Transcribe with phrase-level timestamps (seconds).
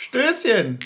[0.00, 0.78] Stößchen.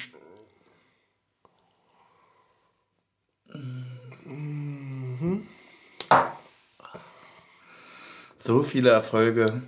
[8.37, 9.63] So viele Erfolge,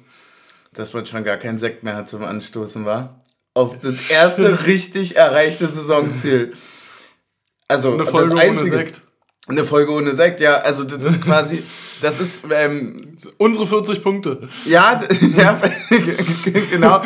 [0.72, 3.24] dass man schon gar keinen Sekt mehr hat zum Anstoßen, war.
[3.54, 6.52] Auf das erste richtig erreichte Saisonziel.
[7.68, 9.02] Also Eine Folge das einzige, ohne Sekt.
[9.48, 10.56] Eine Folge ohne Sekt, ja.
[10.56, 11.62] Also das ist quasi,
[12.00, 14.48] das ist ähm, Unsere 40 Punkte.
[14.64, 15.00] ja,
[15.36, 15.60] ja,
[16.70, 17.02] genau.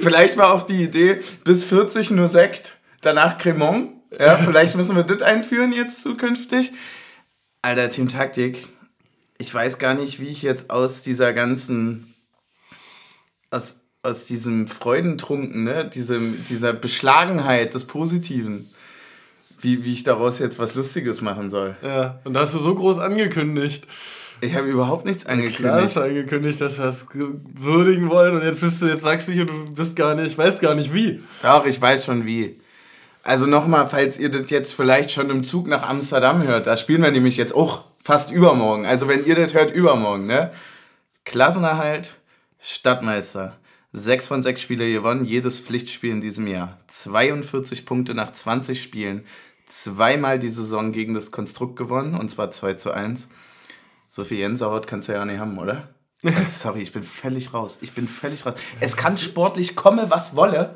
[0.00, 3.90] Vielleicht war auch die Idee, bis 40 nur Sekt, danach Cremant.
[4.18, 6.72] Ja, vielleicht müssen wir das einführen jetzt zukünftig.
[7.62, 8.66] Alter, Team Taktik,
[9.38, 12.14] ich weiß gar nicht, wie ich jetzt aus dieser ganzen,
[13.50, 18.68] aus, aus diesem Freudentrunken, ne, diesem, dieser Beschlagenheit des Positiven,
[19.62, 21.76] wie, wie ich daraus jetzt was Lustiges machen soll.
[21.82, 23.86] Ja, und da hast du so groß angekündigt.
[24.42, 25.84] Ich habe überhaupt nichts Klar angekündigt.
[25.84, 29.32] hast du angekündigt, dass wir das würdigen wollen und jetzt bist du, jetzt sagst du
[29.32, 31.22] nicht und du bist gar nicht, weißt gar nicht wie.
[31.42, 32.58] Doch, ich weiß schon wie.
[33.22, 37.02] Also nochmal, falls ihr das jetzt vielleicht schon im Zug nach Amsterdam hört, da spielen
[37.02, 38.86] wir nämlich jetzt auch fast übermorgen.
[38.86, 40.50] Also wenn ihr das hört, übermorgen, ne?
[41.24, 42.14] Klassenerhalt,
[42.60, 43.56] Stadtmeister.
[43.92, 46.78] Sechs von sechs Spiele gewonnen, jedes Pflichtspiel in diesem Jahr.
[46.86, 49.24] 42 Punkte nach 20 Spielen.
[49.70, 53.28] Zweimal die Saison gegen das Konstrukt gewonnen, und zwar 2 zu 1.
[54.08, 55.94] So viel Jensauert kannst du ja nicht haben, oder?
[56.24, 57.78] Also, Sorry, ich bin völlig raus.
[57.80, 58.54] Ich bin völlig raus.
[58.80, 60.74] Es kann sportlich komme, was wolle.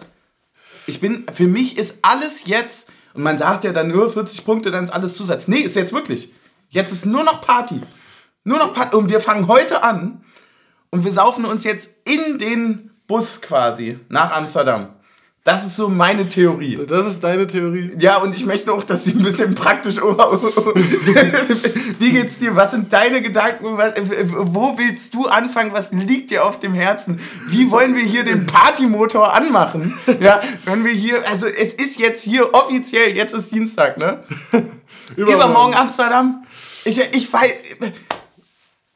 [0.86, 4.70] Ich bin, für mich ist alles jetzt, und man sagt ja dann nur 40 Punkte,
[4.70, 5.48] dann ist alles Zusatz.
[5.48, 6.33] Nee, ist jetzt wirklich.
[6.69, 7.81] Jetzt ist nur noch Party.
[8.45, 8.97] Nur noch Party.
[8.97, 10.25] Und wir fangen heute an
[10.91, 14.91] und wir saufen uns jetzt in den Bus quasi nach Amsterdam.
[15.45, 16.78] Das ist so meine Theorie.
[16.89, 17.92] Das ist deine Theorie.
[17.98, 19.97] Ja, und ich möchte auch, dass sie ein bisschen praktisch.
[21.98, 22.56] Wie geht's dir?
[22.56, 23.77] Was sind deine Gedanken?
[23.77, 23.92] Was,
[24.33, 25.75] wo willst du anfangen?
[25.75, 27.20] Was liegt dir auf dem Herzen?
[27.48, 29.92] Wie wollen wir hier den Partymotor anmachen?
[30.19, 34.25] Ja, wenn wir hier, also es ist jetzt hier offiziell, jetzt ist Dienstag, ne?
[35.17, 36.47] Übermorgen Amsterdam.
[36.86, 37.53] Ich, ich weiß,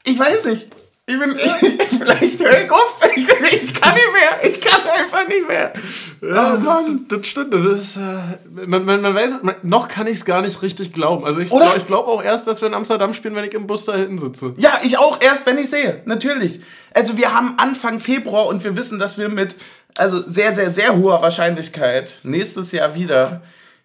[0.05, 0.78] ich weiß nicht.
[1.09, 1.53] Ich bin, ich,
[1.99, 3.01] vielleicht höre ich auf.
[3.17, 4.51] Ich, ich kann nicht mehr.
[4.51, 5.73] Ich kann einfach nicht mehr.
[6.21, 7.07] Ja, Oh Mann.
[7.09, 7.55] Das, das stimmt.
[7.55, 10.93] Das ist, äh, man, man, man weiß, man, noch kann ich es gar nicht richtig
[10.93, 11.25] glauben.
[11.25, 11.75] Also ich, Oder?
[11.79, 14.19] ich glaube auch erst, dass wir in Amsterdam spielen, wenn ich im Bus da hinten
[14.19, 14.53] sitze.
[14.59, 16.03] Ja, ich auch erst, wenn ich sehe.
[16.05, 16.61] Natürlich.
[16.93, 19.57] Also wir haben Anfang Februar und wir wissen, dass wir mit
[19.97, 23.41] also sehr, sehr, sehr hoher Wahrscheinlichkeit nächstes Jahr wieder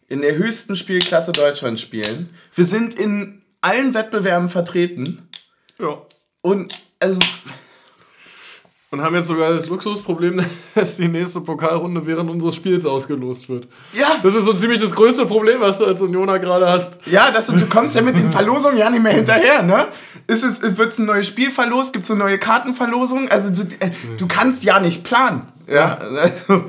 [0.10, 2.30] in der höchsten Spielklasse Deutschland spielen.
[2.54, 5.30] Wir sind in allen Wettbewerben vertreten.
[5.80, 6.02] Ja.
[6.42, 7.20] Und also,
[8.92, 10.44] Und haben jetzt sogar das Luxusproblem,
[10.76, 13.68] dass die nächste Pokalrunde während unseres Spiels ausgelost wird.
[13.94, 17.00] ja, Das ist so ziemlich das größte Problem, was du als Unioner gerade hast.
[17.08, 19.88] ja, das, du kommst ja mit den Verlosungen ja nicht mehr hinterher, ne?
[20.28, 21.92] Ist es, wird es ein neues Spiel verlost?
[21.92, 23.30] Gibt es eine neue Kartenverlosung?
[23.30, 25.48] Also du, äh, du kannst ja nicht planen.
[25.68, 26.66] Ja, also...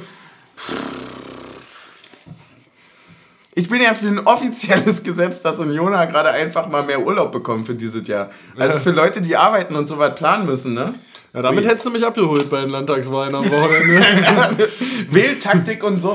[3.56, 7.64] Ich bin ja für ein offizielles Gesetz, dass Unioner gerade einfach mal mehr Urlaub bekommen
[7.64, 8.30] für dieses Jahr.
[8.58, 10.94] Also für Leute, die arbeiten und so weit planen müssen, ne?
[11.32, 14.68] Ja, damit hättest du mich abgeholt bei den Landtagswahlen am Wochenende.
[15.10, 16.14] Wähltaktik und so.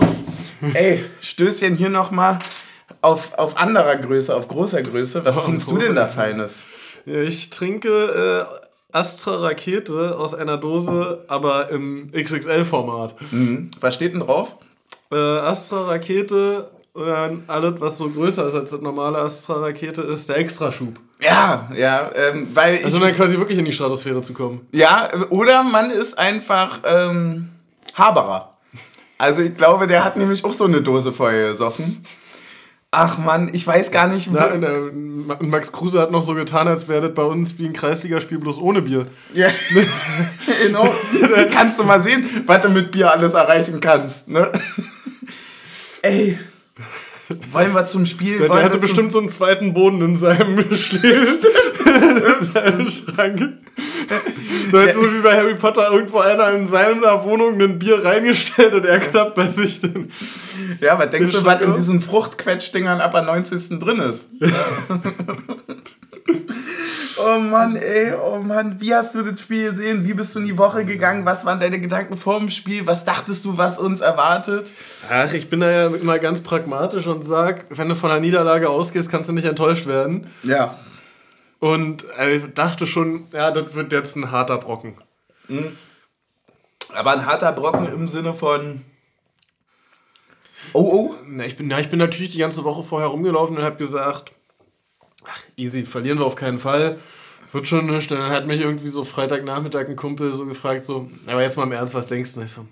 [0.73, 2.39] Ey, Stößchen hier nochmal
[3.01, 5.23] auf, auf anderer Größe, auf großer Größe.
[5.23, 6.07] Was Auf trinkst du denn da.
[6.07, 6.63] Feines?
[7.05, 13.15] ja, ich trinke äh, Astra Rakete aus einer Dose, aber im XXL-Format.
[13.31, 13.71] Mhm.
[13.79, 14.57] Was steht denn drauf?
[15.11, 20.27] Äh, Astra Rakete, äh, alles, was so größer ist als das normale Astra Rakete, ist
[20.29, 20.99] der Extraschub.
[21.21, 24.61] Ja, ja, ähm, weil ich, Also dann quasi wirklich in die Stratosphäre zu kommen.
[24.71, 27.49] ja, oder man ist einfach ähm,
[27.95, 28.53] Haberer.
[29.17, 32.03] Also ich glaube, der hat nämlich auch so eine Dose vorher gesoffen.
[32.91, 36.67] Ach Mann, ich weiß gar nicht, und, äh, Ma- Max Kruse hat noch so getan,
[36.67, 39.05] als wäre das bei uns wie ein Kreisligaspiel bloß ohne Bier.
[39.33, 39.47] Ja,
[40.63, 40.91] genau.
[41.51, 44.27] kannst du mal sehen, was du mit Bier alles erreichen kannst.
[44.27, 44.51] Ne?
[46.01, 46.39] Ey,
[47.51, 48.37] wollen wir zum Spiel?
[48.39, 51.39] Der, der hatte bestimmt so einen zweiten Boden in seinem Schließ,
[51.85, 53.53] in seinem Schrank.
[54.71, 58.73] Da hat so wie bei Harry Potter irgendwo einer in seiner Wohnung ein Bier reingestellt
[58.73, 60.11] und er klappt bei sich den.
[60.81, 63.79] Ja, was denkst Den du, was in diesen Fruchtquetschdingern ab der 90.
[63.79, 64.27] drin ist?
[67.25, 70.05] oh Mann, ey, oh Mann, wie hast du das Spiel gesehen?
[70.05, 71.25] Wie bist du in die Woche gegangen?
[71.25, 72.87] Was waren deine Gedanken vor dem Spiel?
[72.87, 74.73] Was dachtest du, was uns erwartet?
[75.09, 78.69] Ach, ich bin da ja immer ganz pragmatisch und sag, wenn du von einer Niederlage
[78.69, 80.27] ausgehst, kannst du nicht enttäuscht werden.
[80.43, 80.77] Ja.
[81.59, 84.95] Und ich dachte schon, ja, das wird jetzt ein harter Brocken.
[86.93, 88.85] Aber ein harter Brocken im Sinne von.
[90.73, 91.15] Oh, oh.
[91.25, 94.31] Na, ich, bin, ja, ich bin natürlich die ganze Woche vorher rumgelaufen und habe gesagt,
[95.29, 96.97] ach, easy, verlieren wir auf keinen Fall.
[97.51, 98.11] Wird schon nicht.
[98.11, 101.71] Dann hat mich irgendwie so Freitagnachmittag ein Kumpel so gefragt, so, aber jetzt mal im
[101.71, 102.41] Ernst, was denkst du?
[102.41, 102.65] Ich so,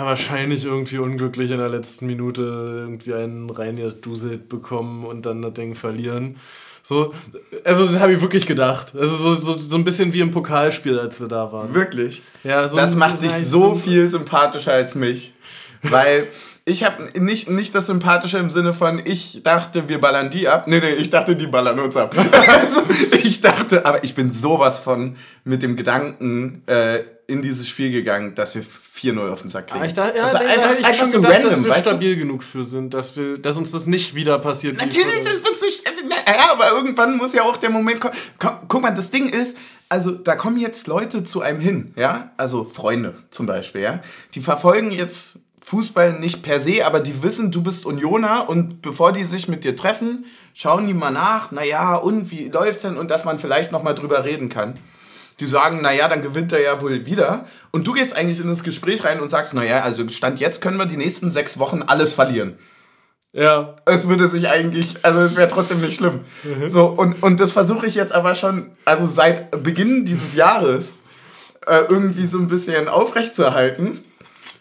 [0.00, 5.76] Wahrscheinlich irgendwie unglücklich in der letzten Minute irgendwie einen reingeduselt bekommen und dann das Ding
[5.76, 6.36] verlieren.
[6.82, 7.14] So,
[7.64, 8.94] also das habe ich wirklich gedacht.
[8.96, 11.74] Also so, so, so ein bisschen wie im Pokalspiel, als wir da waren.
[11.74, 12.22] Wirklich?
[12.42, 15.32] Ja, so das macht dich so viel sympathischer als mich.
[15.82, 16.26] Weil
[16.68, 20.66] ich habe nicht, nicht das Sympathische im Sinne von, ich dachte, wir ballern die ab.
[20.66, 22.14] Nee, nee, ich dachte, die ballern uns ab.
[22.48, 22.82] also,
[23.22, 28.34] ich dachte, aber ich bin sowas von mit dem Gedanken äh, in dieses Spiel gegangen,
[28.34, 29.82] dass wir 4-0 auf den Sack kriegen.
[29.82, 32.20] Ah, ich dachte, ja, also einfach, ich einfach so gedacht, random, dass wir stabil du?
[32.20, 34.78] genug für sind, dass, wir, dass uns das nicht wieder passiert.
[34.78, 35.66] Natürlich sind wir zu
[36.26, 38.14] ja, aber irgendwann muss ja auch der Moment kommen.
[38.68, 39.56] Guck mal, das Ding ist,
[39.88, 44.00] also da kommen jetzt Leute zu einem hin, ja, also Freunde zum Beispiel, ja,
[44.34, 45.38] die verfolgen jetzt
[45.68, 49.64] Fußball nicht per se, aber die wissen, du bist Unioner und bevor die sich mit
[49.64, 50.24] dir treffen,
[50.54, 54.24] schauen die mal nach, naja, und wie läuft's denn und dass man vielleicht nochmal drüber
[54.24, 54.78] reden kann.
[55.40, 57.44] Die sagen, naja, dann gewinnt er ja wohl wieder.
[57.70, 60.78] Und du gehst eigentlich in das Gespräch rein und sagst, naja, also Stand jetzt können
[60.78, 62.58] wir die nächsten sechs Wochen alles verlieren.
[63.32, 63.76] Ja.
[63.84, 66.20] Es würde sich eigentlich, also es wäre trotzdem nicht schlimm.
[66.44, 66.70] Mhm.
[66.70, 70.96] So, und, und das versuche ich jetzt aber schon, also seit Beginn dieses Jahres,
[71.66, 74.02] äh, irgendwie so ein bisschen aufrechtzuerhalten.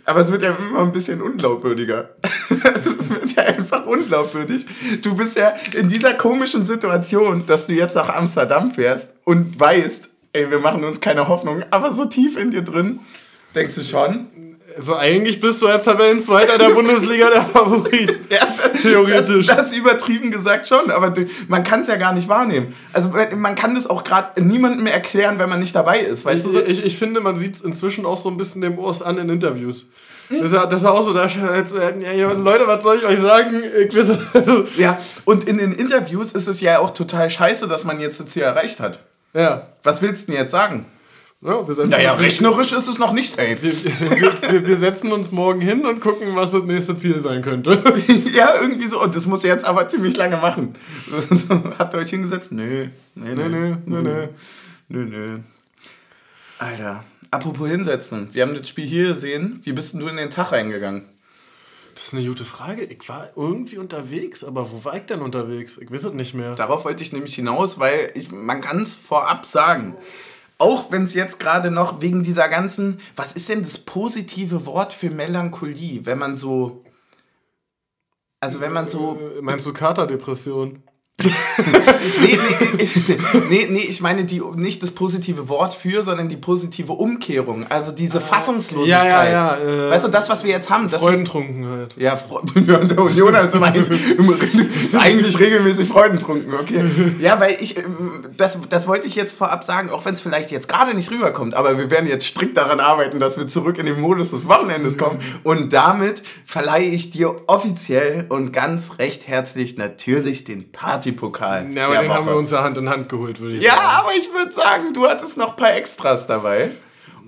[0.07, 2.11] Aber es wird ja immer ein bisschen unglaubwürdiger.
[2.49, 4.65] es wird ja einfach unglaubwürdig.
[5.01, 10.09] Du bist ja in dieser komischen Situation, dass du jetzt nach Amsterdam fährst und weißt,
[10.31, 13.01] ey, wir machen uns keine Hoffnung, aber so tief in dir drin
[13.53, 14.27] denkst du schon,
[14.77, 18.19] also eigentlich bist du als Tabellenzweiter der Bundesliga der Favorit.
[18.29, 18.47] ja,
[18.79, 19.47] Theoretisch.
[19.47, 21.13] Das, das übertrieben gesagt schon, aber
[21.47, 22.75] man kann es ja gar nicht wahrnehmen.
[22.93, 26.25] Also man kann das auch gerade niemandem mehr erklären, wenn man nicht dabei ist.
[26.25, 26.63] Weißt ich, du so?
[26.63, 29.29] ich, ich finde, man sieht es inzwischen auch so ein bisschen dem Urs an in
[29.29, 29.87] Interviews.
[30.29, 33.63] Das ist, das ist auch so, da ja, Leute, was soll ich euch sagen?
[34.33, 38.19] Also ja, und in den Interviews ist es ja auch total scheiße, dass man jetzt
[38.19, 38.99] das Ziel erreicht hat.
[39.33, 39.67] Ja.
[39.83, 40.85] Was willst du denn jetzt sagen?
[41.39, 43.61] Ja, wir setzen naja, rechnerisch ist es noch nicht safe.
[43.61, 47.71] Wir, wir, wir, setzen uns morgen hin und gucken, was das nächste Ziel sein könnte.
[48.33, 49.01] ja, irgendwie so.
[49.01, 50.73] Und das muss ihr jetzt aber ziemlich lange machen.
[51.77, 52.51] Habt ihr euch hingesetzt?
[52.51, 52.87] Nö.
[53.13, 54.29] Nee, nee, nee, nee, nee.
[54.89, 55.39] Nö, nö.
[56.57, 58.29] Alter, apropos hinsetzen.
[58.33, 59.59] Wir haben das Spiel hier gesehen.
[59.63, 61.05] Wie bist denn du in den Tag reingegangen?
[61.93, 62.83] Das ist eine gute Frage.
[62.83, 65.77] Ich war irgendwie unterwegs, aber wo war ich denn unterwegs?
[65.77, 66.55] Ich weiß es nicht mehr.
[66.55, 69.95] Darauf wollte ich nämlich hinaus, weil ich, man kann es vorab sagen.
[70.59, 74.91] Auch wenn es jetzt gerade noch wegen dieser ganzen, was ist denn das positive Wort
[74.91, 76.83] für Melancholie, wenn man so,
[78.39, 79.19] also wenn man so...
[79.19, 80.83] Äh, meinst du Katerdepression?
[81.19, 82.37] Nee,
[82.77, 83.17] nee,
[83.49, 87.65] nee, nee, ich meine die, nicht das positive Wort für, sondern die positive Umkehrung.
[87.69, 89.05] Also diese Fassungslosigkeit.
[89.07, 89.87] Ja, ja, ja.
[89.87, 90.87] Äh, weißt du, das, was wir jetzt haben.
[90.89, 91.95] Freudentrunkenheit.
[91.97, 93.73] Ja, Fre der Union ist immer
[94.99, 96.85] eigentlich regelmäßig Freudentrunken, okay.
[97.19, 100.51] Ja, weil ich, ähm, das, das wollte ich jetzt vorab sagen, auch wenn es vielleicht
[100.51, 103.87] jetzt gerade nicht rüberkommt, aber wir werden jetzt strikt daran arbeiten, dass wir zurück in
[103.87, 105.19] den Modus des Wochenendes kommen.
[105.41, 111.71] Und damit verleihe ich dir offiziell und ganz recht herzlich natürlich den Party Partypokal.
[111.73, 112.17] Ja, aber den Woche.
[112.17, 113.83] haben wir uns ja Hand in Hand geholt, würde ich ja, sagen.
[113.83, 116.71] Ja, aber ich würde sagen, du hattest noch ein paar Extras dabei.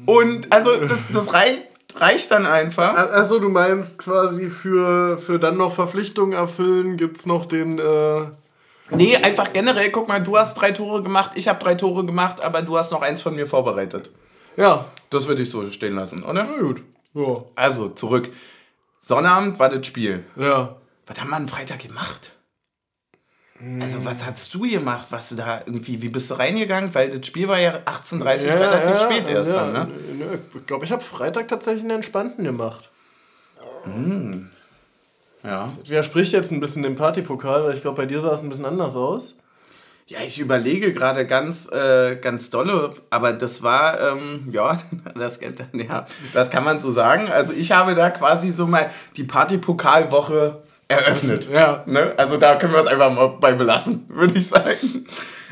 [0.06, 1.64] Und also das, das reicht,
[1.96, 2.96] reicht dann einfach.
[2.96, 7.80] Achso, du meinst quasi für, für dann noch Verpflichtungen erfüllen, gibt es noch den.
[7.80, 8.28] Äh
[8.92, 12.42] Nee, einfach generell, guck mal, du hast drei Tore gemacht, ich habe drei Tore gemacht,
[12.42, 14.10] aber du hast noch eins von mir vorbereitet.
[14.58, 14.86] Ja.
[15.12, 16.48] Das würde ich so stehen lassen, oder?
[16.50, 16.82] Na gut.
[17.14, 17.44] Ja.
[17.56, 18.32] Also, zurück.
[18.98, 20.24] Sonnabend war das Spiel.
[20.36, 20.76] Ja.
[21.06, 22.32] Was haben wir am Freitag gemacht?
[23.82, 25.08] Also, was hast du gemacht?
[25.10, 26.96] Was du da irgendwie, wie bist du reingegangen?
[26.96, 30.40] Weil das Spiel war ja 18.30 ja, relativ ja, spät erst ja, dann, ne?
[30.56, 32.90] Ich glaube, ich habe Freitag tatsächlich einen entspannten gemacht.
[33.86, 34.50] Mhm.
[35.44, 35.74] Ja.
[35.80, 38.50] Das widerspricht jetzt ein bisschen dem Partypokal, weil ich glaube, bei dir sah es ein
[38.50, 39.36] bisschen anders aus.
[40.08, 44.76] Ja, ich überlege gerade ganz, äh, ganz dolle, aber das war, ähm, ja,
[45.16, 45.40] das,
[45.74, 47.28] ja, das kann man so sagen.
[47.28, 51.48] Also ich habe da quasi so mal die Partypokalwoche eröffnet.
[51.50, 51.84] Ja.
[51.86, 52.14] Ne?
[52.18, 55.06] Also da können wir es einfach mal bei belassen, würde ich sagen.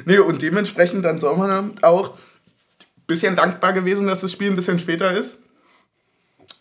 [0.06, 4.56] Nee, und dementsprechend dann soll man auch ein bisschen dankbar gewesen, dass das Spiel ein
[4.56, 5.40] bisschen später ist.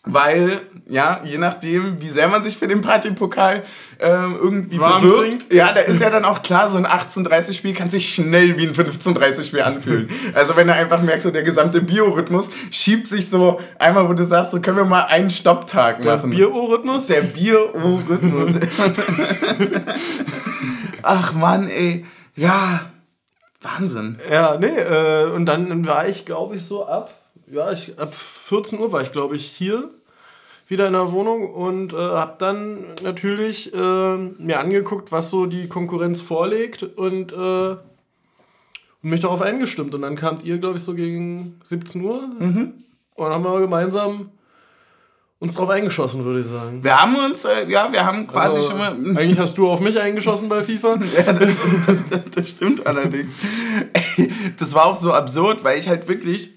[0.03, 3.63] Weil, ja, je nachdem, wie sehr man sich für den Partypokal
[3.99, 5.53] ähm, irgendwie Warm bewirbt, trinkt.
[5.53, 8.73] ja, da ist ja dann auch klar, so ein 18:30-Spiel kann sich schnell wie ein
[8.73, 10.09] 15:30-Spiel anfühlen.
[10.33, 14.23] also wenn du einfach merkst, so der gesamte Biorhythmus schiebt sich so einmal, wo du
[14.23, 16.31] sagst, so können wir mal einen Stopptag machen.
[16.31, 17.07] Der Biorhythmus?
[17.07, 18.51] Der Biorhythmus.
[21.03, 22.05] Ach Mann, ey.
[22.35, 22.81] Ja,
[23.61, 24.19] Wahnsinn.
[24.29, 27.13] Ja, nee, äh, und dann war ich, glaube ich, so ab
[27.47, 29.89] ja, ich, ab 14 Uhr war ich, glaube ich, hier
[30.67, 35.67] wieder in der Wohnung und äh, habe dann natürlich äh, mir angeguckt, was so die
[35.67, 37.79] Konkurrenz vorlegt und, äh, und
[39.01, 39.95] mich darauf eingestimmt.
[39.95, 42.73] Und dann kamt ihr, glaube ich, so gegen 17 Uhr mhm.
[43.15, 44.31] und haben wir gemeinsam
[45.39, 46.83] uns drauf eingeschossen, würde ich sagen.
[46.83, 48.91] Wir haben uns, äh, ja, wir haben quasi Also, schon mal.
[48.91, 50.99] Eigentlich hast du auf mich eingeschossen bei FIFA.
[51.15, 51.55] Ja, das,
[52.09, 53.37] das, das stimmt allerdings.
[53.93, 56.56] Ey, das war auch so absurd, weil ich halt wirklich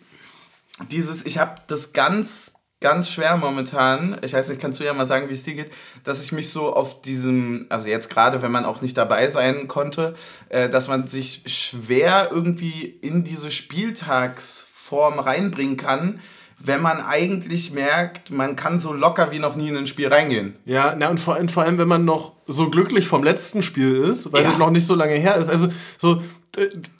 [0.90, 5.06] dieses, ich habe das ganz, ganz schwer momentan, ich weiß nicht, kannst du ja mal
[5.06, 5.70] sagen, wie es dir geht,
[6.04, 9.68] dass ich mich so auf diesem, also jetzt gerade, wenn man auch nicht dabei sein
[9.68, 10.14] konnte,
[10.48, 16.20] äh, dass man sich schwer irgendwie in diese Spieltagsform reinbringen kann,
[16.62, 20.56] wenn man eigentlich merkt, man kann so locker wie noch nie in ein Spiel reingehen.
[20.66, 23.96] Ja, na und vor, und vor allem, wenn man noch so glücklich vom letzten Spiel
[24.04, 24.52] ist, weil Ja.
[24.52, 25.48] es noch nicht so lange her ist.
[25.48, 26.22] Also so,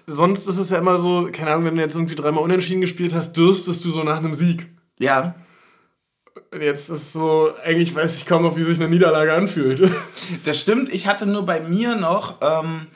[0.07, 3.15] sonst ist es ja immer so, keine Ahnung, wenn du jetzt irgendwie dreimal unentschieden gespielt
[3.15, 4.69] hast, dürstest du so nach einem Sieg.
[4.99, 5.35] Ja,
[6.53, 9.91] Und jetzt ist so, eigentlich weiß ich kaum noch, wie sich eine Niederlage anfühlt.
[10.45, 12.87] Das stimmt, ich hatte nur bei mir noch, ähm,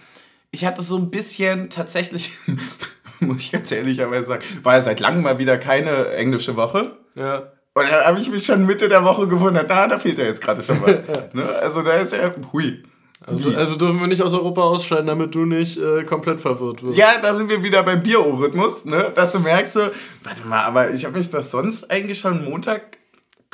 [0.53, 2.31] ich hatte so ein bisschen tatsächlich,
[3.21, 6.97] muss ich ganz ehrlicherweise sagen, war ja seit langem mal wieder keine englische Woche.
[7.17, 7.51] ja.
[7.77, 10.41] Und dann habe ich mich schon Mitte der Woche gewundert, na, da fehlt ja jetzt
[10.41, 11.03] gerade schon was.
[11.33, 11.45] ne?
[11.61, 12.85] Also da ist ja, hui.
[13.27, 16.99] Also, also dürfen wir nicht aus Europa ausscheiden, damit du nicht äh, komplett verwirrt wirst.
[16.99, 19.13] Ja, da sind wir wieder beim Biorhythmus, ne?
[19.15, 19.81] dass du merkst so,
[20.23, 22.99] warte mal, aber ich habe mich doch sonst eigentlich schon Montag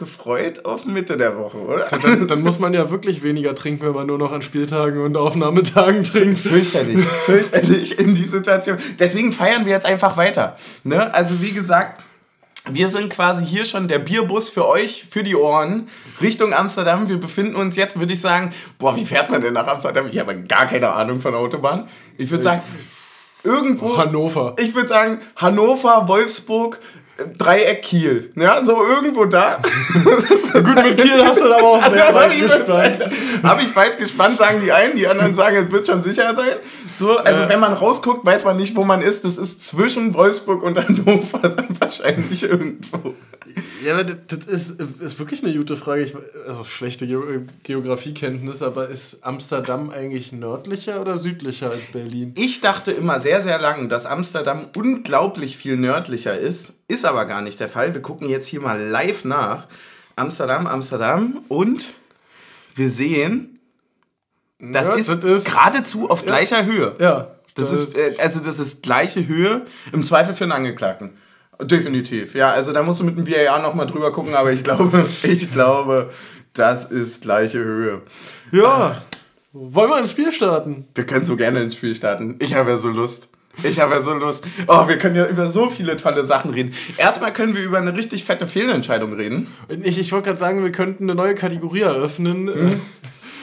[0.01, 1.87] gefreut auf Mitte der Woche, oder?
[1.87, 5.17] Dann, dann muss man ja wirklich weniger trinken, wenn man nur noch an Spieltagen und
[5.17, 6.39] Aufnahmetagen trinkt.
[6.39, 8.79] Fürchterlich, fürchterlich in die Situation.
[8.99, 10.57] Deswegen feiern wir jetzt einfach weiter.
[10.83, 11.15] Ne?
[11.15, 12.03] Also wie gesagt,
[12.75, 15.89] wir sind quasi hier schon der Bierbus für euch, für die Ohren,
[16.21, 17.09] Richtung Amsterdam.
[17.09, 20.09] Wir befinden uns jetzt, würde ich sagen, boah, wie fährt man denn nach Amsterdam?
[20.11, 21.89] Ich habe gar keine Ahnung von Autobahn.
[22.19, 22.63] Ich würde sagen,
[23.43, 24.55] irgendwo, Hannover.
[24.59, 27.00] ich würde sagen, Hannover, Wolfsburg, äh,
[27.39, 28.33] Dreieck Kiel.
[28.37, 29.61] Ja, so irgendwo da.
[30.53, 32.69] Gut, mit Kiel hast du da aber auch sehr Da weit ich gespannt.
[32.69, 33.11] weit-
[33.43, 36.57] Hab ich weit gespannt, sagen die einen, die anderen sagen, es wird schon sicher sein.
[36.99, 37.49] So, also Ja.
[37.49, 39.25] wenn man rausguckt, weiß man nicht, wo man ist.
[39.25, 43.15] Das ist zwischen Wolfsburg und Hannover dann wahrscheinlich irgendwo.
[43.85, 46.03] Ja, aber das, das ist, ist wirklich eine gute Frage.
[46.03, 46.15] Ich,
[46.47, 47.23] also schlechte Geo
[47.63, 52.33] Geografiekenntnis, aber ist Amsterdam eigentlich nördlicher oder südlicher als Berlin?
[52.37, 56.73] Ich dachte immer sehr, sehr lang, dass Amsterdam unglaublich viel nördlicher ist.
[56.91, 57.95] Ist aber gar nicht der Fall.
[57.95, 59.67] Wir gucken jetzt hier mal live nach.
[60.17, 61.95] Amsterdam, Amsterdam und
[62.75, 63.61] wir sehen,
[64.59, 66.97] das Ja, ist, das ist- geradezu auf gleicher Höhe.
[66.99, 67.37] Ja.
[67.55, 71.11] Das ist, äh, also das ist gleiche Höhe, im Zweifel für einen Angeklagten.
[71.63, 72.49] Definitiv, ja.
[72.51, 76.11] Also da musst du mit dem VAR nochmal drüber gucken, aber ich glaube, ich glaube,
[76.53, 78.03] das ist gleiche Höhe.
[78.51, 79.01] Ja.
[79.53, 80.87] Wollen wir ins Spiel starten?
[80.95, 82.37] Wir können so gerne ins Spiel starten.
[82.41, 83.29] Ich habe ja so Lust.
[83.63, 84.45] Ich habe ja so Lust.
[84.67, 86.75] Oh, wir können ja über so viele tolle Sachen reden.
[86.97, 89.49] Erstmal können wir über eine richtig fette Fehlentscheidung reden.
[89.83, 92.49] Ich, ich wollte gerade sagen, wir könnten eine neue Kategorie eröffnen.
[92.49, 92.77] Äh,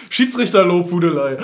[0.10, 1.38] Schiedsrichterlobhudelei.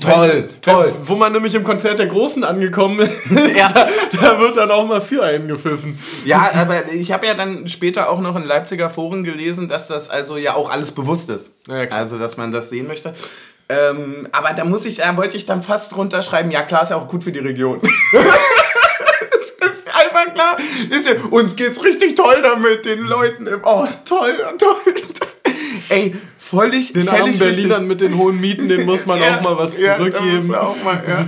[0.00, 0.94] Toll, toll.
[1.04, 3.70] Wo man nämlich im Konzert der Großen angekommen ist, Ja.
[3.72, 3.88] da,
[4.20, 5.98] da wird dann auch mal für einen gepfiffen.
[6.24, 10.10] Ja, aber ich habe ja dann später auch noch in Leipziger Foren gelesen, dass das
[10.10, 11.52] also ja auch alles bewusst ist.
[11.66, 13.14] Ja, also, dass man das sehen möchte.
[13.68, 16.96] Ähm, aber da muss ich, da wollte ich dann fast runterschreiben, ja klar, ist ja
[16.96, 17.80] auch gut für die Region.
[18.12, 20.56] das ist einfach klar.
[20.90, 23.46] Ist ja, uns geht's richtig toll damit, den Leuten.
[23.46, 24.94] Im, oh, toll, toll, toll.
[25.88, 27.88] Ey, völlig, Den völlig Berlinern richtig.
[27.88, 30.54] mit den hohen Mieten, denen muss man Ja, auch mal was ja, zurückgeben.
[30.54, 31.26] auch mal, ja.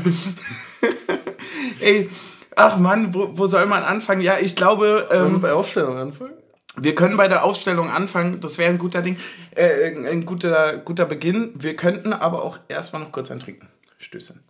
[1.81, 2.11] Ey,
[2.55, 4.21] ach Mann, wo, wo soll man anfangen?
[4.21, 6.35] Ja, ich glaube, Wollen wir ähm, bei Aufstellung anfangen?
[6.77, 8.41] Wir können bei der Aufstellung anfangen.
[8.41, 9.19] Das wäre ein guter Ding,
[9.55, 11.53] äh, ein guter, guter Beginn.
[11.55, 13.69] Wir könnten aber auch erstmal noch kurz ein Trinken.
[13.99, 14.41] Stößchen.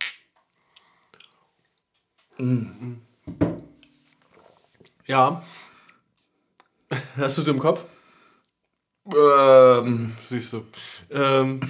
[5.05, 5.43] Ja.
[7.17, 7.85] Hast du es im Kopf?
[9.15, 10.65] Ähm, Siehst du.
[11.09, 11.61] Ähm,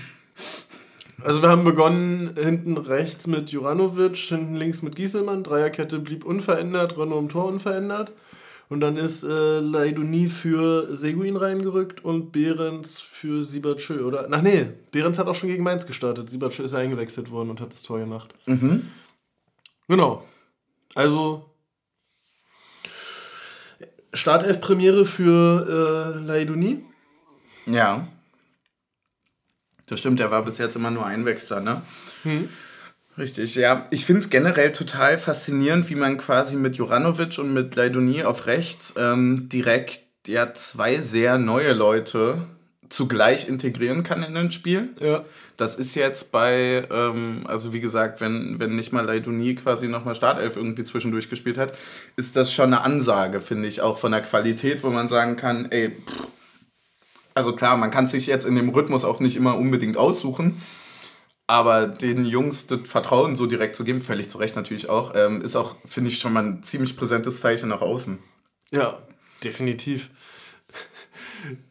[1.24, 5.44] also wir haben begonnen hinten rechts mit Juranovic, hinten links mit Gieselmann.
[5.44, 8.12] Dreierkette blieb unverändert, Renault im Tor unverändert.
[8.70, 14.04] Und dann ist äh, Leidoni für Seguin reingerückt und Behrens für Siebertschö.
[14.04, 16.30] Oder, ach nee, Behrens hat auch schon gegen Mainz gestartet.
[16.30, 18.34] Siebertschö ist ja eingewechselt worden und hat das Tor gemacht.
[19.88, 20.28] Genau.
[20.96, 21.50] Also
[24.14, 26.84] Startelf-Premiere für äh, Leidoni.
[27.66, 28.08] ja.
[29.90, 31.82] Das stimmt, der war bis jetzt immer nur Einwechsler, ne?
[33.18, 33.88] Richtig, ja.
[33.90, 38.46] Ich finde es generell total faszinierend, wie man quasi mit Juranovic und mit Leidoni auf
[38.46, 42.44] rechts ähm, direkt ja zwei sehr neue Leute
[42.90, 44.90] zugleich integrieren kann in ein Spiel.
[45.00, 45.26] Ja.
[45.58, 50.16] Das ist jetzt bei, ähm, also wie gesagt, wenn, wenn nicht mal Leidoni quasi nochmal
[50.16, 51.78] Startelf irgendwie zwischendurch gespielt hat,
[52.16, 55.68] ist das schon eine Ansage, finde ich, auch von der Qualität, wo man sagen kann,
[55.72, 56.28] ey, pff,
[57.34, 60.62] also klar, man kann sich jetzt in dem Rhythmus auch nicht immer unbedingt aussuchen,
[61.48, 65.42] aber den Jungs das Vertrauen so direkt zu geben, völlig zu Recht natürlich auch, ähm,
[65.42, 68.20] ist auch, finde ich, schon mal ein ziemlich präsentes Zeichen nach außen.
[68.72, 69.00] Ja,
[69.44, 70.10] definitiv.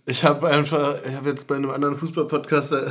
[0.07, 2.87] Ich habe einfach, ich habe jetzt bei einem anderen Fußballpodcast äh,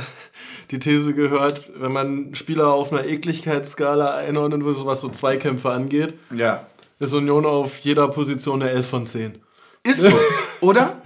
[0.70, 6.14] die These gehört, wenn man Spieler auf einer Ekligkeitsskala einordnen würde, was so Zweikämpfe angeht,
[6.30, 6.66] ja.
[7.00, 9.38] ist Union auf jeder Position eine 11 von 10.
[9.82, 10.12] Ist so,
[10.60, 11.00] oder?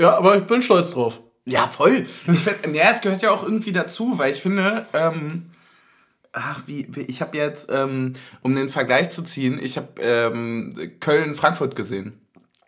[0.00, 1.20] Ja, aber ich bin stolz drauf.
[1.46, 2.06] Ja, voll.
[2.32, 5.50] Ich find, ja, es gehört ja auch irgendwie dazu, weil ich finde, ähm,
[6.32, 10.74] ach, wie, wie ich habe jetzt, ähm, um den Vergleich zu ziehen, ich habe ähm,
[11.00, 12.18] Köln-Frankfurt gesehen.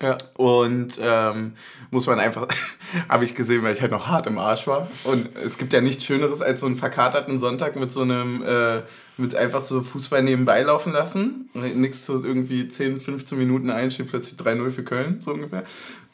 [0.02, 0.18] Ja.
[0.34, 1.54] Und ähm,
[1.90, 2.48] muss man einfach,
[3.08, 4.88] habe ich gesehen, weil ich halt noch hart im Arsch war.
[5.04, 8.82] Und es gibt ja nichts Schöneres als so einen verkaterten Sonntag mit so einem, äh,
[9.16, 11.48] mit einfach so Fußball nebenbei laufen lassen.
[11.54, 15.64] Nichts so irgendwie 10, 15 Minuten ein, steht plötzlich 3-0 für Köln, so ungefähr.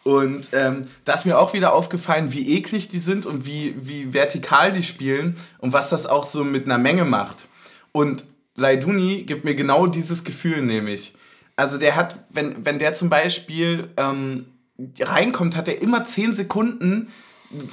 [0.05, 4.13] Und ähm, da ist mir auch wieder aufgefallen, wie eklig die sind und wie, wie
[4.13, 7.47] vertikal die spielen und was das auch so mit einer Menge macht.
[7.93, 8.25] Und
[8.57, 11.15] Leiduni gibt mir genau dieses Gefühl, nämlich.
[11.55, 14.47] Also der hat, wenn, wenn der zum Beispiel ähm,
[14.99, 17.09] reinkommt, hat er immer 10 Sekunden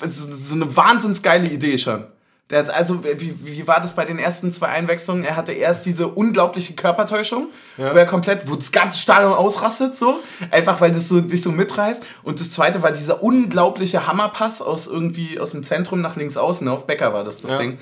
[0.06, 2.06] so, so eine wahnsinns geile Idee schon.
[2.52, 5.24] Also, wie, wie war das bei den ersten zwei Einwechslungen?
[5.24, 7.94] Er hatte erst diese unglaubliche Körpertäuschung, ja.
[7.94, 10.20] wo er komplett, wo das ganze Stadion ausrastet, so.
[10.50, 12.04] Einfach weil das so, dich so mitreißt.
[12.24, 16.68] Und das zweite war dieser unglaubliche Hammerpass aus irgendwie, aus dem Zentrum nach links außen.
[16.68, 17.58] Auf Becker war das, das ja.
[17.60, 17.78] Ding.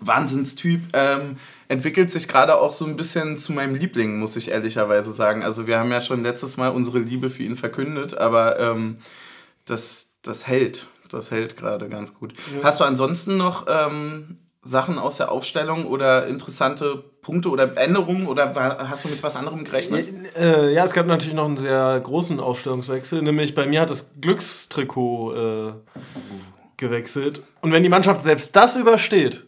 [0.00, 0.80] Wahnsinnstyp.
[0.92, 1.36] Ähm,
[1.68, 5.44] entwickelt sich gerade auch so ein bisschen zu meinem Liebling, muss ich ehrlicherweise sagen.
[5.44, 8.98] Also wir haben ja schon letztes Mal unsere Liebe für ihn verkündet, aber ähm,
[9.66, 12.34] das, das hält das hält gerade ganz gut.
[12.54, 12.64] Ja.
[12.64, 18.54] Hast du ansonsten noch ähm, Sachen aus der Aufstellung oder interessante Punkte oder Änderungen oder
[18.88, 20.08] hast du mit was anderem gerechnet?
[20.36, 24.10] Äh, ja, es gab natürlich noch einen sehr großen Aufstellungswechsel, nämlich bei mir hat das
[24.20, 25.72] Glückstrikot äh,
[26.76, 27.42] gewechselt.
[27.60, 29.44] Und wenn die Mannschaft selbst das übersteht,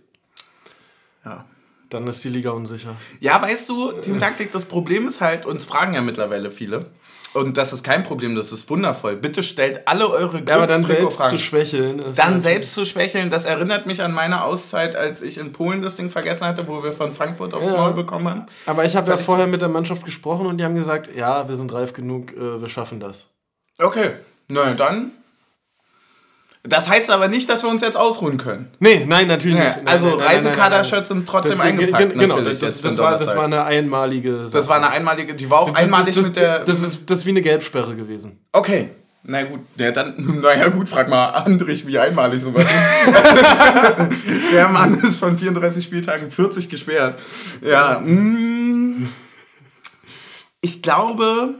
[1.24, 1.44] ja.
[1.88, 2.96] dann ist die Liga unsicher.
[3.20, 6.86] Ja, weißt du, Team Taktik, das Problem ist halt, uns fragen ja mittlerweile viele.
[7.32, 9.16] Und das ist kein Problem, das ist wundervoll.
[9.16, 12.02] Bitte stellt alle eure ja, aber dann selbst zu schwächeln.
[12.16, 15.94] Dann selbst zu schwächeln, das erinnert mich an meine Auszeit, als ich in Polen das
[15.94, 17.76] Ding vergessen hatte, wo wir von Frankfurt aufs ja.
[17.76, 18.46] Maul bekommen haben.
[18.66, 21.54] Aber ich habe ja vorher mit der Mannschaft gesprochen und die haben gesagt, ja, wir
[21.54, 23.28] sind reif genug, äh, wir schaffen das.
[23.78, 24.12] Okay,
[24.48, 25.12] na dann
[26.62, 28.70] das heißt aber nicht, dass wir uns jetzt ausruhen können.
[28.80, 29.88] Nee, nein, natürlich ja, nicht.
[29.88, 32.18] also Reisekader-Shirts sind trotzdem das, eingepackt.
[32.18, 34.58] Genau, das, das, das, war, das war eine einmalige Sache.
[34.58, 36.64] Das war eine einmalige, die war auch einmalig das, mit der...
[36.64, 38.38] Das ist, das ist wie eine Gelbsperre gewesen.
[38.52, 38.90] Okay.
[39.22, 44.52] Na gut, ja, dann, naja gut, frag mal Andrich, wie einmalig sowas ist.
[44.52, 47.20] der Mann ist von 34 Spieltagen 40 gesperrt.
[47.62, 49.08] Ja, mm.
[50.60, 51.54] ich glaube,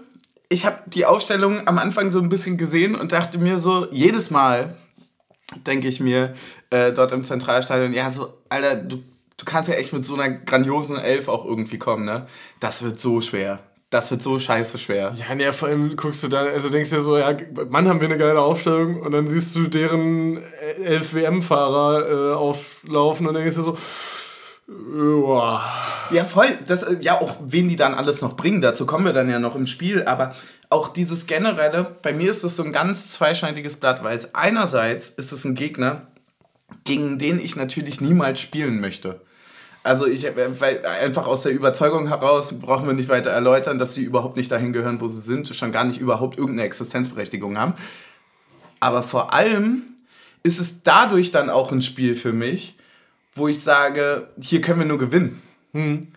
[0.50, 4.30] ich habe die Aufstellung am Anfang so ein bisschen gesehen und dachte mir so, jedes
[4.30, 4.76] Mal,
[5.66, 6.34] denke ich mir,
[6.70, 8.96] äh, dort im Zentralstadion, ja, so, Alter, du,
[9.36, 12.26] du kannst ja echt mit so einer grandiosen Elf auch irgendwie kommen, ne?
[12.60, 13.60] Das wird so schwer.
[13.90, 15.14] Das wird so scheiße schwer.
[15.16, 17.36] Ja, ne, vor allem guckst du dann, also denkst du dir so, ja,
[17.68, 20.40] Mann, haben wir eine geile Aufstellung und dann siehst du deren
[20.84, 23.76] elf WM-Fahrer äh, auflaufen und denkst dir so,
[24.70, 25.62] Uah.
[26.12, 26.46] Ja, voll.
[26.66, 29.38] Das, äh, ja, auch wen die dann alles noch bringen, dazu kommen wir dann ja
[29.38, 30.04] noch im Spiel.
[30.04, 30.34] Aber
[30.70, 35.08] auch dieses generelle, bei mir ist das so ein ganz zweischneidiges Blatt, weil es einerseits
[35.08, 36.06] ist es ein Gegner,
[36.84, 39.20] gegen den ich natürlich niemals spielen möchte.
[39.82, 43.94] Also ich, äh, weil einfach aus der Überzeugung heraus brauchen wir nicht weiter erläutern, dass
[43.94, 47.74] sie überhaupt nicht dahin gehören, wo sie sind, schon gar nicht überhaupt irgendeine Existenzberechtigung haben.
[48.78, 49.82] Aber vor allem
[50.42, 52.76] ist es dadurch dann auch ein Spiel für mich,
[53.34, 55.42] wo ich sage, hier können wir nur gewinnen.
[55.72, 56.08] Hm.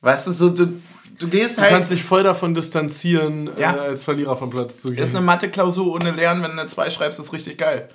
[0.00, 0.80] Weißt du, so du,
[1.18, 1.70] du gehst halt.
[1.70, 3.76] Du kannst dich voll davon distanzieren, ja.
[3.76, 5.02] äh, als Verlierer vom Platz zu gehen.
[5.02, 7.88] Ist eine Mathe-Klausur ohne Lernen, wenn du eine 2 schreibst, ist richtig geil.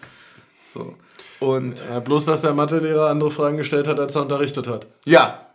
[0.73, 0.95] So.
[1.39, 4.87] Und ja, bloß, dass der Mathelehrer andere Fragen gestellt hat, als er unterrichtet hat.
[5.05, 5.47] Ja.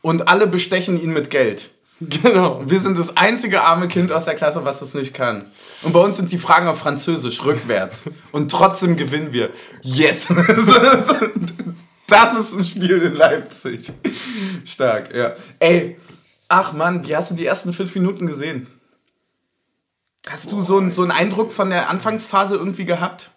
[0.00, 1.70] Und alle bestechen ihn mit Geld.
[2.00, 2.62] Genau.
[2.66, 5.52] Wir sind das einzige arme Kind aus der Klasse, was das nicht kann.
[5.82, 8.04] Und bei uns sind die Fragen auf Französisch rückwärts.
[8.32, 9.50] Und trotzdem gewinnen wir.
[9.82, 10.26] Yes!
[12.08, 13.90] Das ist ein Spiel in Leipzig.
[14.66, 15.32] Stark, ja.
[15.58, 15.96] Ey,
[16.52, 18.66] ach Mann, wie hast du die ersten fünf Minuten gesehen?
[20.28, 23.30] Hast du so, einen, so einen Eindruck von der Anfangsphase irgendwie gehabt?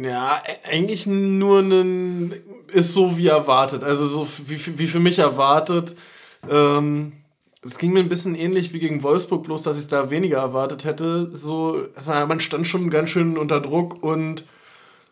[0.00, 2.34] Ja, eigentlich nur ein.
[2.68, 3.82] Ist so wie erwartet.
[3.82, 5.96] Also so wie, wie für mich erwartet.
[6.48, 7.12] Ähm,
[7.62, 10.38] es ging mir ein bisschen ähnlich wie gegen Wolfsburg, bloß dass ich es da weniger
[10.38, 11.30] erwartet hätte.
[11.36, 14.44] So, man stand schon ganz schön unter Druck und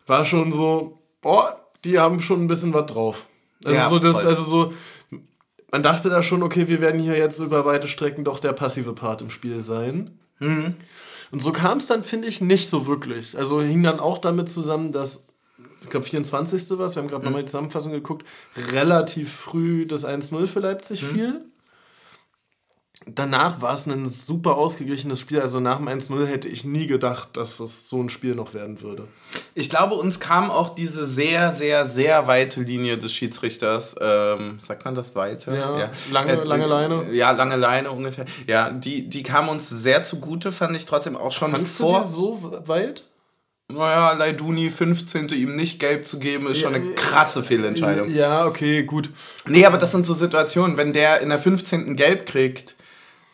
[0.07, 3.27] war schon so, boah, die haben schon ein bisschen was drauf.
[3.63, 4.27] Also ja, so das, voll.
[4.27, 4.73] also so,
[5.71, 8.93] man dachte da schon, okay, wir werden hier jetzt über weite Strecken doch der passive
[8.93, 10.19] Part im Spiel sein.
[10.39, 10.75] Mhm.
[11.31, 13.37] Und so kam es dann, finde ich, nicht so wirklich.
[13.37, 15.25] Also hing dann auch damit zusammen, dass,
[15.83, 16.77] ich glaube, 24.
[16.79, 17.25] was, wir haben gerade mhm.
[17.25, 18.25] nochmal die Zusammenfassung geguckt,
[18.71, 21.07] relativ früh das 1-0 für Leipzig mhm.
[21.07, 21.45] fiel.
[23.05, 25.39] Danach war es ein super ausgeglichenes Spiel.
[25.39, 28.81] Also nach dem 1-0 hätte ich nie gedacht, dass das so ein Spiel noch werden
[28.81, 29.07] würde.
[29.55, 33.95] Ich glaube, uns kam auch diese sehr, sehr, sehr weite Linie des Schiedsrichters.
[33.99, 35.51] Ähm, sagt man das weite?
[35.55, 35.91] Ja, ja.
[36.11, 37.11] Lange, äh, lange Leine.
[37.13, 38.25] Ja, lange Leine ungefähr.
[38.47, 41.99] Ja, die, die kam uns sehr zugute, fand ich trotzdem auch schon Fandst vor.
[41.99, 43.03] Du die so weit?
[43.71, 45.29] Naja, Leiduni 15.
[45.29, 48.09] ihm nicht gelb zu geben, ist schon eine krasse Fehlentscheidung.
[48.09, 49.11] Ja, okay, gut.
[49.45, 51.95] Nee, aber das sind so Situationen, wenn der in der 15.
[51.95, 52.75] gelb kriegt,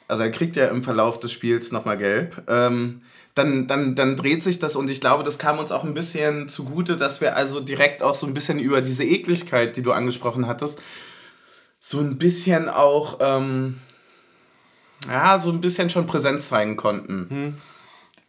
[0.08, 3.02] also er kriegt ja im Verlauf des Spiels nochmal gelb, ähm,
[3.34, 6.48] dann, dann, dann dreht sich das und ich glaube, das kam uns auch ein bisschen
[6.48, 10.48] zugute, dass wir also direkt auch so ein bisschen über diese Ekligkeit, die du angesprochen
[10.48, 10.82] hattest,
[11.80, 13.80] so ein bisschen auch, ähm,
[15.08, 17.28] ja, so ein bisschen schon Präsenz zeigen konnten.
[17.30, 17.54] Hm.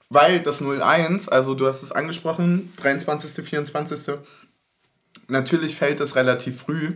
[0.08, 4.16] Weil das 0-1, also du hast es angesprochen, 23., 24.
[5.28, 6.94] Natürlich fällt es relativ früh.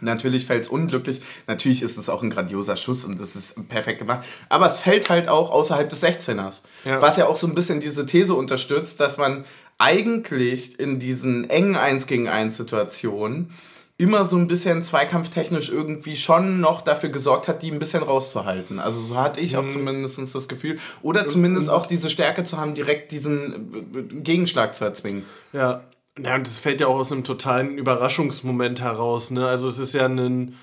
[0.00, 1.20] Natürlich fällt es unglücklich.
[1.46, 4.24] Natürlich ist es auch ein grandioser Schuss und das ist perfekt gemacht.
[4.48, 6.62] Aber es fällt halt auch außerhalb des 16ers.
[6.84, 7.00] Ja.
[7.02, 9.44] Was ja auch so ein bisschen diese These unterstützt, dass man
[9.78, 13.50] eigentlich in diesen engen 1 gegen 1 Situationen
[13.98, 18.78] immer so ein bisschen zweikampftechnisch irgendwie schon noch dafür gesorgt hat, die ein bisschen rauszuhalten.
[18.78, 19.70] Also so hatte ich auch mhm.
[19.70, 20.78] zumindest das Gefühl.
[21.02, 25.24] Oder zumindest auch diese Stärke zu haben, direkt diesen Gegenschlag zu erzwingen.
[25.52, 25.82] Ja,
[26.22, 29.30] ja, und das fällt ja auch aus einem totalen Überraschungsmoment heraus.
[29.30, 29.46] Ne?
[29.46, 30.56] Also es ist ja ein,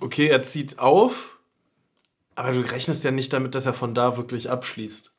[0.00, 1.38] okay, er zieht auf,
[2.34, 5.12] aber du rechnest ja nicht damit, dass er von da wirklich abschließt.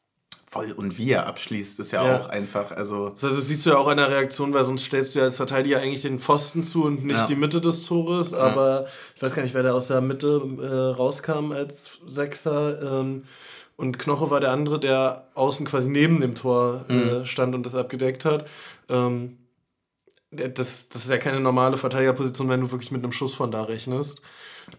[0.50, 2.20] Voll, und wie er abschließt, ist ja, ja.
[2.20, 3.10] auch einfach, also...
[3.10, 5.26] Das heißt, das siehst du ja auch in der Reaktion, weil sonst stellst du ja
[5.26, 7.26] als Verteidiger eigentlich den Pfosten zu und nicht ja.
[7.26, 10.96] die Mitte des Tores, aber ich weiß gar nicht, wer da aus der Mitte äh,
[10.96, 13.26] rauskam als Sechser, ähm,
[13.78, 17.26] und Knoche war der andere, der außen quasi neben dem Tor äh, mhm.
[17.26, 18.50] stand und das abgedeckt hat.
[18.90, 19.38] Ähm,
[20.32, 23.64] das, das ist ja keine normale Verteidigerposition, wenn du wirklich mit einem Schuss von da
[23.64, 24.22] rechnest.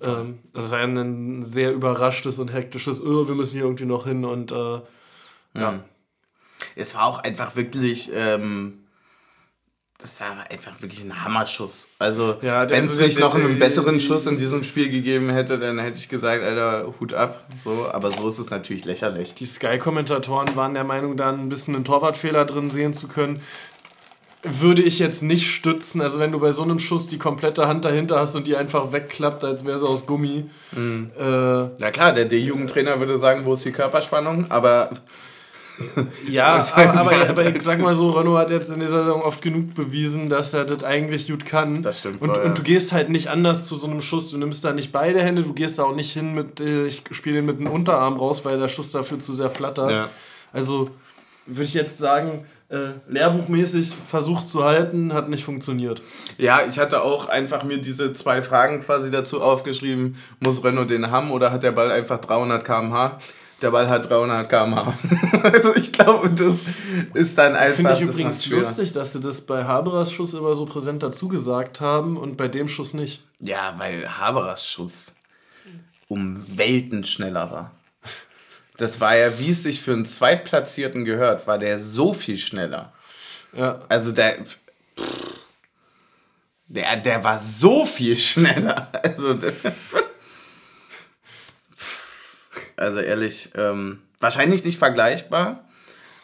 [0.02, 4.06] Ähm, das war ja ein sehr überraschtes und hektisches, oh, wir müssen hier irgendwie noch
[4.06, 4.80] hin und äh,
[5.54, 5.72] ja.
[5.72, 5.80] Mhm.
[6.74, 8.10] Es war auch einfach wirklich.
[8.12, 8.84] Ähm
[10.00, 11.88] das war einfach wirklich ein Hammerschuss.
[11.98, 15.80] Also, ja, wenn es nicht noch einen besseren Schuss in diesem Spiel gegeben hätte, dann
[15.80, 17.44] hätte ich gesagt, Alter, Hut ab.
[17.62, 19.34] So, aber so ist es natürlich lächerlich.
[19.34, 23.42] Die Sky-Kommentatoren waren der Meinung, da ein bisschen einen Torwartfehler drin sehen zu können.
[24.44, 26.00] Würde ich jetzt nicht stützen.
[26.00, 28.92] Also, wenn du bei so einem Schuss die komplette Hand dahinter hast und die einfach
[28.92, 30.48] wegklappt, als wäre sie aus Gummi.
[30.76, 31.10] Mhm.
[31.18, 34.90] Äh, Na klar, der D-Jugendtrainer würde sagen, wo ist die Körperspannung, aber
[36.28, 39.42] ja, aber, aber, aber, ich sag mal so, Renault hat jetzt in dieser Saison oft
[39.42, 41.82] genug bewiesen, dass er das eigentlich gut kann.
[41.82, 42.20] Das stimmt.
[42.20, 44.30] Und, voll, und du gehst halt nicht anders zu so einem Schuss.
[44.30, 47.02] Du nimmst da nicht beide Hände, du gehst da auch nicht hin mit, äh, ich
[47.12, 49.90] spiele den mit dem Unterarm raus, weil der Schuss dafür zu sehr flattert.
[49.90, 50.10] Ja.
[50.52, 50.90] Also
[51.46, 56.02] würde ich jetzt sagen, äh, lehrbuchmäßig versucht zu halten, hat nicht funktioniert.
[56.36, 60.16] Ja, ich hatte auch einfach mir diese zwei Fragen quasi dazu aufgeschrieben.
[60.40, 63.18] Muss Renault den haben oder hat der Ball einfach 300 km/h?
[63.60, 64.94] Der Ball hat 300 km/h.
[65.42, 66.60] also ich glaube, das
[67.14, 67.76] ist dann einfach.
[67.76, 71.80] Finde ich übrigens lustig, dass sie das bei Haberers Schuss immer so präsent dazu gesagt
[71.80, 73.22] haben und bei dem Schuss nicht.
[73.40, 75.12] Ja, weil Haberers Schuss
[76.08, 77.72] um Welten schneller war.
[78.76, 82.92] Das war ja, wie es sich für einen Zweitplatzierten gehört, war der so viel schneller.
[83.52, 83.82] Ja.
[83.88, 84.38] Also der.
[86.68, 88.88] der, der war so viel schneller.
[89.02, 89.36] Also.
[92.78, 95.64] Also ehrlich, ähm, wahrscheinlich nicht vergleichbar.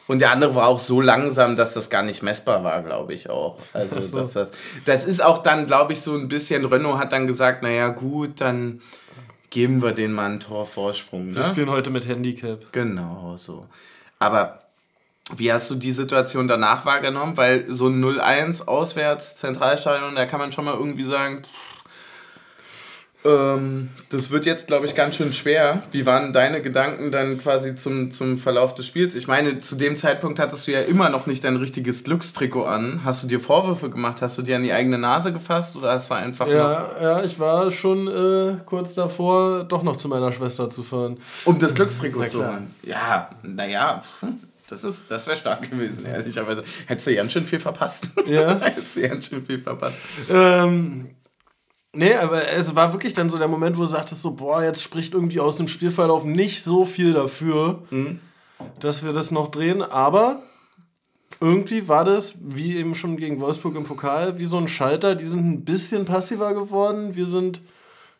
[0.06, 3.30] Und der andere war auch so langsam, dass das gar nicht messbar war, glaube ich
[3.30, 3.58] auch.
[3.72, 4.18] Also so.
[4.18, 4.52] dass das,
[4.84, 8.40] das ist auch dann, glaube ich, so ein bisschen, Renault hat dann gesagt, naja gut,
[8.40, 8.82] dann
[9.48, 11.28] geben wir den mal einen Torvorsprung.
[11.28, 11.36] Ne?
[11.36, 12.72] Wir spielen heute mit Handicap.
[12.72, 13.66] Genau, so.
[14.18, 14.64] Aber
[15.34, 17.36] wie hast du die Situation danach wahrgenommen?
[17.38, 21.73] Weil so ein 0-1 auswärts, Zentralstadion, da kann man schon mal irgendwie sagen, pff,
[23.24, 25.82] ähm, das wird jetzt, glaube ich, ganz schön schwer.
[25.92, 29.14] Wie waren deine Gedanken dann quasi zum, zum Verlauf des Spiels?
[29.14, 33.00] Ich meine, zu dem Zeitpunkt hattest du ja immer noch nicht dein richtiges Glückstrikot an.
[33.02, 34.20] Hast du dir Vorwürfe gemacht?
[34.20, 36.46] Hast du dir an die eigene Nase gefasst oder hast du einfach.
[36.48, 41.16] Ja, ja ich war schon äh, kurz davor, doch noch zu meiner Schwester zu fahren.
[41.46, 42.74] Um das Glückstrikot zu holen.
[42.82, 44.02] Ja, naja.
[44.68, 46.64] Das, das wäre stark gewesen, ehrlicherweise.
[46.86, 48.10] Hättest du ganz schön viel verpasst.
[48.26, 48.58] Ja.
[48.60, 50.00] Hättest du ganz schön viel verpasst.
[50.30, 51.10] Ähm,
[51.94, 54.82] Nee, aber es war wirklich dann so der Moment, wo du sagtest so, boah, jetzt
[54.82, 58.20] spricht irgendwie aus dem Spielverlauf nicht so viel dafür, mhm.
[58.80, 59.82] dass wir das noch drehen.
[59.82, 60.42] Aber
[61.40, 65.14] irgendwie war das, wie eben schon gegen Wolfsburg im Pokal, wie so ein Schalter.
[65.14, 67.14] Die sind ein bisschen passiver geworden.
[67.14, 67.60] Wir sind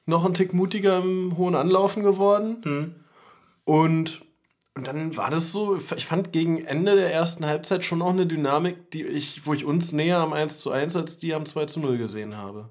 [0.06, 2.56] noch ein Tick mutiger im hohen Anlaufen geworden.
[2.64, 2.94] Mhm.
[3.64, 4.22] Und,
[4.74, 8.26] und dann war das so, ich fand gegen Ende der ersten Halbzeit schon auch eine
[8.26, 11.66] Dynamik, die ich, wo ich uns näher am 1 zu 1 als die am 2
[11.66, 12.68] zu 0 gesehen habe.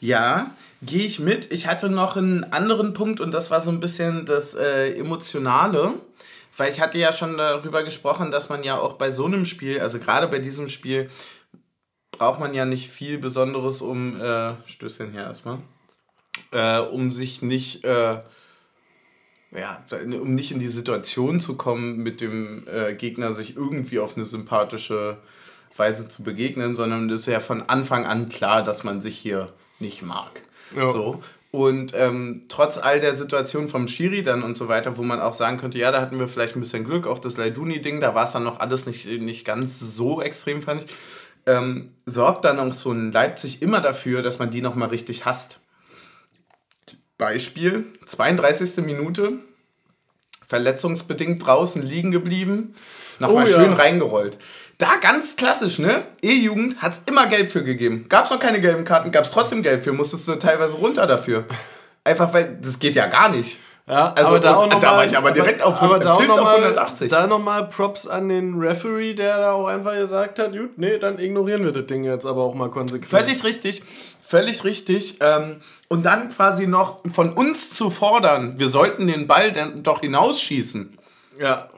[0.00, 0.50] Ja,
[0.82, 1.52] gehe ich mit.
[1.52, 5.92] Ich hatte noch einen anderen Punkt und das war so ein bisschen das äh, Emotionale.
[6.56, 9.80] Weil ich hatte ja schon darüber gesprochen, dass man ja auch bei so einem Spiel,
[9.80, 11.08] also gerade bei diesem Spiel,
[12.10, 15.58] braucht man ja nicht viel Besonderes, um, äh, Stößchen her erstmal,
[16.50, 18.20] äh, um sich nicht, äh,
[19.52, 24.16] ja, um nicht in die Situation zu kommen, mit dem äh, Gegner sich irgendwie auf
[24.16, 25.16] eine sympathische
[25.76, 29.50] Weise zu begegnen, sondern es ist ja von Anfang an klar, dass man sich hier
[29.80, 30.42] nicht mag.
[30.76, 30.86] Ja.
[30.86, 31.22] So.
[31.52, 35.32] Und ähm, trotz all der Situation vom Schiri dann und so weiter, wo man auch
[35.32, 38.24] sagen könnte, ja, da hatten wir vielleicht ein bisschen Glück, auch das Leiduni-Ding, da war
[38.24, 40.90] es dann noch alles nicht, nicht ganz so extrem, fand ich,
[41.46, 45.58] ähm, sorgt dann auch so ein Leipzig immer dafür, dass man die nochmal richtig hasst.
[47.18, 48.84] Beispiel, 32.
[48.84, 49.40] Minute,
[50.46, 52.74] verletzungsbedingt draußen liegen geblieben,
[53.18, 53.76] nochmal oh, schön ja.
[53.76, 54.38] reingerollt.
[54.80, 56.04] Da ganz klassisch, ne?
[56.22, 58.06] E-Jugend hat es immer Gelb für gegeben.
[58.08, 61.06] Gab es noch keine gelben Karten, gab es trotzdem Gelb für, musstest du teilweise runter
[61.06, 61.44] dafür.
[62.02, 63.58] Einfach weil, das geht ja gar nicht.
[63.86, 66.16] Ja, also aber da, noch da mal, war ich aber direkt aber, auf, aber da
[66.16, 67.10] Pilz auf 180.
[67.10, 71.18] Da nochmal Props an den Referee, der da auch einfach gesagt hat, gut, nee, dann
[71.18, 73.10] ignorieren wir das Ding jetzt aber auch mal konsequent.
[73.10, 73.82] Völlig richtig,
[74.26, 75.18] völlig richtig.
[75.20, 75.56] Ähm,
[75.88, 80.96] und dann quasi noch von uns zu fordern, wir sollten den Ball dann doch hinausschießen.
[81.38, 81.68] Ja.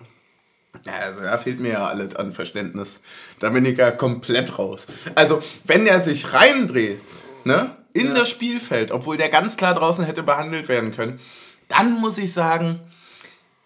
[0.87, 3.01] Ja, also da fehlt mir ja alles an Verständnis.
[3.38, 4.87] Da bin ich ja komplett raus.
[5.14, 7.01] Also, wenn er sich reindreht,
[7.45, 8.14] ne, in ja.
[8.14, 11.21] das Spielfeld, obwohl der ganz klar draußen hätte behandelt werden können,
[11.68, 12.81] dann muss ich sagen,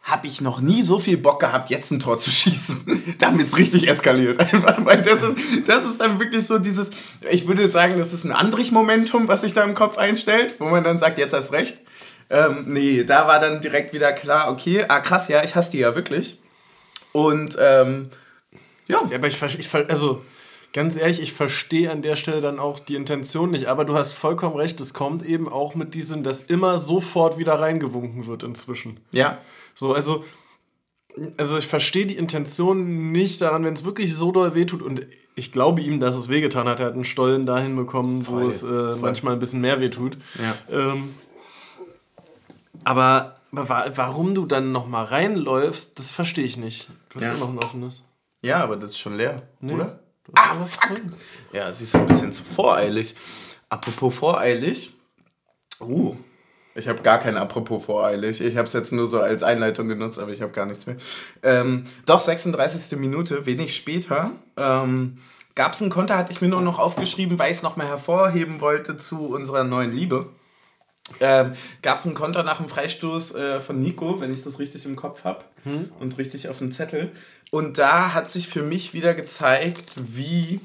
[0.02, 3.57] habe ich noch nie so viel Bock gehabt, jetzt ein Tor zu schießen, damit es
[3.57, 4.38] richtig eskaliert.
[4.38, 6.90] Einfach, weil das ist, das ist dann wirklich so dieses,
[7.31, 10.85] ich würde sagen, das ist ein Andrich-Momentum, was sich da im Kopf einstellt, wo man
[10.85, 11.79] dann sagt, jetzt hast recht.
[12.29, 15.79] Ähm, nee, da war dann direkt wieder klar, okay, ah krass, ja, ich hasse die
[15.79, 16.38] ja wirklich.
[17.16, 18.11] Und ähm,
[18.88, 19.00] ja.
[19.09, 19.16] ja.
[19.16, 20.22] Aber ich, ich also
[20.74, 23.68] ganz ehrlich, ich verstehe an der Stelle dann auch die Intention nicht.
[23.68, 27.55] Aber du hast vollkommen recht, es kommt eben auch mit diesem, dass immer sofort wieder
[27.55, 29.00] reingewunken wird inzwischen.
[29.12, 29.38] Ja.
[29.74, 30.24] So, also,
[31.38, 34.83] also ich verstehe die Intention nicht daran, wenn es wirklich so doll wehtut.
[34.83, 36.81] Und ich glaube ihm, dass es wehgetan hat.
[36.81, 38.48] Er hat einen Stollen dahin bekommen, wo Voll.
[38.48, 40.18] es äh, manchmal ein bisschen mehr wehtut.
[40.38, 40.92] Ja.
[40.92, 41.14] Ähm,
[42.85, 46.88] aber aber warum du dann nochmal reinläufst, das verstehe ich nicht.
[47.11, 47.35] Du hast ja.
[47.38, 48.04] noch ein offenes.
[48.42, 49.74] Ja, aber das ist schon leer, nee.
[49.74, 50.00] oder?
[50.35, 51.00] Ah, fuck!
[51.52, 53.14] Ja, es ist ein bisschen zu voreilig.
[53.68, 54.92] Apropos voreilig.
[55.80, 56.16] Uh,
[56.74, 58.40] ich habe gar kein Apropos voreilig.
[58.40, 60.96] Ich habe es jetzt nur so als Einleitung genutzt, aber ich habe gar nichts mehr.
[61.42, 62.98] Ähm, doch, 36.
[62.98, 64.32] Minute, wenig später.
[64.56, 65.18] Ähm,
[65.56, 68.61] Gab es einen Konter, hatte ich mir nur noch aufgeschrieben, weil ich es nochmal hervorheben
[68.61, 70.26] wollte zu unserer neuen Liebe.
[71.21, 74.85] Ähm, Gab es einen Konter nach dem Freistoß äh, von Nico, wenn ich das richtig
[74.87, 75.90] im Kopf habe hm.
[76.01, 77.12] und richtig auf dem Zettel.
[77.51, 80.61] Und da hat sich für mich wieder gezeigt, wie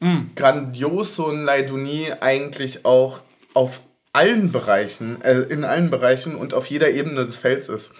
[0.00, 0.30] hm.
[0.36, 3.20] grandios so ein Leiduni eigentlich auch
[3.54, 3.80] auf
[4.12, 7.90] allen Bereichen, äh, in allen Bereichen und auf jeder Ebene des Felds ist.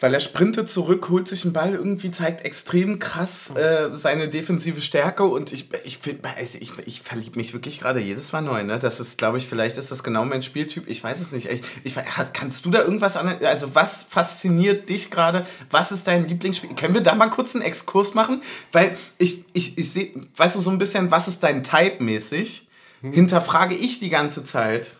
[0.00, 4.80] Weil er sprintet zurück, holt sich einen Ball, irgendwie zeigt extrem krass äh, seine defensive
[4.80, 5.98] Stärke und ich, ich,
[6.38, 8.62] also ich, ich verliebe mich wirklich gerade jedes Mal neu.
[8.64, 8.78] Ne?
[8.78, 10.88] Das ist, glaube ich, vielleicht ist das genau mein Spieltyp.
[10.88, 11.50] Ich weiß es nicht.
[11.50, 11.94] Ich, ich,
[12.32, 15.46] kannst du da irgendwas an, also was fasziniert dich gerade?
[15.68, 16.74] Was ist dein Lieblingsspiel?
[16.74, 18.42] Können wir da mal kurz einen Exkurs machen?
[18.72, 22.66] Weil ich, ich, ich sehe, weißt du, so ein bisschen, was ist dein Type mäßig?
[23.02, 23.12] Hm.
[23.12, 24.92] Hinterfrage ich die ganze Zeit.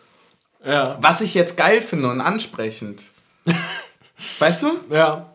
[0.62, 0.98] Ja.
[1.00, 3.02] Was ich jetzt geil finde und ansprechend.
[4.38, 4.72] Weißt du?
[4.90, 5.30] Ja.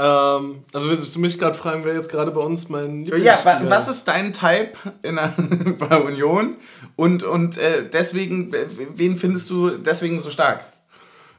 [0.00, 3.88] Ähm, also willst du mich gerade fragen, wer jetzt gerade bei uns mein Ja, was
[3.88, 5.34] ist dein Type in der,
[5.78, 6.56] bei Union?
[6.96, 10.64] Und, und äh, deswegen, wen findest du deswegen so stark?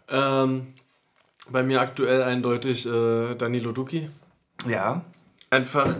[0.10, 0.67] Ähm,
[1.49, 4.10] bei mir aktuell eindeutig äh, Danilo Duki.
[4.67, 5.03] Ja.
[5.49, 5.95] Einfach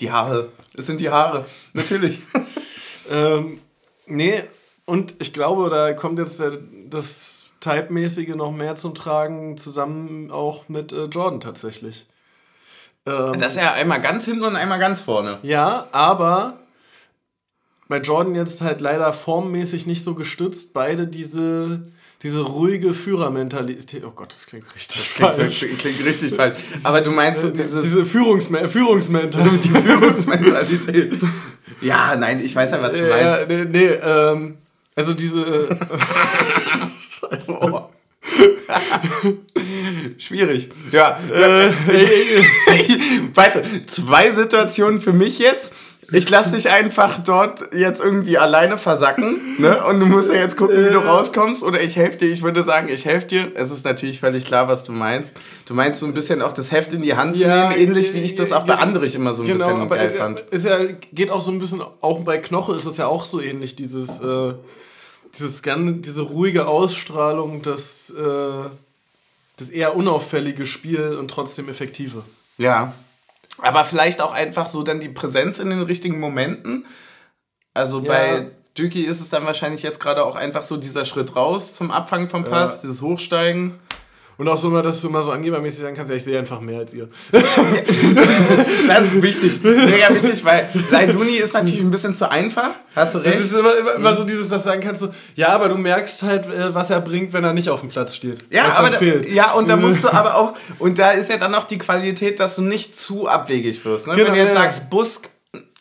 [0.00, 0.50] die Haare.
[0.76, 1.46] Es sind die Haare.
[1.72, 2.20] Natürlich.
[3.10, 3.60] ähm,
[4.06, 4.42] nee,
[4.84, 6.58] und ich glaube, da kommt jetzt der,
[6.90, 7.33] das
[7.64, 12.06] Type-mäßige noch mehr zum Tragen, zusammen auch mit äh, Jordan tatsächlich.
[13.06, 15.38] Ähm, das ist ja einmal ganz hinten und einmal ganz vorne.
[15.42, 16.58] Ja, aber
[17.88, 20.74] bei Jordan jetzt halt leider formmäßig nicht so gestützt.
[20.74, 21.80] Beide diese,
[22.22, 24.04] diese ruhige Führermentalität.
[24.04, 25.58] Oh Gott, das klingt richtig das klingt, falsch.
[25.58, 26.58] Klingt, klingt richtig falsch.
[26.82, 27.82] Aber du meinst so dieses...
[27.82, 29.64] Diese Führungsme Führungsmentalität.
[29.64, 31.12] Die Führungsmentalität.
[31.80, 33.40] ja, nein, ich weiß ja, was du meinst.
[33.40, 34.58] Ja, nee, nee ähm,
[34.94, 35.68] also diese...
[37.20, 37.88] Scheiße.
[40.18, 40.70] Schwierig.
[40.92, 41.18] Ja.
[41.30, 41.70] Äh,
[43.34, 43.62] Weiter.
[43.86, 45.72] Zwei Situationen für mich jetzt.
[46.14, 49.84] Ich lasse dich einfach dort jetzt irgendwie alleine versacken, ne?
[49.84, 51.62] Und du musst ja jetzt gucken, wie du rauskommst.
[51.62, 52.30] Oder ich helfe dir.
[52.30, 53.52] Ich würde sagen, ich helfe dir.
[53.54, 55.34] Es ist natürlich völlig klar, was du meinst.
[55.66, 58.14] Du meinst so ein bisschen auch das Heft in die Hand zu Ja, nehmen, ähnlich
[58.14, 60.40] wie ich das auch bei ja, Andrich immer so ein bisschen aber geil äh, fand.
[60.40, 60.78] Ist ja,
[61.12, 64.20] geht auch so ein bisschen, auch bei Knoche ist es ja auch so ähnlich, dieses,
[64.20, 64.54] äh,
[65.38, 68.68] dieses ganze, diese ruhige Ausstrahlung, das, äh,
[69.56, 72.22] das eher unauffällige Spiel und trotzdem effektive.
[72.58, 72.92] Ja.
[73.58, 76.86] Aber vielleicht auch einfach so dann die Präsenz in den richtigen Momenten.
[77.72, 78.08] Also Ja.
[78.08, 81.90] bei Düki ist es dann wahrscheinlich jetzt gerade auch einfach so dieser Schritt raus zum
[81.90, 83.74] Abfangen vom Pass, dieses Hochsteigen.
[84.36, 86.60] Und auch so immer, dass du immer so angebermäßig sagen kannst, ja, ich sehe einfach
[86.60, 87.08] mehr als ihr.
[88.88, 89.60] Das ist wichtig.
[89.62, 92.70] Mega wichtig, weil Leiduni ist natürlich ein bisschen zu einfach.
[92.94, 93.40] Hast du Das recht?
[93.40, 96.22] ist immer, immer, immer so dieses, dass du sagen kannst, so, ja, aber du merkst
[96.22, 98.44] halt, äh, was er bringt, wenn er nicht auf dem Platz steht.
[98.50, 99.30] Ja, was aber da, fehlt.
[99.30, 102.40] ja, und da musst du aber auch, und da ist ja dann auch die Qualität,
[102.40, 104.06] dass du nicht zu abwegig wirst.
[104.06, 104.14] Ne?
[104.14, 104.60] Genau, Wenn du jetzt ja.
[104.62, 105.28] sagst, Busk,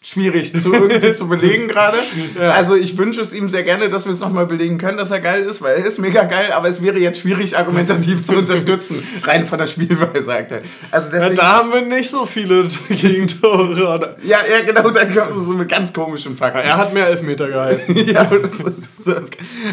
[0.04, 1.98] schwierig zu irgendwie zu belegen gerade.
[2.54, 5.20] Also ich wünsche es ihm sehr gerne, dass wir es nochmal belegen können, dass er
[5.20, 9.04] geil ist, weil er ist mega geil, aber es wäre jetzt schwierig, argumentativ zu unterstützen,
[9.24, 10.62] rein von der Spielweise, sagt er.
[10.92, 13.96] Also Ja, deswegen, da haben wir nicht so viele Gegentore.
[13.96, 14.16] oder?
[14.24, 16.60] ja, ja, genau, dann kommst du so mit ganz komischen Fakten.
[16.60, 17.96] Er hat mehr Elfmeter gehalten.
[18.08, 18.64] ja, das
[19.06, 19.30] das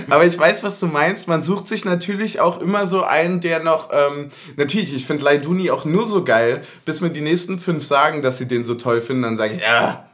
[0.09, 1.29] aber ich weiß, was du meinst.
[1.29, 3.91] Man sucht sich natürlich auch immer so einen, der noch.
[3.93, 8.23] Ähm, natürlich, ich finde Leiduni auch nur so geil, bis mir die nächsten fünf sagen,
[8.23, 9.23] dass sie den so toll finden.
[9.23, 10.05] Dann sage ich, ja,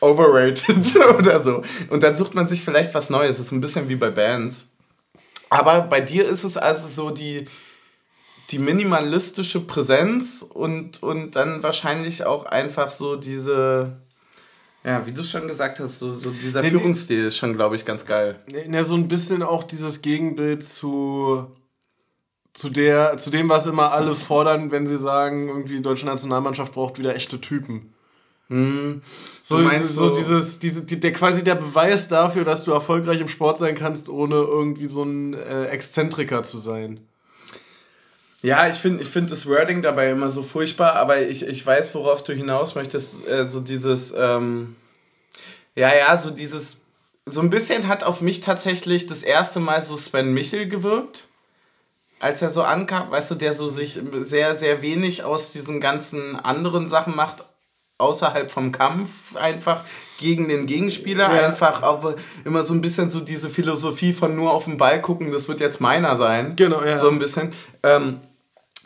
[0.00, 1.62] overrated oder so.
[1.88, 3.38] Und dann sucht man sich vielleicht was Neues.
[3.38, 4.66] Das ist ein bisschen wie bei Bands.
[5.50, 7.46] Aber bei dir ist es also so die,
[8.50, 13.96] die minimalistische Präsenz und, und dann wahrscheinlich auch einfach so diese.
[14.82, 17.84] Ja, wie du schon gesagt hast, so, so dieser Nee, Führungsstil ist schon, glaube ich,
[17.84, 18.38] ganz geil.
[18.70, 21.50] Ja, so ein bisschen auch dieses Gegenbild zu,
[22.54, 26.72] zu, der, zu dem, was immer alle fordern, wenn sie sagen, irgendwie die deutsche Nationalmannschaft
[26.72, 27.92] braucht wieder echte Typen.
[29.40, 32.72] So, Du meinst so, so- dieses, diese, die, der quasi der Beweis dafür, dass du
[32.72, 37.00] erfolgreich im Sport sein kannst, ohne irgendwie so ein äh, Exzentriker zu sein.
[38.42, 41.94] Ja, ich finde ich find das Wording dabei immer so furchtbar, aber ich, ich weiß,
[41.94, 43.24] worauf du hinaus möchtest.
[43.26, 44.74] Äh, so dieses, ähm,
[45.76, 46.76] ja, ja, so dieses,
[47.26, 51.24] so ein bisschen hat auf mich tatsächlich das erste Mal so Sven Michel gewirkt.
[52.18, 56.34] Als er so ankam, weißt du, der so sich sehr, sehr wenig aus diesen ganzen
[56.36, 57.44] anderen Sachen macht,
[58.00, 59.84] außerhalb vom Kampf einfach
[60.18, 61.34] gegen den Gegenspieler.
[61.34, 61.46] Ja.
[61.46, 65.30] Einfach auch immer so ein bisschen so diese Philosophie von nur auf den Ball gucken,
[65.30, 66.56] das wird jetzt meiner sein.
[66.56, 66.96] Genau, ja.
[66.96, 67.50] So ein bisschen.
[67.82, 68.20] Ähm,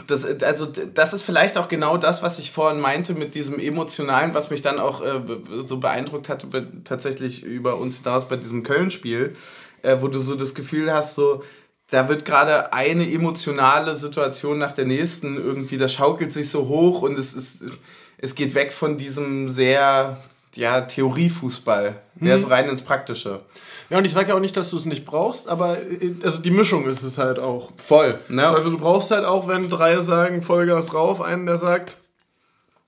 [0.08, 4.34] das, also, das ist vielleicht auch genau das, was ich vorhin meinte mit diesem Emotionalen,
[4.34, 5.20] was mich dann auch äh,
[5.64, 9.34] so beeindruckt hatte, bei, tatsächlich über uns hinaus bei diesem Köln-Spiel,
[9.82, 11.44] äh, wo du so das Gefühl hast, so,
[11.90, 17.02] da wird gerade eine emotionale Situation nach der nächsten irgendwie, das schaukelt sich so hoch
[17.02, 17.62] und es ist,
[18.18, 20.18] es geht weg von diesem sehr,
[20.54, 23.40] ja, Theoriefußball, mehr so rein ins Praktische.
[23.90, 26.40] Ja, und ich sage ja auch nicht, dass du es nicht brauchst, aber äh, also
[26.40, 27.70] die Mischung ist es halt auch.
[27.76, 28.48] Voll, ne?
[28.48, 31.98] Also du brauchst halt auch, wenn drei sagen, Vollgas rauf, einen, der sagt,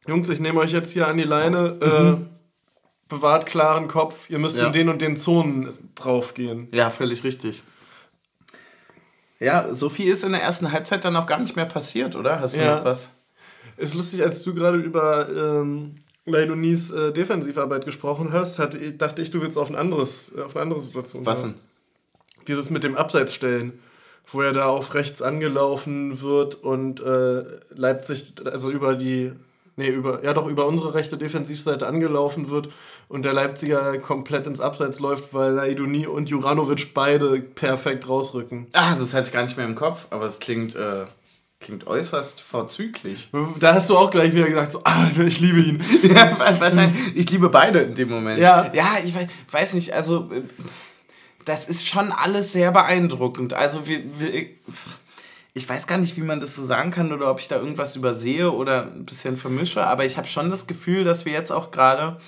[0.07, 1.77] Jungs, ich nehme euch jetzt hier an die Leine,
[2.21, 2.27] äh,
[3.09, 4.67] bewahrt klaren Kopf, ihr müsst Ja.
[4.69, 6.69] in den und den Zonen draufgehen.
[6.73, 7.63] Ja, völlig richtig.
[9.39, 12.41] Ja, so viel ist in der ersten Halbzeit dann auch gar nicht mehr passiert, oder?
[12.41, 12.77] Hast du Ja.
[12.77, 13.11] noch was?
[13.77, 19.31] Ist lustig, als du gerade über ähm, Leidonis äh, Defensivarbeit gesprochen hast, ich- dachte ich,
[19.31, 21.55] du willst auf, ein anderes, auf eine andere Situation Was denn?
[22.49, 23.73] Dieses mit dem Abseitsstellen,
[24.33, 29.33] wo er da auf rechts angelaufen wird und äh, Leipzig, also über die,
[29.77, 32.69] nee, über, ja doch, über unsere rechte Defensivseite angelaufen wird
[33.09, 38.69] und der Leipziger komplett ins Abseits läuft, weil Laidoni und Juranovic beide perfekt rausrücken.
[38.73, 41.05] Ah, das hatte ich gar nicht mehr im Kopf, aber es klingt, äh,
[41.67, 43.29] klingt äußerst vorzüglich.
[43.61, 45.83] Da hast du auch gleich wieder gesagt, so, ah, ich liebe ihn.
[46.03, 47.17] ja, wa- wahrscheinlich.
[47.17, 48.41] Ich liebe beide in dem Moment.
[48.41, 48.73] Ja.
[48.73, 50.31] Ja, ich wei- weiß nicht, also
[51.45, 53.53] das ist schon alles sehr beeindruckend.
[53.53, 54.47] Also wir, wir,
[55.55, 57.97] ich weiß gar nicht, wie man das so sagen kann oder ob ich da irgendwas
[57.97, 61.71] übersehe oder ein bisschen vermische, aber ich habe schon das Gefühl, dass wir jetzt auch
[61.71, 62.21] gerade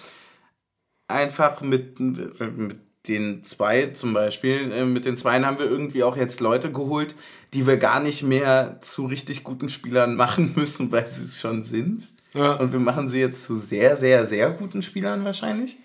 [1.08, 2.76] einfach mit, mit
[3.08, 7.14] den zwei zum Beispiel, äh, mit den Zweien haben wir irgendwie auch jetzt Leute geholt,
[7.54, 11.62] die wir gar nicht mehr zu richtig guten Spielern machen müssen, weil sie es schon
[11.62, 12.08] sind.
[12.34, 12.52] Ja.
[12.52, 15.76] Und wir machen sie jetzt zu sehr, sehr, sehr guten Spielern wahrscheinlich.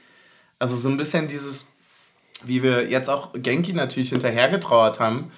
[0.59, 1.65] Also so ein bisschen dieses,
[2.43, 5.31] wie wir jetzt auch Genki natürlich hinterhergetrauert haben,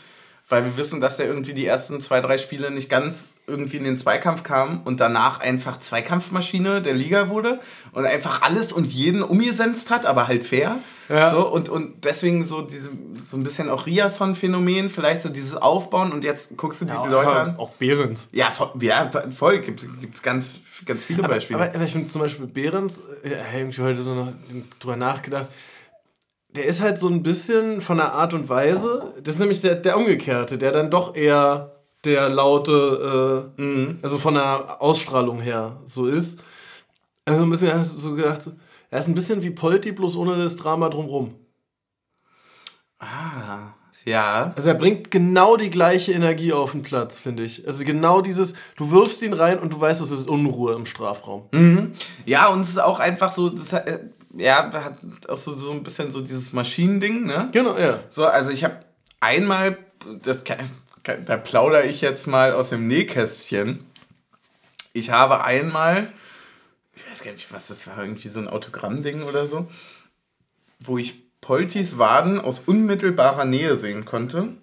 [0.48, 3.84] weil wir wissen, dass der irgendwie die ersten zwei, drei Spiele nicht ganz irgendwie in
[3.84, 7.60] den Zweikampf kam und danach einfach Zweikampfmaschine der Liga wurde
[7.94, 10.80] und einfach alles und jeden umgesetzt hat, aber halt fair.
[11.10, 11.30] Ja.
[11.30, 12.90] So, und, und deswegen so diese,
[13.30, 17.06] so ein bisschen auch Riason-Phänomen, vielleicht so dieses Aufbauen und jetzt guckst du die ja,
[17.06, 17.58] Leute an.
[17.58, 18.28] Auch Behrens.
[18.32, 20.50] Ja, voll, ja, voll gibt es ganz,
[20.86, 21.60] ganz viele Beispiele.
[21.60, 24.34] Aber, aber ich finde zum Beispiel Behrens, ich habe heute so noch
[24.80, 25.48] drüber nachgedacht,
[26.56, 29.76] der ist halt so ein bisschen von der Art und Weise, das ist nämlich der,
[29.76, 34.00] der Umgekehrte, der dann doch eher der laute, äh, mhm.
[34.02, 36.42] also von der Ausstrahlung her so ist.
[37.26, 38.52] Also ein bisschen so gedacht,
[38.92, 41.36] er ist ein bisschen wie Polti, bloß ohne das Drama drumrum.
[43.00, 43.74] Ah,
[44.06, 44.54] ja.
[44.56, 47.66] Also er bringt genau die gleiche Energie auf den Platz, finde ich.
[47.66, 51.50] Also genau dieses, du wirfst ihn rein und du weißt, es ist Unruhe im Strafraum.
[51.52, 51.92] Mhm.
[52.26, 54.00] Ja, und es ist auch einfach so, das, äh,
[54.36, 57.50] ja, hat auch so, so ein bisschen so dieses Maschinending, ne?
[57.52, 58.00] Genau, ja.
[58.10, 58.80] So, also ich habe
[59.20, 59.78] einmal,
[60.22, 60.44] das
[61.26, 63.84] da plaudere ich jetzt mal aus dem Nähkästchen.
[64.94, 66.12] Ich habe einmal,
[66.96, 69.68] ich weiß gar nicht, was das war, irgendwie so ein Autogrammding oder so,
[70.80, 74.56] wo ich Poltis Waden aus unmittelbarer Nähe sehen konnte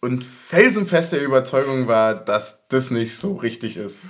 [0.00, 4.00] und felsenfeste Überzeugung war, dass das nicht so richtig ist.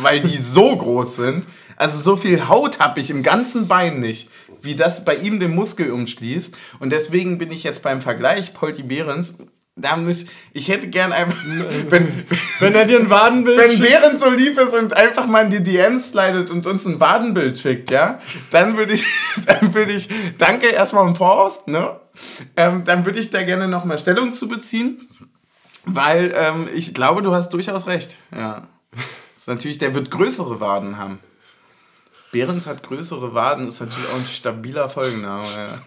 [0.00, 1.44] Weil die so groß sind.
[1.76, 4.30] Also so viel Haut habe ich im ganzen Bein nicht,
[4.62, 6.56] wie das bei ihm den Muskel umschließt.
[6.78, 9.34] Und deswegen bin ich jetzt beim Vergleich Polti Behrens
[9.76, 11.36] da muss, ich hätte gern einfach,
[11.88, 12.24] wenn,
[12.60, 15.64] wenn er dir ein Wadenbild Wenn Behrens so lieb ist und einfach mal in die
[15.64, 18.20] DMs slidet und uns ein Wadenbild schickt, ja,
[18.50, 19.04] dann würde ich,
[19.46, 20.08] dann würde ich,
[20.38, 21.98] danke erstmal im Voraus, ne,
[22.56, 25.08] ähm, dann würde ich da gerne nochmal Stellung zu beziehen,
[25.84, 28.68] weil ähm, ich glaube, du hast durchaus recht, ja.
[28.92, 31.18] Das ist natürlich, der wird größere Waden haben.
[32.34, 35.78] Behrens hat größere Waden, ist natürlich auch ein stabiler Folgenname, ja.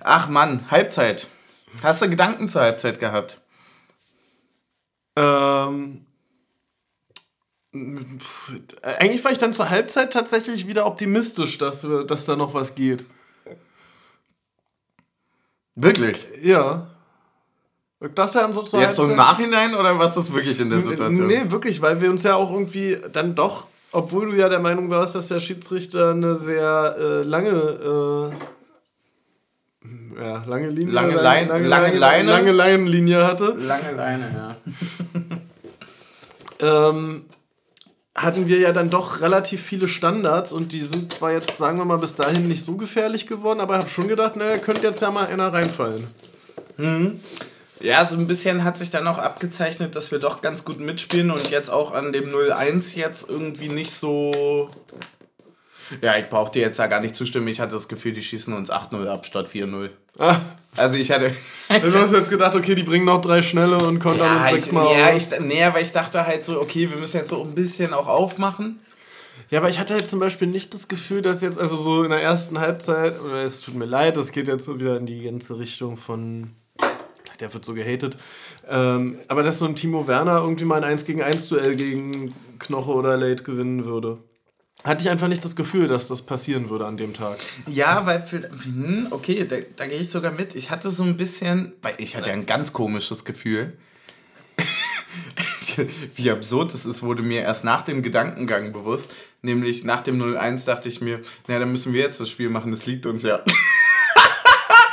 [0.00, 1.28] Ach Mann, Halbzeit.
[1.80, 3.40] Hast du Gedanken zur Halbzeit gehabt?
[5.14, 6.06] Ähm.
[8.82, 13.04] Eigentlich war ich dann zur Halbzeit tatsächlich wieder optimistisch, dass, dass da noch was geht.
[15.76, 16.26] Wirklich?
[16.42, 16.88] Ja.
[18.00, 20.70] Ich dachte dann so zur Jetzt Halbzeit, so im Nachhinein oder was ist wirklich in
[20.70, 21.28] der Situation?
[21.28, 24.90] Nee, wirklich, weil wir uns ja auch irgendwie dann doch, obwohl du ja der Meinung
[24.90, 30.92] warst, dass der Schiedsrichter eine sehr äh, lange äh, ja, lange Linie.
[30.92, 32.30] Lange, Leine, lange, lange, Leine.
[32.30, 33.54] Lange Leinenlinie hatte.
[33.58, 34.56] Lange Leine,
[36.60, 36.88] ja.
[36.90, 37.24] ähm,
[38.14, 41.84] hatten wir ja dann doch relativ viele Standards und die sind zwar jetzt, sagen wir
[41.84, 45.02] mal, bis dahin nicht so gefährlich geworden, aber ich habe schon gedacht, naja, könnte jetzt
[45.02, 46.04] ja mal einer reinfallen.
[46.76, 47.20] Mhm.
[47.84, 51.30] Ja, so ein bisschen hat sich dann auch abgezeichnet, dass wir doch ganz gut mitspielen
[51.30, 54.70] und jetzt auch an dem 0-1 jetzt irgendwie nicht so
[56.00, 57.48] ja, ich brauchte jetzt ja gar nicht zustimmen.
[57.48, 59.90] Ich hatte das Gefühl, die schießen uns 8-0 ab statt 4-0.
[60.18, 60.36] Ah.
[60.76, 61.32] Also ich hatte.
[61.68, 64.98] Du hast jetzt gedacht, okay, die bringen noch drei schnelle und kontern ja, uns sechsmal.
[64.98, 67.92] Ja, ich, nee, aber ich dachte halt so, okay, wir müssen jetzt so ein bisschen
[67.92, 68.80] auch aufmachen.
[69.50, 72.10] Ja, aber ich hatte halt zum Beispiel nicht das Gefühl, dass jetzt, also so in
[72.10, 73.14] der ersten Halbzeit,
[73.44, 76.50] es tut mir leid, das geht jetzt so wieder in die ganze Richtung von.
[77.40, 78.16] Der wird so gehatet.
[78.68, 82.34] Ähm, aber dass so ein Timo Werner irgendwie mal ein 1 gegen 1 Duell gegen
[82.58, 84.18] Knoche oder Late gewinnen würde
[84.84, 87.38] hatte ich einfach nicht das Gefühl, dass das passieren würde an dem Tag.
[87.66, 90.54] Ja, weil, hm, okay, da, da gehe ich sogar mit.
[90.54, 93.72] Ich hatte so ein bisschen, weil ich hatte ja ein ganz komisches Gefühl.
[96.14, 99.10] Wie absurd das ist, wurde mir erst nach dem Gedankengang bewusst.
[99.40, 102.70] Nämlich nach dem 0-1 dachte ich mir, naja, dann müssen wir jetzt das Spiel machen,
[102.70, 103.42] das liegt uns ja.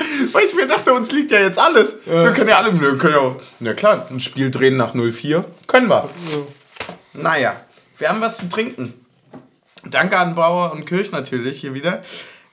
[0.32, 1.98] Weil ich mir dachte, uns liegt ja jetzt alles.
[2.06, 2.26] Ja.
[2.26, 5.44] Wir können ja alle, wir können ja auch, na klar, ein Spiel drehen nach 0-4.
[5.68, 6.10] Können wir.
[6.32, 6.38] Ja.
[7.14, 7.56] Naja,
[7.98, 8.94] wir haben was zu trinken.
[9.84, 12.02] Danke an Bauer und Kirch natürlich hier wieder.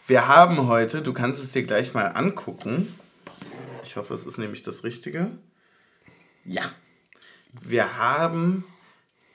[0.06, 2.92] Wir haben heute, du kannst es dir gleich mal angucken.
[3.84, 5.30] Ich hoffe, es ist nämlich das Richtige.
[6.44, 6.62] Ja.
[7.62, 8.64] Wir haben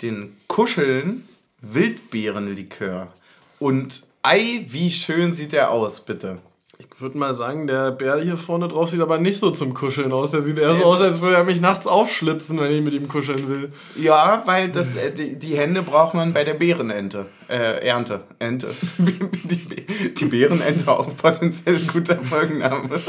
[0.02, 1.28] den Kuscheln
[1.62, 3.14] Wildbeerenlikör.
[3.60, 6.40] Und ei, wie schön sieht er aus, bitte.
[6.80, 10.12] Ich würde mal sagen, der Bär hier vorne drauf sieht aber nicht so zum Kuscheln
[10.12, 10.32] aus.
[10.32, 13.08] Der sieht eher so aus, als würde er mich nachts aufschlitzen, wenn ich mit ihm
[13.08, 13.72] kuscheln will.
[13.96, 17.28] Ja, weil das, äh, die, die Hände braucht man bei der Bärenente.
[17.48, 18.24] Äh, Ernte.
[18.40, 18.74] Ente.
[18.98, 23.00] die, die Bärenente auch potenziell ein guter Folgenname.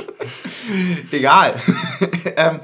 [1.10, 1.54] Egal.
[2.36, 2.60] ähm,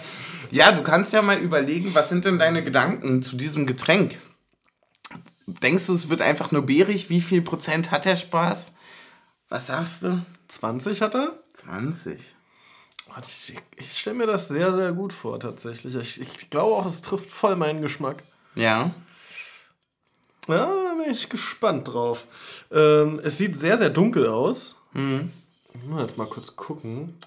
[0.51, 4.19] ja, du kannst ja mal überlegen, was sind denn deine Gedanken zu diesem Getränk?
[5.47, 7.09] Denkst du, es wird einfach nur bärig?
[7.09, 8.73] Wie viel Prozent hat der Spaß?
[9.51, 10.25] Was sagst du?
[10.49, 11.35] 20 hat er?
[11.55, 12.19] 20.
[13.27, 15.95] Ich, ich stelle mir das sehr, sehr gut vor, tatsächlich.
[15.97, 18.23] Ich, ich glaube auch, es trifft voll meinen Geschmack.
[18.55, 18.95] Ja.
[20.47, 22.27] Ja, da bin ich gespannt drauf.
[22.71, 24.77] Ähm, es sieht sehr, sehr dunkel aus.
[24.93, 25.31] Mhm.
[25.75, 27.19] Ich muss jetzt mal kurz gucken.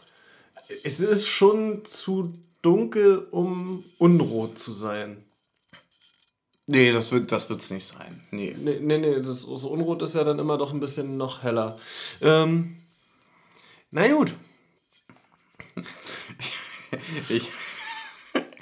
[0.86, 5.24] Es ist schon zu dunkel, um unrot zu sein.
[6.66, 8.24] Nee, das wird das wird's nicht sein.
[8.32, 8.56] Nee.
[8.58, 11.78] Nee, nee, nee das, so unrot ist ja dann immer doch ein bisschen noch heller.
[12.22, 12.78] Ähm,
[13.92, 14.34] na gut.
[17.28, 17.50] Ich,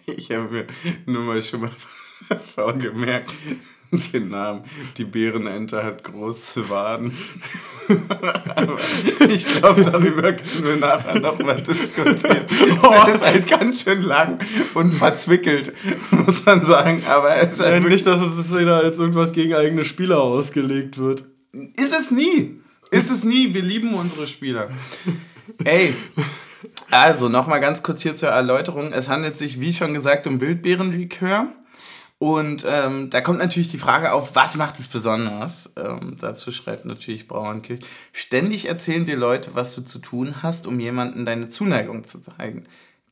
[0.05, 0.67] ich habe mir
[1.05, 1.71] nur mal schon mal
[2.55, 3.29] vorgemerkt,
[4.13, 4.63] den Namen.
[4.97, 7.15] Die Bärenente hat große Waden.
[8.55, 8.77] Aber
[9.27, 12.45] ich glaube, darüber können wir nachher nochmal diskutieren.
[12.81, 14.39] Das ist halt ganz schön lang
[14.73, 15.73] und verzwickelt,
[16.11, 17.03] muss man sagen.
[17.09, 21.25] Aber es ist halt nicht, dass es wieder als irgendwas gegen eigene Spieler ausgelegt wird.
[21.75, 22.61] Ist es nie.
[22.91, 23.53] Ist es nie.
[23.53, 24.69] Wir lieben unsere Spieler.
[25.63, 25.93] Ey.
[26.89, 28.93] Also, nochmal ganz kurz hier zur Erläuterung.
[28.93, 31.47] Es handelt sich, wie schon gesagt, um Wildbeerenlikör.
[32.21, 35.71] Und ähm, da kommt natürlich die Frage auf, was macht es besonders?
[35.75, 37.79] Ähm, dazu schreibt natürlich Brauernkirch.
[38.13, 42.65] Ständig erzählen dir Leute, was du zu tun hast, um jemandem deine Zuneigung zu zeigen.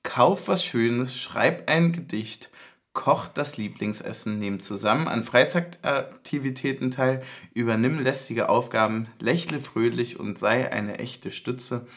[0.03, 2.51] Kauf was Schönes, schreib ein Gedicht,
[2.93, 7.23] koch das Lieblingsessen, nimm zusammen an Freizeitaktivitäten teil,
[7.55, 11.87] übernimm lästige Aufgaben, lächle fröhlich und sei eine echte Stütze.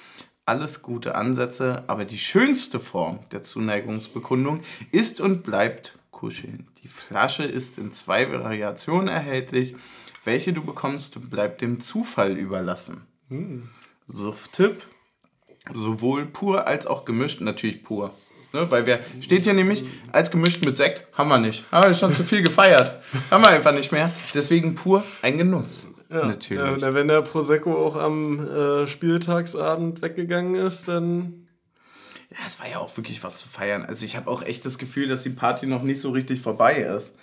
[0.46, 6.68] Alles gute Ansätze, aber die schönste Form der Zuneigungsbekundung ist und bleibt Kuscheln.
[6.84, 9.74] Die Flasche ist in zwei Variationen erhältlich.
[10.24, 13.08] Welche du bekommst, bleibt dem Zufall überlassen.
[13.28, 13.68] Hm.
[14.06, 14.86] Suff-Tipp:
[15.74, 18.14] sowohl pur als auch gemischt, natürlich pur.
[18.52, 21.64] Ne, weil wir, steht hier nämlich, als gemischt mit Sekt, haben wir nicht.
[21.72, 23.02] Haben wir schon zu viel gefeiert.
[23.32, 24.12] haben wir einfach nicht mehr.
[24.32, 25.88] Deswegen pur ein Genuss.
[26.08, 26.82] Ja, natürlich.
[26.82, 31.41] Ja, wenn der Prosecco auch am äh, Spieltagsabend weggegangen ist, dann
[32.32, 33.84] ja, es war ja auch wirklich was zu feiern.
[33.84, 36.76] Also ich habe auch echt das Gefühl, dass die Party noch nicht so richtig vorbei
[36.76, 37.14] ist.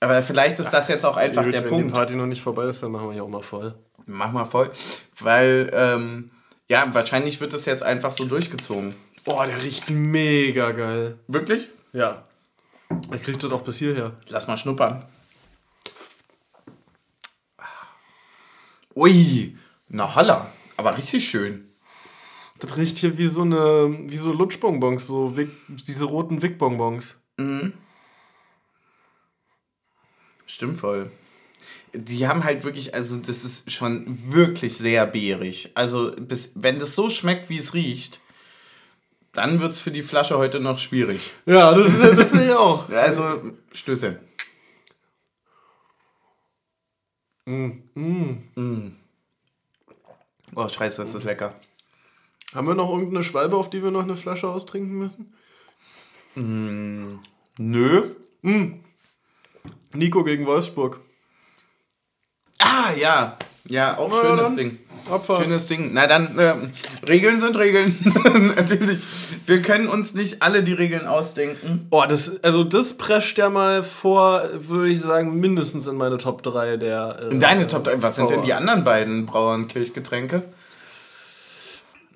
[0.00, 1.84] Aber vielleicht ist das jetzt auch einfach Gut, der wenn Punkt.
[1.84, 3.74] Wenn die Party noch nicht vorbei ist, dann machen wir ja auch mal voll.
[4.06, 4.70] Machen wir voll.
[5.18, 6.30] Weil, ähm,
[6.68, 8.94] ja, wahrscheinlich wird das jetzt einfach so durchgezogen.
[9.24, 11.18] Boah, der riecht mega geil.
[11.26, 11.70] Wirklich?
[11.92, 12.24] Ja.
[13.12, 14.12] Ich krieg das auch bis hierher.
[14.28, 15.04] Lass mal schnuppern.
[18.94, 19.56] Ui,
[19.88, 20.46] na holla.
[20.76, 21.73] Aber richtig schön.
[22.58, 27.16] Das riecht hier wie so eine, wie so Lutschbonbons, so Wick, diese roten Wickbonbons.
[27.36, 27.72] Mhm.
[30.46, 31.10] Stimmt voll.
[31.92, 35.70] Die haben halt wirklich, also das ist schon wirklich sehr beerig.
[35.74, 38.20] Also bis, wenn das so schmeckt, wie es riecht,
[39.32, 41.32] dann wird es für die Flasche heute noch schwierig.
[41.46, 42.88] Ja, das ist das sehe ich auch.
[42.90, 44.20] Also, Stöße.
[47.46, 47.70] Mm.
[47.94, 48.42] Mm.
[48.54, 48.96] Mm.
[50.54, 51.54] Oh, scheiße, das ist lecker.
[52.54, 55.34] Haben wir noch irgendeine Schwalbe, auf die wir noch eine Flasche austrinken müssen?
[56.36, 57.18] Mm,
[57.58, 58.10] nö.
[58.42, 58.74] Mm.
[59.92, 61.00] Nico gegen Wolfsburg.
[62.58, 63.36] Ah, ja.
[63.66, 64.56] Ja, auch Na, schönes dann.
[64.56, 64.78] Ding.
[65.10, 65.42] Abfahrt.
[65.42, 65.90] Schönes Ding.
[65.92, 66.70] Na dann, ähm,
[67.08, 67.94] Regeln sind Regeln.
[68.56, 69.00] Natürlich.
[69.46, 71.86] Wir können uns nicht alle die Regeln ausdenken.
[71.90, 76.42] Oh, das, also das prescht ja mal vor, würde ich sagen, mindestens in meine Top
[76.42, 77.18] 3 der.
[77.24, 78.00] Äh, In deine Top 3.
[78.02, 78.46] Was sind denn Brauer.
[78.46, 80.42] die anderen beiden Brauernkirchgetränke?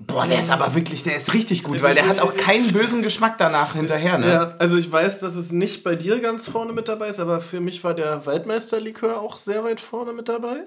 [0.01, 2.73] Boah, der ist aber wirklich, der ist richtig gut, Also weil der hat auch keinen
[2.73, 4.29] bösen Geschmack danach hinterher, ne?
[4.33, 7.41] Ja, also ich weiß, dass es nicht bei dir ganz vorne mit dabei ist, aber
[7.41, 10.59] für mich war der Waldmeisterlikör auch sehr weit vorne mit dabei.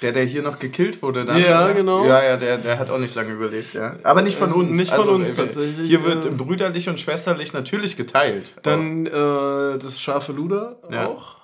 [0.00, 1.38] Der, der hier noch gekillt wurde dann.
[1.40, 1.74] Ja, oder?
[1.74, 2.04] genau.
[2.06, 3.96] Ja, ja, der, der hat auch nicht lange überlebt, ja.
[4.02, 4.76] Aber nicht von Ähm, uns.
[4.76, 8.54] nicht von uns äh, tatsächlich, Hier wird äh, brüderlich und schwesterlich natürlich geteilt.
[8.62, 11.06] Dann äh, das scharfe Luder Ja.
[11.06, 11.36] auch.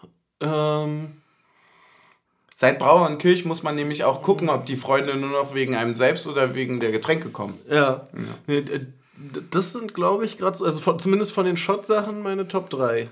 [0.42, 1.12] Ähm,
[2.60, 6.26] Seit Brauernkirch muss man nämlich auch gucken, ob die Freunde nur noch wegen einem selbst
[6.26, 7.56] oder wegen der Getränke kommen.
[8.48, 8.58] ja.
[8.64, 8.80] D-
[9.52, 13.06] das sind, glaube ich, gerade so, also von, zumindest von den Shot-Sachen meine Top 3.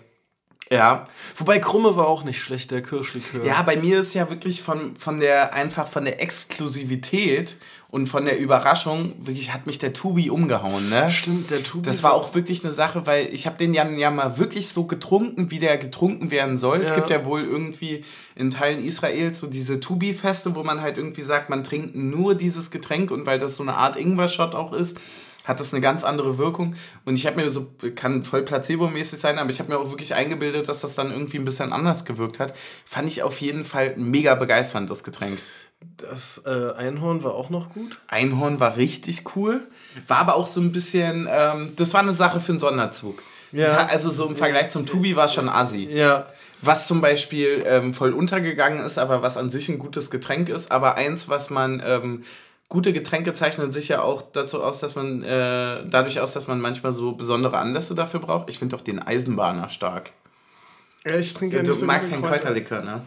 [0.71, 1.05] Ja.
[1.37, 3.45] Wobei Krumme war auch nicht schlecht, der Kirschlikör.
[3.45, 7.57] Ja, bei mir ist ja wirklich von, von der einfach von der Exklusivität
[7.89, 11.09] und von der Überraschung, wirklich hat mich der Tubi umgehauen, ne?
[11.11, 11.87] Stimmt, der Tubi.
[11.87, 14.85] Das war auch wirklich eine Sache, weil ich habe den ja, ja mal wirklich so
[14.85, 16.79] getrunken, wie der getrunken werden soll.
[16.81, 16.97] Es Ja.
[16.97, 18.05] gibt ja wohl irgendwie
[18.35, 22.73] in Teilen Israels so diese Tubi-Feste, wo man halt irgendwie sagt, man trinkt nur dieses
[22.73, 24.99] Getränk und weil das so eine Art Ingwer-Shot auch ist,
[25.47, 26.75] hat das eine ganz andere Wirkung.
[27.05, 30.15] Und ich habe mir so, kann voll placebo-mäßig sein, aber ich habe mir auch wirklich
[30.15, 32.55] eingebildet, dass das dann irgendwie ein bisschen anders gewirkt hat.
[32.85, 35.39] Fand ich auf jeden Fall mega begeisternd, das Getränk.
[35.99, 37.99] Das äh, Einhorn war auch noch gut.
[38.09, 39.67] Einhorn war richtig cool,
[40.09, 43.23] war aber auch so ein bisschen, ähm, das war eine Sache für einen Sonderzug.
[43.53, 43.73] Ja.
[43.77, 45.89] Hat, also so im Vergleich zum Tubi war es schon assi.
[45.91, 46.27] Ja.
[46.63, 50.73] Was zum Beispiel ähm, voll untergegangen ist, aber was an sich ein gutes Getränk ist,
[50.73, 52.25] aber eins, was man, ähm,
[52.69, 56.61] gute Getränke zeichnen sich ja auch dazu aus, dass man, äh, dadurch aus, dass man
[56.61, 58.51] manchmal so besondere Anlässe dafür braucht.
[58.51, 60.11] Ich finde auch den Eisenbahner stark.
[61.05, 62.39] ja ich trinke ja du nicht so magst keinen Kräuter.
[62.39, 63.03] Kräuterlikör, ne?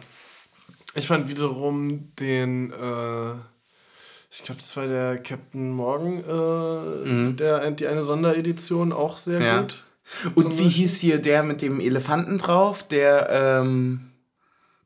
[0.94, 3.34] Ich fand wiederum den, äh,
[4.32, 7.36] Ich glaube, das war der Captain Morgan, äh, mhm.
[7.36, 9.60] der, die eine Sonderedition auch sehr ja.
[9.60, 9.84] gut.
[10.34, 12.82] Und wie hieß hier der mit dem Elefanten drauf?
[12.82, 14.09] Der, ähm,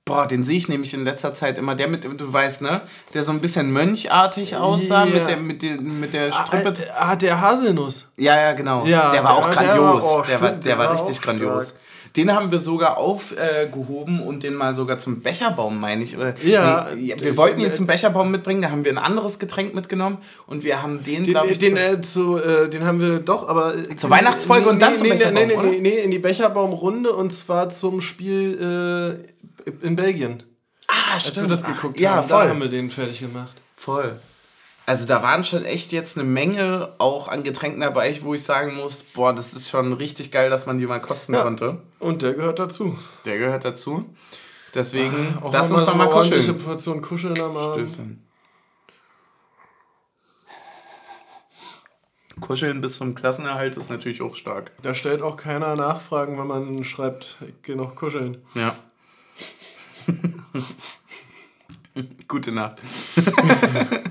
[0.05, 1.75] boah, den sehe ich nämlich in letzter Zeit immer.
[1.75, 2.83] Der mit, du weißt, ne?
[3.15, 5.15] Der so ein bisschen mönchartig aussah yeah.
[5.15, 6.75] mit, der, mit, der, mit der Strippe.
[6.95, 8.09] Ah, ah, der Haselnuss.
[8.17, 8.85] Ja, ja, genau.
[8.85, 9.77] Ja, der war der, auch grandios.
[9.77, 11.69] Der war, oh, der, war, der war, richtig grandios.
[11.69, 11.81] Stark.
[12.17, 16.17] Den haben wir sogar aufgehoben äh, und den mal sogar zum Becherbaum, meine ich.
[16.45, 16.87] ja.
[16.95, 20.63] Nee, wir wollten ihn zum Becherbaum mitbringen, da haben wir ein anderes Getränk mitgenommen und
[20.63, 21.59] wir haben den, glaube ich.
[21.59, 23.75] Den, äh, zu, äh, den haben wir doch, aber.
[23.77, 25.71] Äh, zur Weihnachtsfolge nee, und dann nee, zum nee, Becherbaum.
[25.71, 29.35] Nee, nee, nee, in die Becherbaumrunde und zwar zum Spiel äh,
[29.83, 30.43] in Belgien.
[30.87, 31.37] Ah, stimmt.
[31.37, 32.45] Als wir das geguckt ja, haben, voll.
[32.45, 33.57] da haben wir den fertig gemacht.
[33.77, 34.19] Voll.
[34.87, 38.75] Also da waren schon echt jetzt eine Menge auch an Getränken dabei, wo ich sagen
[38.75, 41.43] muss, boah, das ist schon richtig geil, dass man die mal kosten ja.
[41.43, 41.81] konnte.
[42.01, 42.99] Und der gehört dazu.
[43.25, 44.05] Der gehört dazu.
[44.75, 46.59] Deswegen, Ach, lass uns doch mal kuscheln.
[46.59, 47.89] Portion kuscheln am Abend.
[47.89, 48.25] Stößchen.
[52.41, 54.73] Kuscheln bis zum Klassenerhalt ist natürlich auch stark.
[54.83, 58.45] Da stellt auch keiner Nachfragen, wenn man schreibt, ich gehe noch kuscheln.
[58.55, 58.77] Ja.
[62.29, 62.81] Gute Nacht.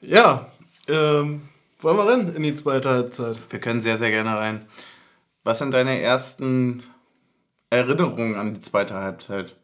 [0.00, 0.50] Ja,
[0.88, 1.42] ähm,
[1.80, 3.40] wollen wir rein in die zweite Halbzeit?
[3.50, 4.64] Wir können sehr, sehr gerne rein.
[5.44, 6.82] Was sind deine ersten
[7.68, 9.56] Erinnerungen an die zweite Halbzeit?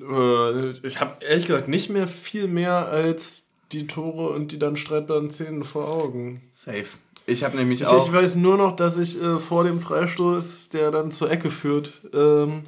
[0.00, 4.76] Äh, ich habe ehrlich gesagt nicht mehr viel mehr als die Tore und die dann
[4.76, 6.42] streitbaren Szenen vor Augen.
[6.50, 6.86] Safe.
[7.26, 8.06] Ich habe nämlich ich, auch.
[8.06, 12.02] Ich weiß nur noch, dass ich äh, vor dem Freistoß, der dann zur Ecke führt,
[12.12, 12.66] ähm,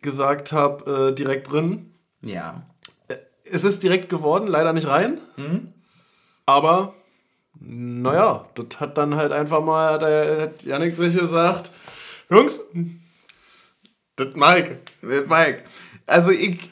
[0.00, 1.92] gesagt habe, äh, direkt drin.
[2.22, 2.62] Ja
[3.52, 5.18] es ist direkt geworden, leider nicht rein.
[5.36, 5.72] Mhm.
[6.46, 6.94] Aber,
[7.60, 11.70] naja, das hat dann halt einfach mal, der hat Janik sich gesagt,
[12.30, 12.60] Jungs,
[14.16, 14.78] das Mike.
[15.02, 15.62] Das Mike.
[16.06, 16.70] Also ich,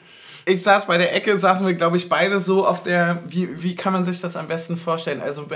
[0.51, 3.75] ich saß bei der Ecke, saßen wir, glaube ich, beide so auf der, wie, wie
[3.75, 5.21] kann man sich das am besten vorstellen?
[5.21, 5.47] Also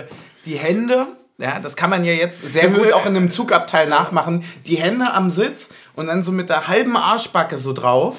[0.46, 4.43] die Hände, ja, das kann man ja jetzt sehr gut auch in einem Zugabteil nachmachen,
[4.66, 8.18] die Hände am Sitz und dann so mit der halben Arschbacke so drauf.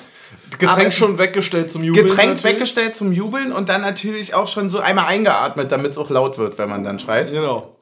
[0.59, 2.07] Getränk schon weggestellt zum Jubeln.
[2.07, 2.55] Getränk natürlich.
[2.55, 6.39] weggestellt zum Jubeln und dann natürlich auch schon so einmal eingeatmet, damit es auch laut
[6.39, 7.31] wird, wenn man dann schreit.
[7.31, 7.77] Genau.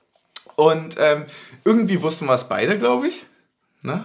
[0.56, 1.24] Und ähm,
[1.64, 3.26] irgendwie wussten wir es beide, glaube ich.
[3.84, 4.02] Ne?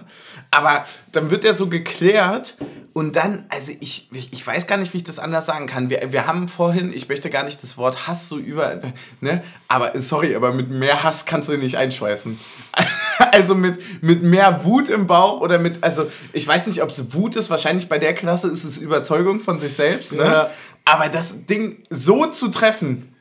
[0.50, 2.54] Aber dann wird er so geklärt
[2.92, 5.88] und dann, also ich, ich weiß gar nicht, wie ich das anders sagen kann.
[5.88, 8.78] Wir, wir haben vorhin, ich möchte gar nicht das Wort Hass so über,
[9.22, 9.42] ne?
[9.68, 12.38] Aber sorry, aber mit mehr Hass kannst du nicht einschweißen.
[13.32, 17.14] also mit, mit mehr Wut im Bauch oder mit, also ich weiß nicht, ob es
[17.14, 20.24] Wut ist, wahrscheinlich bei der Klasse ist es Überzeugung von sich selbst, ne?
[20.24, 20.50] Ja.
[20.84, 23.16] Aber das Ding so zu treffen.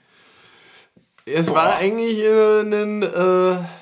[1.26, 1.55] Es boah.
[1.55, 3.03] war eigentlich äh, ein.
[3.03, 3.79] Äh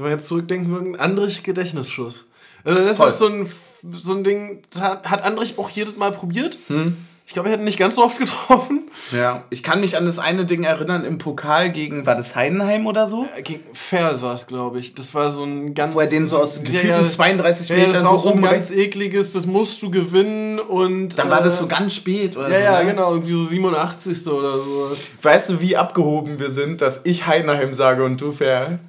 [0.00, 2.24] wenn wir jetzt zurückdenken würden, Andrich Gedächtnisschuss.
[2.64, 3.08] Also das Voll.
[3.08, 3.48] ist so ein,
[3.92, 6.56] so ein Ding, hat Andrich auch jedes Mal probiert.
[6.68, 6.96] Hm.
[7.30, 8.90] Ich glaube, er hat nicht ganz so oft getroffen.
[9.12, 12.88] Ja, ich kann mich an das eine Ding erinnern im Pokal gegen, war das Heidenheim
[12.88, 13.24] oder so?
[13.36, 14.94] Äh, gegen Ferl war es, glaube ich.
[14.94, 15.94] Das war so ein ganz.
[15.94, 18.72] Wo er den so aus gefühlten ja, 32 ja, Metern das war so ein ganz
[18.72, 21.16] ekliges, das musst du gewinnen und.
[21.20, 22.64] Dann äh, war das so ganz spät oder ja, so.
[22.64, 22.90] Ja, ne?
[22.90, 24.26] genau, irgendwie so 87.
[24.26, 24.90] oder so.
[25.22, 28.80] Weißt du, wie abgehoben wir sind, dass ich Heidenheim sage und du Ferl?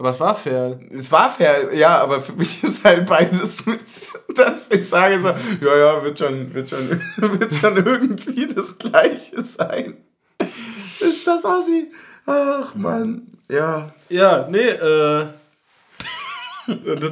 [0.00, 0.80] Aber es war fair.
[0.88, 3.82] Es war fair, ja, aber für mich ist halt beides mit,
[4.34, 6.88] dass ich sage so, ja, ja, wird schon, wird schon,
[7.18, 9.98] wird schon irgendwie das Gleiche sein.
[11.00, 11.92] Ist das Ossi?
[12.24, 13.92] Ach, Mann, ja.
[14.08, 15.26] Ja, nee, äh.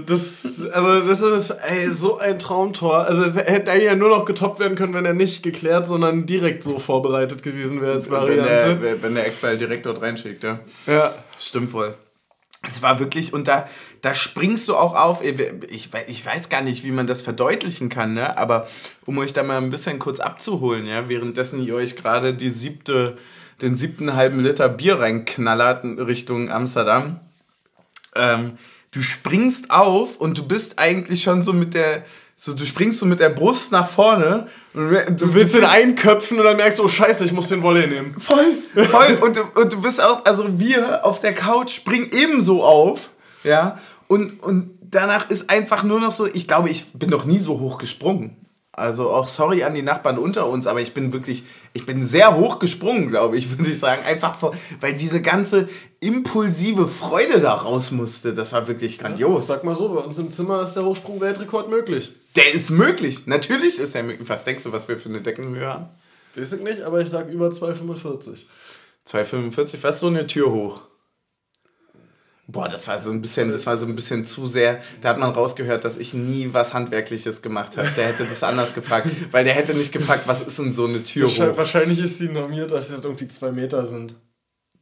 [0.07, 3.05] Das, also das ist ey, so ein Traumtor.
[3.05, 6.63] Also es hätte ja nur noch getoppt werden können, wenn er nicht geklärt, sondern direkt
[6.63, 8.77] so vorbereitet gewesen wäre als Variante.
[8.77, 10.61] Wenn der, wenn der Eckball direkt dort reinschickt, ja.
[10.87, 11.13] Ja.
[11.39, 11.95] Stimmt voll.
[12.63, 13.69] Es war wirklich, und da,
[14.01, 15.23] da springst du auch auf.
[15.23, 18.37] Ich, ich weiß gar nicht, wie man das verdeutlichen kann, ne?
[18.37, 18.69] aber
[19.07, 23.17] um euch da mal ein bisschen kurz abzuholen, ja, währenddessen ihr euch gerade die siebte,
[23.63, 27.21] den siebten halben Liter Bier reinknallert Richtung Amsterdam.
[28.17, 28.59] Ähm,
[28.91, 32.05] du springst auf und du bist eigentlich schon so mit der,
[32.41, 36.45] so, du springst so mit der Brust nach vorne und du willst den einköpfen und
[36.45, 38.15] dann merkst du, oh scheiße, ich muss den Volley nehmen.
[38.19, 39.19] Voll, voll.
[39.21, 43.11] und, du, und du bist auch, also wir auf der Couch springen ebenso auf,
[43.43, 47.39] ja, und, und danach ist einfach nur noch so, ich glaube, ich bin noch nie
[47.39, 48.37] so hoch gesprungen.
[48.79, 52.37] Also auch sorry an die Nachbarn unter uns, aber ich bin wirklich, ich bin sehr
[52.37, 54.03] hoch gesprungen, glaube ich, würde ich sagen.
[54.05, 55.69] Einfach vor, weil diese ganze
[56.01, 58.35] impulsive Freude da raus musste.
[58.35, 59.49] Das war wirklich grandios.
[59.49, 62.13] Ja, sag mal so, bei uns im Zimmer ist der Hochsprung-Weltrekord möglich.
[62.37, 63.27] Der ist möglich.
[63.27, 64.29] Natürlich ist er möglich.
[64.29, 65.89] Was denkst du, was wir für eine Deckenhöhe haben?
[66.35, 68.45] Weiß ich nicht, aber ich sag über 2,45.
[69.11, 70.83] 2,45, was ist so eine Tür hoch?
[72.51, 74.81] Boah, das war so ein bisschen, das war so ein bisschen zu sehr.
[75.03, 77.91] Da hat man rausgehört, dass ich nie was Handwerkliches gemacht habe.
[77.95, 81.05] Der hätte das anders gefragt, weil der hätte nicht gefragt, was ist denn so eine
[81.05, 81.57] Tür hoch?
[81.57, 84.15] Wahrscheinlich ist die normiert, dass es irgendwie zwei Meter sind.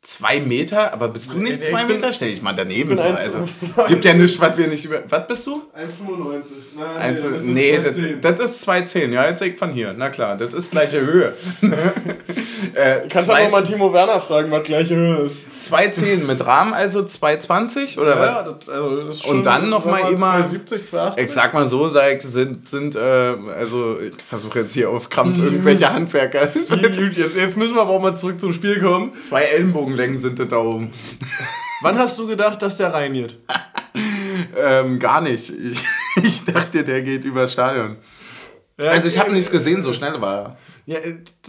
[0.00, 0.92] Zwei Meter?
[0.92, 2.12] Aber bist du nicht zwei Meter?
[2.12, 2.96] Stell dich mal daneben.
[2.96, 3.02] So.
[3.02, 3.48] Also,
[3.88, 5.02] gibt ja nichts, was wir nicht über.
[5.08, 5.64] Was bist du?
[5.76, 6.44] 1,95.
[6.76, 9.10] Nein, 1, nee, das, das, ist 2,10.
[9.10, 9.92] Ja, jetzt sehe von hier.
[9.92, 11.34] Na klar, das ist gleiche Höhe.
[12.74, 15.40] äh, Kannst du aber mal Timo Werner fragen, was gleiche Höhe ist.
[15.70, 18.58] 2,10 mit Rahmen, also 2,20 oder ja, was?
[18.60, 20.36] Das, also das ist schon, Und dann nochmal immer.
[20.36, 21.18] 2,70, 2,80.
[21.18, 25.38] Ich sag mal so, sag, sind, sind äh, also ich versuche jetzt hier auf Krampf
[25.38, 26.48] irgendwelche Handwerker.
[26.54, 26.70] jetzt,
[27.36, 29.12] jetzt müssen wir aber auch mal zurück zum Spiel kommen.
[29.20, 30.90] Zwei Ellenbogenlängen sind da oben.
[31.82, 33.36] Wann hast du gedacht, dass der reiniert?
[34.56, 35.50] ähm, gar nicht.
[35.50, 35.84] Ich,
[36.22, 37.96] ich dachte, der geht übers Stadion.
[38.78, 40.56] Ja, also ich habe nichts gesehen, so schnell war er.
[40.86, 40.98] Ja,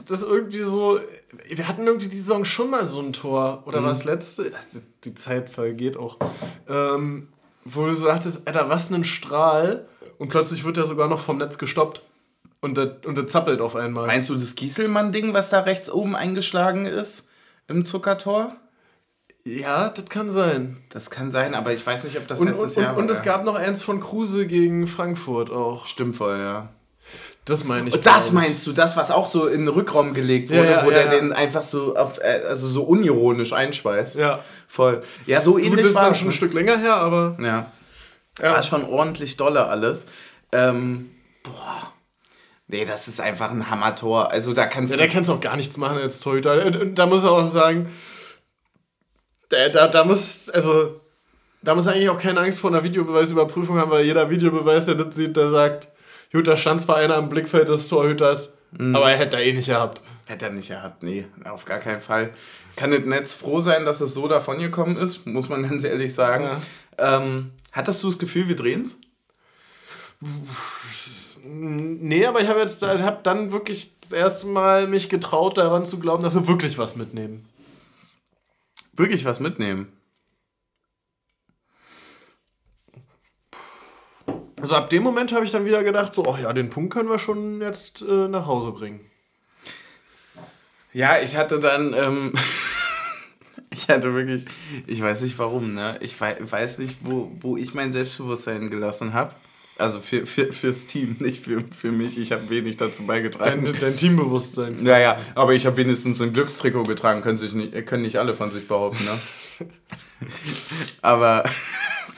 [0.07, 0.99] das ist irgendwie so.
[1.47, 3.63] Wir hatten irgendwie die Saison schon mal so ein Tor.
[3.65, 3.85] Oder mhm.
[3.85, 4.51] war das letzte?
[5.03, 6.17] Die Zeit vergeht auch.
[6.67, 7.29] Ähm,
[7.65, 9.87] wo du sagtest, Alter, was ein Strahl.
[10.17, 12.01] Und plötzlich wird er sogar noch vom Netz gestoppt.
[12.59, 14.07] Und der, und der zappelt auf einmal.
[14.07, 17.27] Meinst du das Gieselmann-Ding, was da rechts oben eingeschlagen ist?
[17.67, 18.55] Im Zuckertor?
[19.43, 20.77] Ja, das kann sein.
[20.89, 23.01] Das kann sein, aber ich weiß nicht, ob das und, letztes und, Jahr war.
[23.01, 25.85] Und es gab noch eins von Kruse gegen Frankfurt auch.
[25.85, 26.69] Stimmt voll, ja.
[27.47, 27.95] Das meine ich.
[27.95, 30.85] Und das meinst du, das, was auch so in den Rückraum gelegt wurde, ja, ja,
[30.85, 34.17] wo ja, der den einfach so auf, äh, also so unironisch einschweißt.
[34.17, 34.39] Ja.
[34.67, 35.01] Voll.
[35.25, 37.37] Ja, so ähnlich das ist dann schon ein Stück länger her, aber.
[37.39, 37.71] Ja.
[38.41, 38.53] ja.
[38.53, 40.07] War schon ordentlich dolle alles.
[40.51, 41.09] Ähm,
[41.41, 41.93] boah.
[42.67, 44.29] Nee, das ist einfach ein Hammertor.
[44.29, 45.07] Also da kannst ja, du.
[45.07, 46.69] Da kannst du auch gar nichts machen als Torhüter.
[46.69, 47.87] Da muss er auch sagen,
[49.47, 50.99] da, da, da muss, also,
[51.61, 55.15] da muss eigentlich auch keine Angst vor einer Videobeweisüberprüfung haben, weil jeder Videobeweis, der das
[55.15, 55.87] sieht, der sagt,
[56.31, 58.95] Gut, da stand zwar einer am Blickfeld des Torhüters, mhm.
[58.95, 60.01] aber er hätte er eh nicht gehabt.
[60.25, 62.31] Hätte er nicht gehabt, nee, auf gar keinen Fall.
[62.75, 66.13] Kann das Netz froh sein, dass es so davon gekommen ist, muss man ganz ehrlich
[66.13, 66.43] sagen.
[66.97, 67.17] Ja.
[67.17, 68.99] Ähm, hattest du das Gefühl, wir drehen es?
[71.43, 75.99] Nee, aber ich habe jetzt hab dann wirklich das erste Mal mich getraut, daran zu
[75.99, 77.47] glauben, dass wir wirklich was mitnehmen.
[78.93, 79.87] Wirklich was mitnehmen?
[84.59, 87.09] Also ab dem Moment habe ich dann wieder gedacht, so, oh ja, den Punkt können
[87.09, 88.99] wir schon jetzt äh, nach Hause bringen.
[90.93, 92.33] Ja, ich hatte dann, ähm,
[93.69, 94.45] ich hatte wirklich,
[94.87, 95.99] ich weiß nicht warum, ne?
[96.01, 99.35] Ich weiß nicht, wo, wo ich mein Selbstbewusstsein gelassen habe.
[99.77, 102.17] Also für, für, fürs Team, nicht für, für mich.
[102.17, 103.63] Ich habe wenig dazu beigetragen.
[103.63, 104.81] Dein, dein Teambewusstsein.
[104.81, 108.49] Naja, aber ich habe wenigstens ein Glückstrikot getragen, können, sich nicht, können nicht alle von
[108.49, 109.19] sich behaupten, ne?
[111.03, 111.43] aber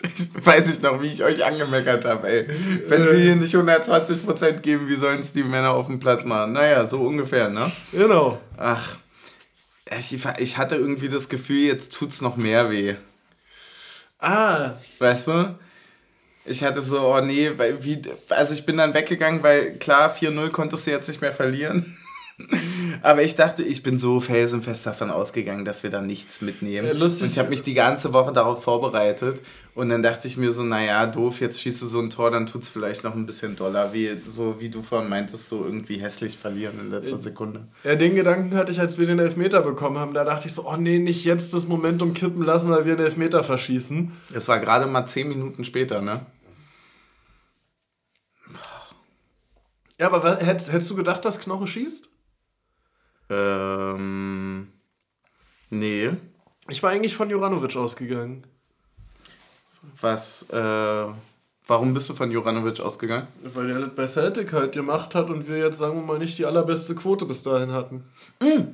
[0.18, 2.48] ich weiß ich noch, wie ich euch angemeckert habe, ey.
[2.88, 6.54] Wenn wir hier nicht 120% geben, wie sollen es die Männer auf dem Platz machen?
[6.54, 7.72] Naja, so ungefähr, ne?
[7.92, 8.40] Genau.
[8.58, 8.98] Ach,
[9.98, 12.96] ich, ich hatte irgendwie das Gefühl, jetzt tut's noch mehr weh.
[14.20, 14.72] Ah.
[15.00, 15.56] Weißt du?
[16.46, 20.50] Ich hatte so, oh nee, weil wie, also ich bin dann weggegangen, weil klar, 4-0
[20.50, 21.98] konntest du jetzt nicht mehr verlieren.
[23.02, 26.88] Aber ich dachte, ich bin so felsenfest davon ausgegangen, dass wir da nichts mitnehmen.
[26.88, 27.24] Ja, lustig.
[27.24, 29.42] Und ich habe mich die ganze Woche darauf vorbereitet.
[29.76, 32.48] Und dann dachte ich mir so, naja, doof, jetzt schießt du so ein Tor, dann
[32.48, 35.98] tut es vielleicht noch ein bisschen doller, wie, so wie du vorhin meintest, so irgendwie
[35.98, 37.68] hässlich verlieren in letzter Sekunde.
[37.84, 40.14] Ja, den Gedanken hatte ich, als wir den Elfmeter bekommen haben.
[40.14, 43.06] Da dachte ich so, oh nee, nicht jetzt das Momentum kippen lassen, weil wir den
[43.06, 44.12] Elfmeter verschießen.
[44.34, 46.26] Es war gerade mal zehn Minuten später, ne?
[49.98, 52.10] Ja, aber hättest, hättest du gedacht, dass Knoche schießt?
[53.30, 54.68] Ähm.
[55.70, 56.12] Nee.
[56.70, 58.46] Ich war eigentlich von Juranovic ausgegangen.
[60.02, 61.08] Was, äh.
[61.70, 63.28] Warum bist du von Juranovic ausgegangen?
[63.44, 66.36] Weil er das bei Celtic halt gemacht hat und wir jetzt, sagen wir mal, nicht
[66.40, 68.06] die allerbeste Quote bis dahin hatten.
[68.42, 68.74] Mhm.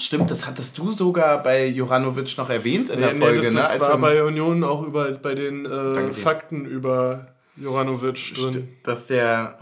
[0.00, 3.72] Stimmt, das hattest du sogar bei Juranovic noch erwähnt in nee, der Folge, nee, das,
[3.74, 3.80] das ne?
[3.80, 8.68] war bei Union auch über, bei den äh, Fakten über Juranovic drin.
[8.82, 9.58] Dass der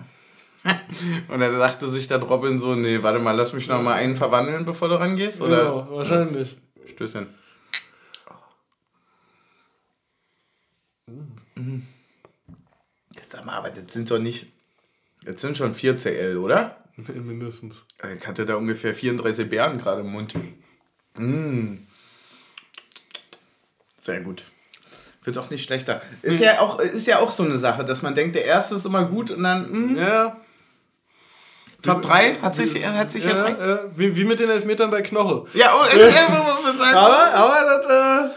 [1.29, 4.17] und er dachte sich dann Robin so, nee, warte mal, lass mich noch mal einen
[4.17, 5.65] verwandeln, bevor du rangehst, oder?
[5.65, 6.57] Ja, wahrscheinlich.
[6.87, 7.27] Stößchen.
[11.55, 11.87] Mhm.
[13.15, 14.47] Jetzt sag mal, aber das sind doch nicht,
[15.25, 16.77] jetzt sind schon 4 CL, oder?
[16.97, 17.85] Mindestens.
[18.17, 20.35] Ich hatte da ungefähr 34 Bären gerade im Mund.
[21.17, 21.79] Mmh.
[24.01, 24.45] Sehr gut.
[25.23, 26.01] Wird auch nicht schlechter.
[26.23, 26.45] Ist, hm.
[26.47, 29.05] ja auch, ist ja auch so eine Sache, dass man denkt, der erste ist immer
[29.05, 29.71] gut und dann.
[29.71, 29.89] Mh.
[29.89, 29.97] Hm.
[29.97, 30.41] Ja.
[31.83, 33.43] Top 3 hat sich, hat sich ja, jetzt.
[33.43, 35.47] Ja, wie, wie mit den Elfmetern bei Knoche.
[35.55, 37.87] Ja, oh, äh, äh, aber, aber das.
[37.87, 38.31] Äh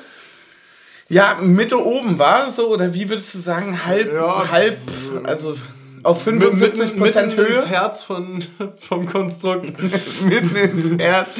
[1.10, 4.50] ja, Mitte oben war so, oder wie würdest du sagen, halb, ja.
[4.50, 4.80] halb,
[5.24, 5.56] also
[6.02, 7.48] auf 75% mitten Höhe.
[7.48, 8.44] ins Herz von,
[8.80, 9.74] vom Konstrukt.
[10.24, 11.32] mitten ins Herz.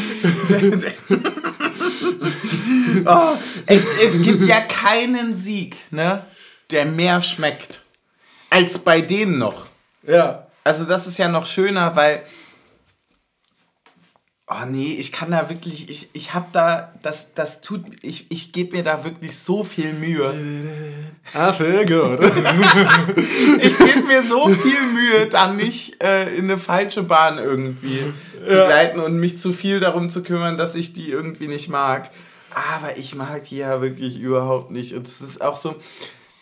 [3.06, 6.26] oh, es, es gibt ja keinen Sieg, ne,
[6.70, 7.82] der mehr schmeckt
[8.50, 9.66] als bei denen noch.
[10.06, 10.43] Ja.
[10.64, 12.24] Also das ist ja noch schöner, weil
[14.46, 18.52] Oh nee, ich kann da wirklich, ich, ich hab da, das, das tut, ich, ich
[18.52, 20.34] gebe mir da wirklich so viel Mühe.
[21.34, 22.20] I feel good.
[23.62, 28.14] ich gebe mir so viel Mühe, da nicht äh, in eine falsche Bahn irgendwie
[28.46, 28.66] zu Ja.
[28.66, 32.12] gleiten und mich zu viel darum zu kümmern, dass ich die irgendwie nicht mag.
[32.52, 34.94] Aber ich mag die ja wirklich überhaupt nicht.
[34.94, 35.76] Und es ist auch so,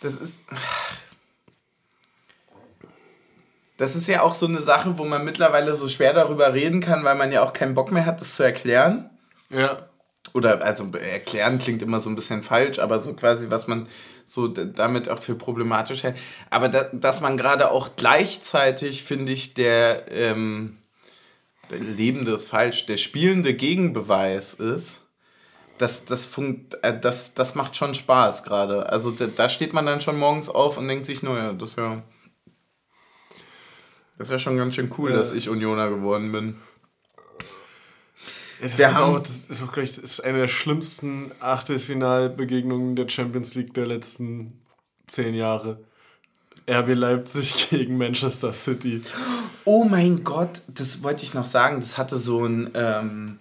[0.00, 0.32] das ist.
[3.76, 7.04] Das ist ja auch so eine Sache, wo man mittlerweile so schwer darüber reden kann,
[7.04, 9.10] weil man ja auch keinen Bock mehr hat, das zu erklären.
[9.50, 9.88] ja.
[10.34, 13.88] Oder, also erklären klingt immer so ein bisschen falsch, aber so quasi, was man
[14.24, 16.16] so damit auch für problematisch hält.
[16.48, 20.78] Aber da, dass man gerade auch gleichzeitig, finde ich, der ähm,
[21.72, 25.00] der Lebende ist falsch, der spielende Gegenbeweis ist,
[25.78, 28.90] das, das, funkt, äh, das, das macht schon Spaß gerade.
[28.90, 31.78] Also da, da steht man dann schon morgens auf und denkt sich, naja, das ist
[31.78, 32.02] ja.
[34.18, 35.16] Das ja schon ganz schön cool, Ja.
[35.16, 36.56] dass ich Unioner geworden bin.
[38.60, 41.32] Ja, das, Wir ist haben- auch, das ist auch gleich, das ist eine der schlimmsten
[41.40, 44.60] Achtelfinalbegegnungen der Champions League der letzten
[45.08, 45.80] zehn Jahre.
[46.70, 49.02] RB Leipzig gegen Manchester City.
[49.64, 51.80] Oh mein Gott, das wollte ich noch sagen.
[51.80, 53.38] Das hatte so ein, ähm,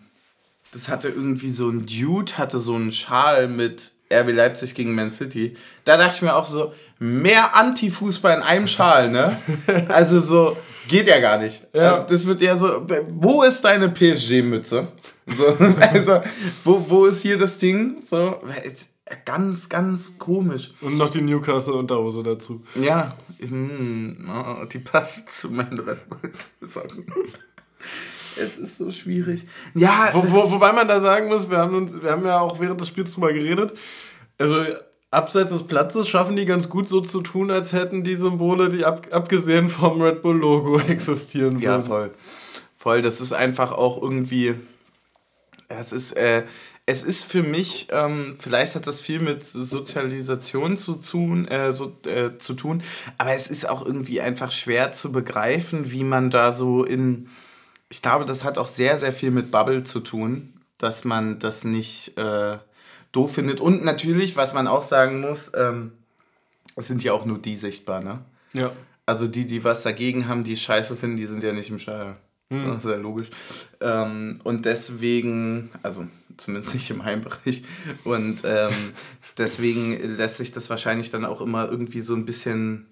[0.72, 5.12] das hatte irgendwie so ein Dude, hatte so einen Schal mit RB Leipzig gegen Man
[5.12, 5.56] City.
[5.86, 9.36] Da dachte ich mir auch so, mehr Anti-Fußball in einem Schal, ne?
[9.90, 10.56] Also so,
[10.88, 11.66] geht ja gar nicht.
[11.74, 12.04] Ja.
[12.04, 14.88] Äh, Das wird ja so, wo ist deine PSG-Mütze?
[15.26, 15.46] So,
[15.80, 16.22] also,
[16.64, 17.98] wo, wo ist hier das Ding?
[18.08, 18.40] So,
[19.26, 20.72] ganz, ganz komisch.
[20.82, 22.64] Und noch die Newcastle-Unterhose dazu.
[22.76, 27.06] Ja, hm, oh, die passt zu meinen Red Bull-Socken.
[28.40, 29.46] Es ist so schwierig.
[29.74, 32.60] Ja, Wo, wo, wobei man da sagen muss, wir haben, uns, wir haben ja auch
[32.60, 33.74] während des Spiels drüber geredet.
[34.38, 34.64] Also
[35.12, 38.86] abseits des Platzes schaffen die ganz gut so zu tun, als hätten die Symbole, die
[38.86, 41.64] ab, abgesehen vom Red Bull-Logo existieren würden.
[41.64, 42.12] ja, voll.
[42.78, 44.56] Voll, das ist einfach auch irgendwie.
[45.68, 46.44] Es ist, äh,
[46.86, 51.96] es ist für mich, ähm, vielleicht hat das viel mit Sozialisation zu tun, äh, so,
[52.06, 52.82] äh, zu tun,
[53.18, 57.30] aber es ist auch irgendwie einfach schwer zu begreifen, wie man da so in.
[57.90, 61.66] Ich glaube, das hat auch sehr, sehr viel mit Bubble zu tun, dass man das
[61.66, 62.58] nicht äh,
[63.12, 63.60] doof findet.
[63.60, 65.94] Und natürlich, was man auch sagen muss, ähm,
[66.76, 68.20] es sind ja auch nur die sichtbar, ne?
[68.54, 68.72] Ja.
[69.06, 72.16] Also die, die was dagegen haben, die Scheiße finden, die sind ja nicht im Stadion.
[72.52, 73.30] Das ist ja logisch.
[73.80, 76.06] Ähm, und deswegen, also
[76.36, 77.64] zumindest nicht im Heimbereich,
[78.04, 78.74] und ähm,
[79.38, 82.88] deswegen lässt sich das wahrscheinlich dann auch immer irgendwie so ein bisschen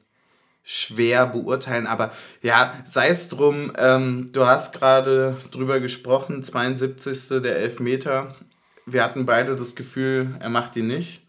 [0.63, 1.87] schwer beurteilen.
[1.87, 2.11] Aber
[2.41, 7.41] ja, sei es drum, ähm, du hast gerade drüber gesprochen, 72.
[7.41, 8.35] der Elfmeter.
[8.91, 11.25] Wir hatten beide das Gefühl, er macht ihn nicht.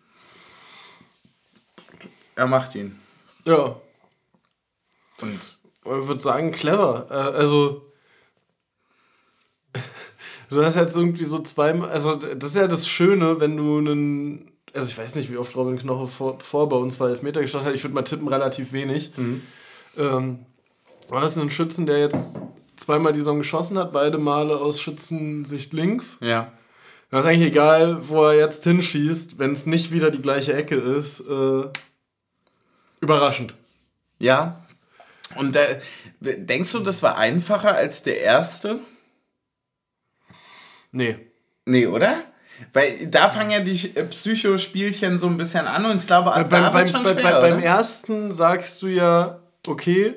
[2.34, 2.98] Er macht ihn.
[3.44, 3.76] Ja.
[5.20, 7.06] Und Ich würde sagen, clever.
[7.10, 7.86] Äh, also.
[10.52, 11.90] Du hast jetzt irgendwie so zweimal.
[11.90, 14.50] Also, das ist ja das Schöne, wenn du einen.
[14.74, 17.68] Also, ich weiß nicht, wie oft Robin Knoche vor, vor bei uns zwei Elfmeter geschossen
[17.68, 17.74] hat.
[17.76, 19.12] Ich würde mal tippen, relativ wenig.
[19.96, 20.46] Ähm,
[21.08, 22.40] war das ein Schützen, der jetzt
[22.74, 26.16] zweimal die Saison geschossen hat, beide Male aus Schützensicht links?
[26.20, 26.52] ja.
[27.10, 30.76] Das ist eigentlich egal, wo er jetzt hinschießt, wenn es nicht wieder die gleiche Ecke
[30.76, 31.20] ist.
[31.20, 31.64] Äh,
[33.00, 33.54] überraschend.
[34.18, 34.64] Ja.
[35.36, 35.80] Und äh,
[36.20, 38.78] denkst du, das war einfacher als der erste?
[40.92, 41.18] Nee.
[41.64, 42.14] Nee, oder?
[42.72, 46.48] Weil da fangen ja die äh, Psychospielchen so ein bisschen an und ich glaube, ab
[46.48, 50.14] da beim, beim, wird schon schwer, bei, beim ersten sagst du ja, okay,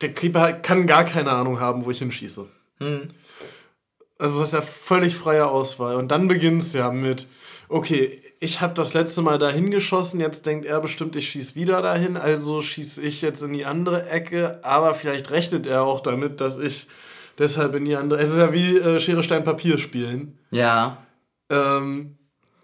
[0.00, 2.48] der Keeper kann gar keine Ahnung haben, wo ich hinschieße.
[2.80, 3.08] Hm.
[4.18, 5.96] Also das ist ja völlig freie Auswahl.
[5.96, 7.26] Und dann beginnt es ja mit,
[7.68, 11.82] okay, ich habe das letzte Mal dahin geschossen, jetzt denkt er bestimmt, ich schieße wieder
[11.82, 16.40] dahin, also schieße ich jetzt in die andere Ecke, aber vielleicht rechnet er auch damit,
[16.40, 16.86] dass ich
[17.38, 18.20] deshalb in die andere...
[18.20, 20.38] Es ist ja wie äh, Schere, Stein, Papier spielen.
[20.50, 20.98] Ja.
[21.50, 22.16] Ähm,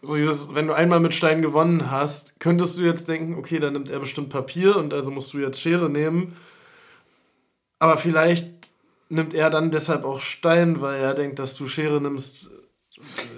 [0.03, 3.73] so dieses, wenn du einmal mit Stein gewonnen hast, könntest du jetzt denken, okay, dann
[3.73, 6.37] nimmt er bestimmt Papier und also musst du jetzt Schere nehmen.
[7.79, 8.60] Aber vielleicht
[9.11, 12.49] nimmt er dann deshalb auch Stein, weil er denkt, dass du Schere nimmst.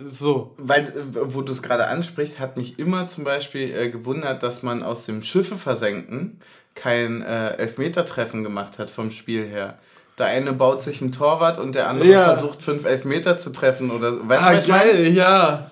[0.05, 0.55] So.
[0.59, 0.93] Weil, äh,
[1.35, 5.07] wo du es gerade ansprichst, hat mich immer zum Beispiel äh, gewundert, dass man aus
[5.07, 6.41] dem Schiffe versenken
[6.75, 9.79] kein äh, Elfmetertreffen gemacht hat vom Spiel her.
[10.19, 12.25] Der eine baut sich ein Torwart und der andere Ja.
[12.25, 14.29] versucht fünf Elfmeter zu treffen oder so.
[14.29, 14.93] Weißt du, Ah, was ich meine?
[14.93, 15.71] geil, ja.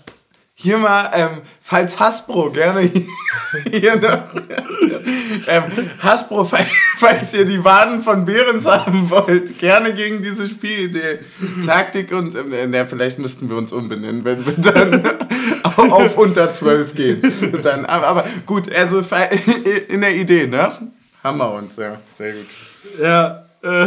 [0.55, 2.83] Hier mal, ähm, falls Hasbro gerne
[3.71, 4.25] hier noch,
[5.47, 5.65] ähm,
[6.01, 6.45] Hasbro,
[6.97, 11.21] falls ihr die Waden von Behrens haben wollt, gerne gegen diese Spielidee.
[11.65, 15.19] Taktik und, äh, vielleicht müssten wir uns umbenennen, wenn wir dann
[15.63, 17.23] auf unter 12 gehen.
[17.63, 19.03] Dann, aber, gut, also
[19.89, 20.91] in der Idee, ne?
[21.23, 21.99] Wir uns, ja.
[22.15, 22.47] Sehr gut.
[23.01, 23.87] Ja, äh.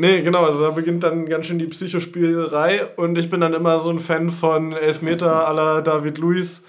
[0.00, 3.80] Nee, genau, also da beginnt dann ganz schön die Psychospielerei und ich bin dann immer
[3.80, 6.62] so ein Fan von Elfmeter la David Luiz.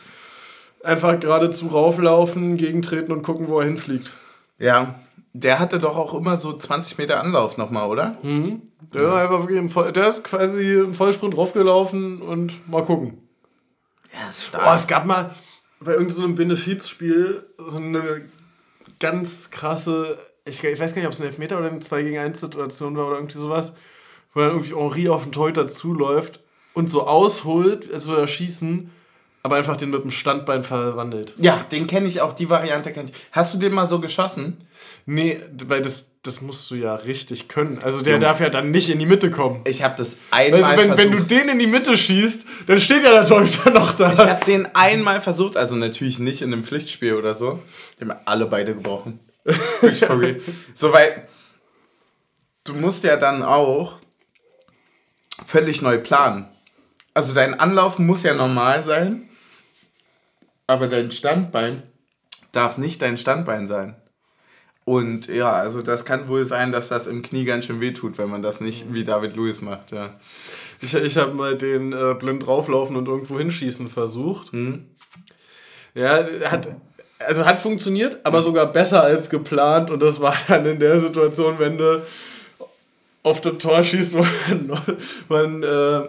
[0.84, 4.14] Einfach geradezu rauflaufen, gegentreten und gucken, wo er hinfliegt.
[4.58, 4.96] Ja,
[5.34, 8.18] der hatte doch auch immer so 20 Meter Anlauf nochmal, oder?
[8.22, 8.62] Mhm.
[8.94, 9.16] Der, ja.
[9.16, 13.18] einfach wirklich im Voll, der ist quasi im Vollsprint draufgelaufen und mal gucken.
[14.14, 14.64] Ja, ist stark.
[14.68, 15.36] Oh, es gab mal
[15.80, 18.24] bei irgendeinem so Benefizspiel so eine
[19.00, 20.18] ganz krasse
[20.50, 22.98] ich, ich weiß gar nicht, ob es ein Elfmeter oder eine 2 gegen 1 Situation
[22.98, 23.76] war oder irgendwie sowas,
[24.34, 26.42] wo dann irgendwie Henri auf den Torhüter zuläuft
[26.74, 28.92] und so ausholt, als würde er schießen,
[29.42, 31.34] aber einfach den mit dem Standbein verwandelt.
[31.38, 33.16] Ja, den kenne ich auch, die Variante kenne ich.
[33.32, 34.58] Hast du den mal so geschossen?
[35.06, 37.80] Nee, weil das, das musst du ja richtig können.
[37.82, 38.20] Also der ja.
[38.20, 39.62] darf ja dann nicht in die Mitte kommen.
[39.66, 40.98] Ich habe das einmal also wenn, versucht.
[40.98, 44.14] Wenn du den in die Mitte schießt, dann steht ja der Torhüter noch da.
[44.14, 47.60] Ich habe den einmal versucht, also natürlich nicht in einem Pflichtspiel oder so.
[47.98, 49.20] Die haben alle beide gebrochen.
[49.44, 50.40] Wirklich for real.
[50.74, 51.28] So, weil
[52.66, 54.00] du musst ja dann auch
[55.46, 56.46] völlig neu planen.
[57.14, 59.29] Also dein Anlauf muss ja normal sein,
[60.70, 61.82] aber dein Standbein
[62.52, 63.96] darf nicht dein Standbein sein.
[64.86, 68.30] Und ja, also das kann wohl sein, dass das im Knie ganz schön wehtut, wenn
[68.30, 70.14] man das nicht wie David Lewis macht, ja.
[70.82, 74.54] Ich, ich habe mal den äh, blind drauflaufen und irgendwo hinschießen versucht.
[74.54, 74.86] Mhm.
[75.96, 76.68] Ja, hat,
[77.18, 79.90] also hat funktioniert, aber sogar besser als geplant.
[79.90, 82.02] Und das war dann in der Situation, wenn du
[83.24, 84.26] auf das Tor schießt, wo
[85.34, 86.02] man, äh,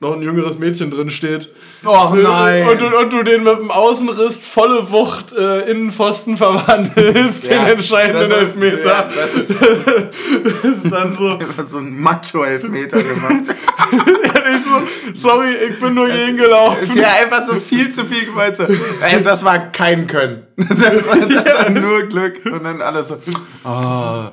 [0.00, 1.50] noch ein jüngeres Mädchen drin steht.
[1.84, 2.66] Oh nein!
[2.68, 7.74] Und, und, und, du den mit dem Außenriss volle Wucht äh, Innenpfosten verwandelst, ja, den
[7.74, 8.84] entscheidenden das Elfmeter.
[8.84, 9.50] Ja, das, ist,
[10.44, 11.38] das ist dann so.
[11.66, 13.56] so ein Macho-Elfmeter gemacht.
[14.64, 14.82] so,
[15.14, 16.96] sorry, ich bin nur gegen gelaufen.
[16.96, 18.56] Ja, einfach so viel zu viel gemeint.
[18.56, 18.64] So.
[18.64, 20.46] Ey, das war kein Können.
[20.56, 22.44] Das, war, das war nur Glück.
[22.46, 23.20] Und dann alles so.
[23.64, 24.28] Oh.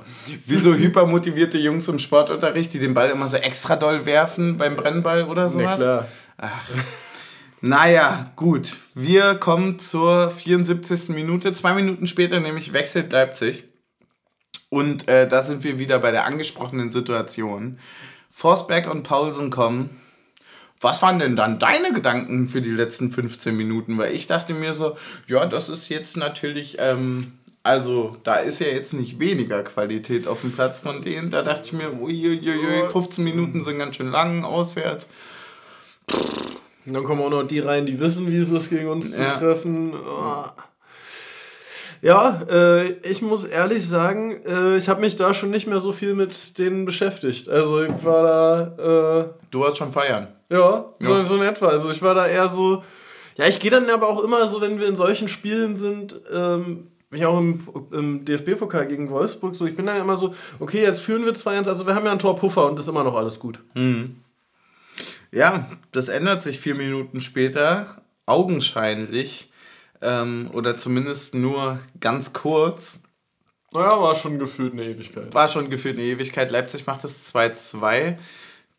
[0.46, 4.76] Wie so hypermotivierte Jungs im Sportunterricht, die den Ball immer so extra doll werfen beim
[4.76, 5.78] Brennball oder sowas.
[5.80, 6.08] Ja, klar.
[6.38, 6.62] Ach.
[7.62, 8.76] Naja, gut.
[8.96, 11.10] Wir kommen zur 74.
[11.10, 11.54] Minute.
[11.54, 13.66] Zwei Minuten später nämlich wechselt Leipzig.
[14.70, 17.78] Und äh, da sind wir wieder bei der angesprochenen Situation.
[18.32, 20.02] Forsberg und Paulsen kommen.
[20.82, 23.98] Was waren denn dann deine Gedanken für die letzten 15 Minuten?
[23.98, 28.68] Weil ich dachte mir so, ja, das ist jetzt natürlich ähm, also da ist ja
[28.68, 31.30] jetzt nicht weniger Qualität auf dem Platz von denen.
[31.30, 35.08] Da dachte ich mir, uiuiui, 15 Minuten sind ganz schön lang auswärts.
[36.86, 39.30] Und dann kommen auch noch die rein, die wissen, wie es ist, gegen uns ja.
[39.30, 39.94] zu treffen.
[39.94, 40.46] Oh.
[42.02, 45.92] Ja, äh, ich muss ehrlich sagen, äh, ich habe mich da schon nicht mehr so
[45.92, 47.48] viel mit denen beschäftigt.
[47.48, 49.20] Also ich war da...
[49.20, 50.30] Äh, du warst schon feiern.
[50.52, 51.24] Ja, so, ja.
[51.24, 51.68] so in etwa.
[51.68, 52.84] Also ich war da eher so...
[53.38, 56.88] Ja, ich gehe dann aber auch immer so, wenn wir in solchen Spielen sind, ähm,
[57.12, 61.00] ich auch im, im DFB-Pokal gegen Wolfsburg so, ich bin dann immer so, okay, jetzt
[61.00, 63.62] führen wir 2-1, also wir haben ja einen Torpuffer und ist immer noch alles gut.
[63.74, 64.18] Mhm.
[65.32, 69.50] Ja, das ändert sich vier Minuten später, augenscheinlich,
[70.02, 73.00] ähm, oder zumindest nur ganz kurz.
[73.74, 75.34] Naja, war schon gefühlt eine Ewigkeit.
[75.34, 76.52] War schon gefühlt eine Ewigkeit.
[76.52, 78.18] Leipzig macht es 2-2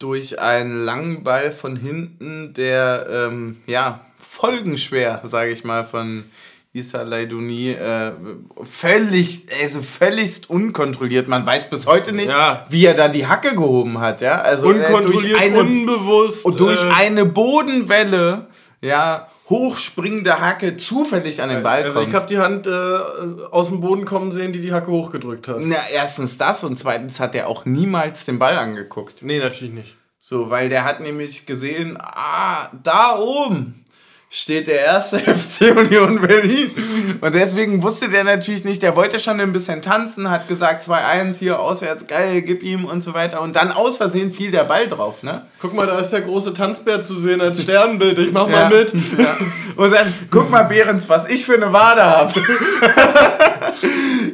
[0.02, 6.24] durch einen langen Ball von hinten, der, ähm, ja, folgenschwer, sage ich mal, von
[6.74, 8.12] Issa Leidouni äh,
[8.62, 11.28] völlig, also völligst unkontrolliert.
[11.28, 12.64] Man weiß bis heute nicht, ja.
[12.70, 14.40] wie er da die Hacke gehoben hat, ja.
[14.40, 16.46] Also unkontrolliert, äh, eine, unbewusst.
[16.46, 18.46] Und durch äh, eine Bodenwelle,
[18.80, 22.08] ja, hochspringende Hacke zufällig an den Ball also kommt.
[22.08, 22.70] ich habe die Hand äh,
[23.50, 25.58] aus dem Boden kommen sehen, die die Hacke hochgedrückt hat.
[25.60, 29.22] Na, erstens das und zweitens hat er auch niemals den Ball angeguckt.
[29.22, 29.96] Nee, natürlich nicht.
[30.18, 33.81] So, weil der hat nämlich gesehen, ah, da oben,
[34.34, 36.70] steht der erste FC Union Berlin.
[37.20, 41.38] Und deswegen wusste der natürlich nicht, der wollte schon ein bisschen tanzen, hat gesagt 2-1
[41.38, 43.42] hier auswärts, geil, gib ihm und so weiter.
[43.42, 45.42] Und dann aus Versehen fiel der Ball drauf, ne?
[45.60, 48.78] Guck mal, da ist der große Tanzbär zu sehen als Sternbild, ich mach mal ja.
[48.78, 48.94] mit.
[49.18, 49.36] Ja.
[49.76, 52.32] Und dann, guck mal, Behrens, was ich für eine Wade habe.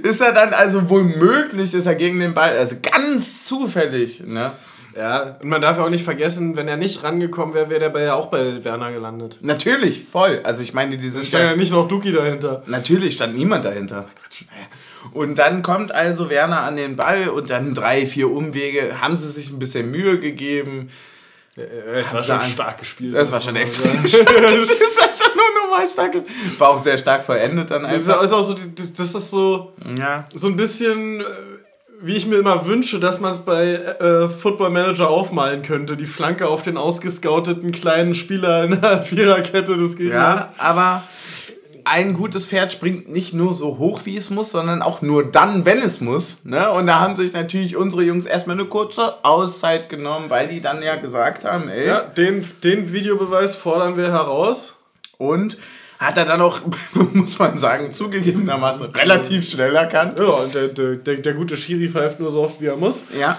[0.04, 4.52] ist er dann also wohl möglich, ist er gegen den Ball, also ganz zufällig, ne?
[4.98, 8.14] Ja, und man darf auch nicht vergessen, wenn er nicht rangekommen wäre, wäre der ja
[8.14, 9.38] auch bei Werner gelandet.
[9.42, 10.40] Natürlich, voll.
[10.42, 12.64] Also ich meine, diese stand ja nicht noch Duki dahinter.
[12.66, 14.06] Natürlich stand niemand dahinter.
[15.12, 19.28] Und dann kommt also Werner an den Ball und dann drei, vier Umwege, haben sie
[19.28, 20.88] sich ein bisschen Mühe gegeben.
[21.56, 23.14] Es war schon stark gespielt.
[23.14, 24.26] Das war schon extrem stark.
[24.40, 24.68] Das
[24.98, 26.16] war schon nur nochmal stark.
[26.58, 28.20] War auch sehr stark vollendet dann einfach.
[28.20, 30.28] Das ist auch so, das ist so, ja.
[30.34, 31.24] so ein bisschen, äh,
[32.00, 35.96] wie ich mir immer wünsche, dass man es bei äh, Football Manager aufmalen könnte.
[35.96, 40.40] Die Flanke auf den ausgescouteten kleinen Spieler in der Viererkette des Gegners.
[40.40, 41.02] Ja, aber
[41.84, 45.64] ein gutes Pferd springt nicht nur so hoch, wie es muss, sondern auch nur dann,
[45.64, 46.36] wenn es muss.
[46.44, 46.70] Ne?
[46.70, 50.82] Und da haben sich natürlich unsere Jungs erstmal eine kurze Auszeit genommen, weil die dann
[50.82, 51.86] ja gesagt haben, ey.
[51.86, 54.74] Ja, den, den Videobeweis fordern wir heraus.
[55.16, 55.58] Und
[55.98, 56.60] hat er dann auch,
[57.12, 60.18] muss man sagen, zugegebenermaßen relativ schnell erkannt.
[60.18, 63.04] Ja, und der, der, der, gute Schiri pfeift nur so oft, wie er muss.
[63.18, 63.38] Ja,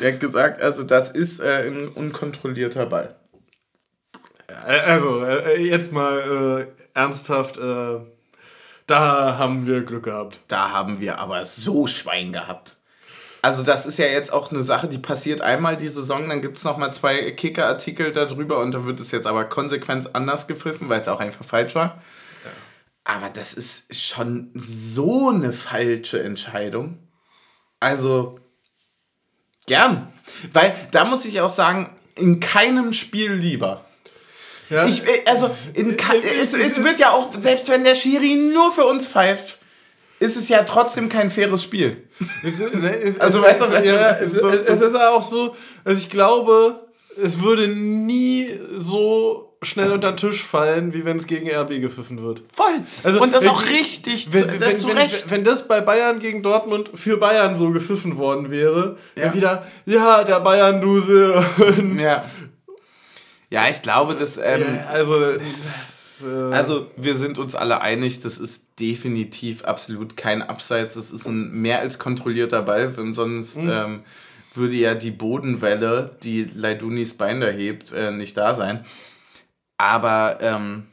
[0.00, 3.16] der hat gesagt, also das ist äh, ein unkontrollierter Ball.
[4.66, 8.00] Also, äh, jetzt mal äh, ernsthaft, äh,
[8.86, 10.40] da haben wir Glück gehabt.
[10.48, 12.73] Da haben wir aber so Schwein gehabt.
[13.44, 16.56] Also das ist ja jetzt auch eine Sache, die passiert einmal die Saison, dann gibt
[16.56, 21.02] es nochmal zwei Kicker-Artikel darüber und dann wird es jetzt aber konsequent anders gepfiffen, weil
[21.02, 22.02] es auch einfach falsch war.
[22.42, 22.50] Ja.
[23.04, 27.06] Aber das ist schon so eine falsche Entscheidung.
[27.80, 28.40] Also,
[29.66, 30.10] gern.
[30.54, 33.84] Weil da muss ich auch sagen, in keinem Spiel lieber.
[34.70, 34.86] Ja.
[34.86, 35.98] Ich, äh, also, in,
[36.40, 39.58] es, es wird ja auch, selbst wenn der Schiri nur für uns pfeift,
[40.20, 42.08] ist es ja trotzdem kein faires Spiel.
[42.74, 45.54] Ne, also, weißt du, es, es ist auch so,
[45.84, 46.80] also ich glaube,
[47.20, 52.22] es würde nie so schnell unter den Tisch fallen, wie wenn es gegen RB gepfiffen
[52.22, 52.42] wird.
[52.54, 52.80] Voll.
[53.02, 55.24] Also, und das wenn, auch richtig wenn, zu, wenn, zu Recht.
[55.24, 59.34] Wenn, wenn, das bei Bayern gegen Dortmund für Bayern so gepfiffen worden wäre, ja.
[59.34, 61.44] wieder, ja, der Bayern-Duse.
[61.98, 62.24] Ja.
[63.50, 64.36] Ja, ich glaube, dass.
[64.36, 65.93] Ähm, ja, also, das,
[66.24, 70.94] äh also, wir sind uns alle einig, das ist definitiv absolut kein Abseits.
[70.94, 73.70] Das ist ein mehr als kontrollierter Ball, denn sonst mhm.
[73.70, 74.00] ähm,
[74.54, 78.84] würde ja die Bodenwelle, die Leidunis Bein da hebt, äh, nicht da sein.
[79.76, 80.84] Aber ähm,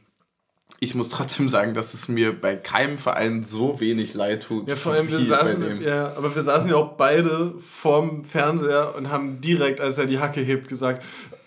[0.84, 4.68] ich muss trotzdem sagen, dass es mir bei keinem Verein so wenig leid tut.
[4.68, 9.12] Ja, vor allem, wir saßen, ja, aber wir saßen ja auch beide vorm Fernseher und
[9.12, 11.04] haben direkt, als er die Hacke hebt, gesagt,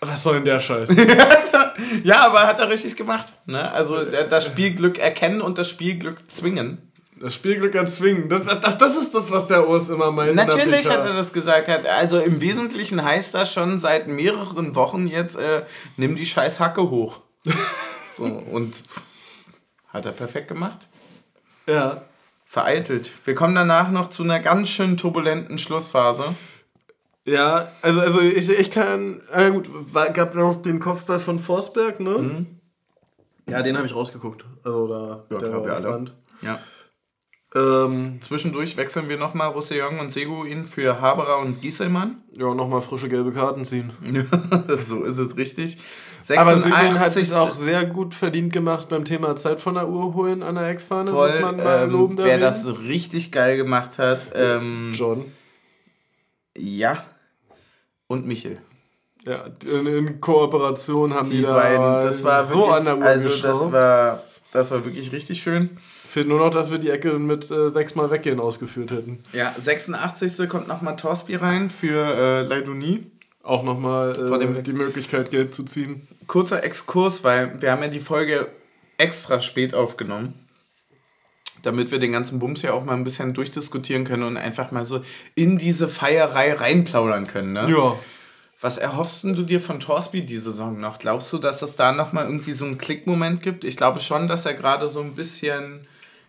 [0.07, 0.89] was soll denn der Scheiß?
[2.03, 3.33] ja, aber hat er richtig gemacht.
[3.45, 3.71] Ne?
[3.71, 6.91] Also das Spielglück erkennen und das Spielglück zwingen.
[7.17, 8.27] Das Spielglück erzwingen.
[8.27, 10.35] Das, das, das ist das, was der Urs immer meint.
[10.35, 11.69] Natürlich hat er das gesagt.
[11.69, 15.63] Also im Wesentlichen heißt das schon seit mehreren Wochen jetzt, äh,
[15.95, 17.21] nimm die scheiß Hacke hoch.
[18.17, 18.83] so, und
[19.87, 20.87] hat er perfekt gemacht.
[21.67, 22.01] Ja.
[22.45, 23.11] Vereitelt.
[23.23, 26.35] Wir kommen danach noch zu einer ganz schön turbulenten Schlussphase.
[27.25, 29.21] Ja, also, also ich, ich kann.
[29.31, 32.17] Ah, gut, war, gab noch den Kopfball von Forsberg, ne?
[32.17, 32.45] Mhm.
[33.49, 34.45] Ja, den habe ich rausgeguckt.
[34.63, 35.25] Also da.
[35.31, 36.05] Ja, der wir alle.
[36.41, 36.59] Ja.
[37.55, 42.21] Ähm, Zwischendurch wechseln wir nochmal Roussillon und Seguin für Haberer und Gieselmann.
[42.33, 43.93] Ja, nochmal frische gelbe Karten ziehen.
[44.77, 45.77] so ist es richtig.
[46.25, 46.37] 86.
[46.37, 50.13] Aber Seguin hat sich auch sehr gut verdient gemacht beim Thema Zeit von der Uhr
[50.15, 52.17] holen an der Eckfahne, Voll, muss man mal ähm, loben.
[52.17, 54.31] Wer das richtig geil gemacht hat.
[54.35, 55.23] Ähm, John.
[56.57, 57.05] Ja,
[58.07, 58.59] und Michel.
[59.25, 63.05] Ja, in, Kooperation haben die, die da beiden, das war so wirklich, an der Uhr
[63.05, 65.77] Also das war, das war wirklich richtig schön.
[66.07, 69.23] Fehlt nur noch, dass wir die Ecke mit äh, sechsmal weggehen ausgeführt hätten.
[69.33, 70.47] Ja, 86.
[70.47, 73.07] kommt nochmal Torsby rein für äh, Leidoni.
[73.43, 76.07] Auch nochmal äh, die Möglichkeit, Geld zu ziehen.
[76.27, 78.47] Kurzer Exkurs, weil wir haben ja die Folge
[78.97, 80.44] extra spät aufgenommen
[81.65, 84.85] damit wir den ganzen Bums ja auch mal ein bisschen durchdiskutieren können und einfach mal
[84.85, 85.01] so
[85.33, 87.53] in diese Feierei reinplaudern können.
[87.53, 87.67] Ne?
[87.69, 87.97] Ja.
[88.61, 90.99] Was erhoffst du dir von Torsby die Saison noch?
[90.99, 93.63] Glaubst du, dass es da nochmal irgendwie so einen Klickmoment gibt?
[93.63, 95.81] Ich glaube schon, dass er gerade so ein bisschen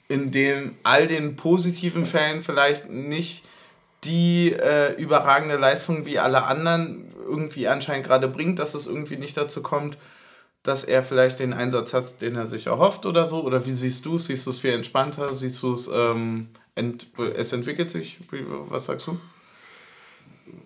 [0.08, 3.44] in den all den positiven Fällen vielleicht nicht
[4.04, 9.36] die äh, überragende Leistung wie alle anderen irgendwie anscheinend gerade bringt, dass es irgendwie nicht
[9.36, 9.98] dazu kommt,
[10.66, 13.42] dass er vielleicht den Einsatz hat, den er sich erhofft oder so?
[13.42, 14.26] Oder wie siehst du es?
[14.26, 15.34] Siehst du es viel entspannter?
[15.34, 17.06] Siehst du es, ähm, ent
[17.36, 18.18] es entwickelt sich?
[18.68, 19.18] Was sagst du?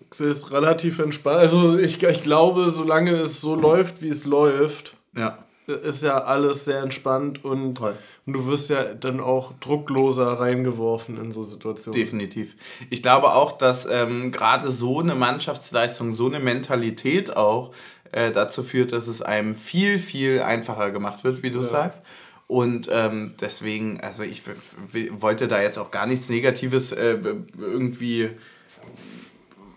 [0.09, 1.37] Es ist relativ entspannt.
[1.37, 5.37] Also ich, ich glaube, solange es so läuft, wie es läuft, ja.
[5.67, 11.31] ist ja alles sehr entspannt und, und du wirst ja dann auch druckloser reingeworfen in
[11.31, 11.99] so Situationen.
[11.99, 12.57] Definitiv.
[12.89, 17.71] Ich glaube auch, dass ähm, gerade so eine Mannschaftsleistung, so eine Mentalität auch
[18.11, 21.65] äh, dazu führt, dass es einem viel, viel einfacher gemacht wird, wie du ja.
[21.65, 22.03] sagst.
[22.47, 24.43] Und ähm, deswegen, also ich
[25.11, 27.17] wollte da jetzt auch gar nichts Negatives äh,
[27.57, 28.31] irgendwie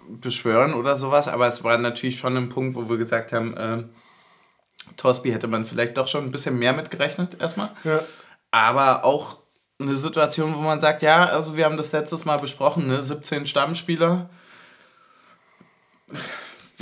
[0.09, 3.85] beschwören oder sowas, aber es war natürlich schon ein Punkt, wo wir gesagt haben, äh,
[4.97, 7.71] Torsby hätte man vielleicht doch schon ein bisschen mehr mitgerechnet erstmal.
[7.85, 8.01] Ja.
[8.51, 9.39] Aber auch
[9.79, 13.47] eine Situation, wo man sagt, ja, also wir haben das letztes Mal besprochen, ne, 17
[13.47, 14.31] Stammspieler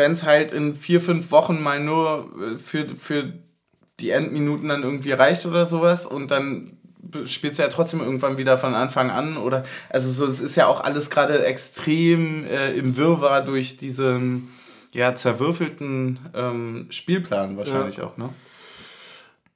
[0.02, 3.32] wenn es halt in vier, fünf Wochen mal nur äh, für, für
[4.00, 6.76] die Endminuten dann irgendwie reicht oder sowas und dann
[7.24, 10.66] spielst du ja trotzdem irgendwann wieder von Anfang an oder also so es ist ja
[10.66, 14.52] auch alles gerade extrem äh, im Wirrwarr durch diesen
[14.92, 18.04] ja zerwürfelten ähm, Spielplan wahrscheinlich ja.
[18.04, 18.30] auch ne?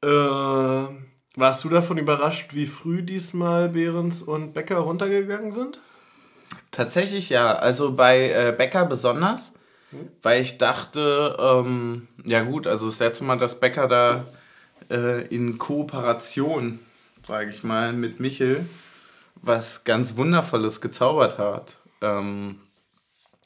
[0.05, 0.95] Äh,
[1.35, 5.81] warst du davon überrascht wie früh diesmal Behrens und Becker runtergegangen sind?
[6.71, 7.55] Tatsächlich ja.
[7.55, 9.56] Also bei äh, Becker besonders
[10.23, 14.25] weil ich dachte ähm, ja gut also das letzte Mal dass Becker da
[14.91, 16.81] äh, in Kooperation
[17.27, 18.67] sage ich mal, mit Michel
[19.43, 21.77] was ganz Wundervolles gezaubert hat.
[22.01, 22.61] Ähm,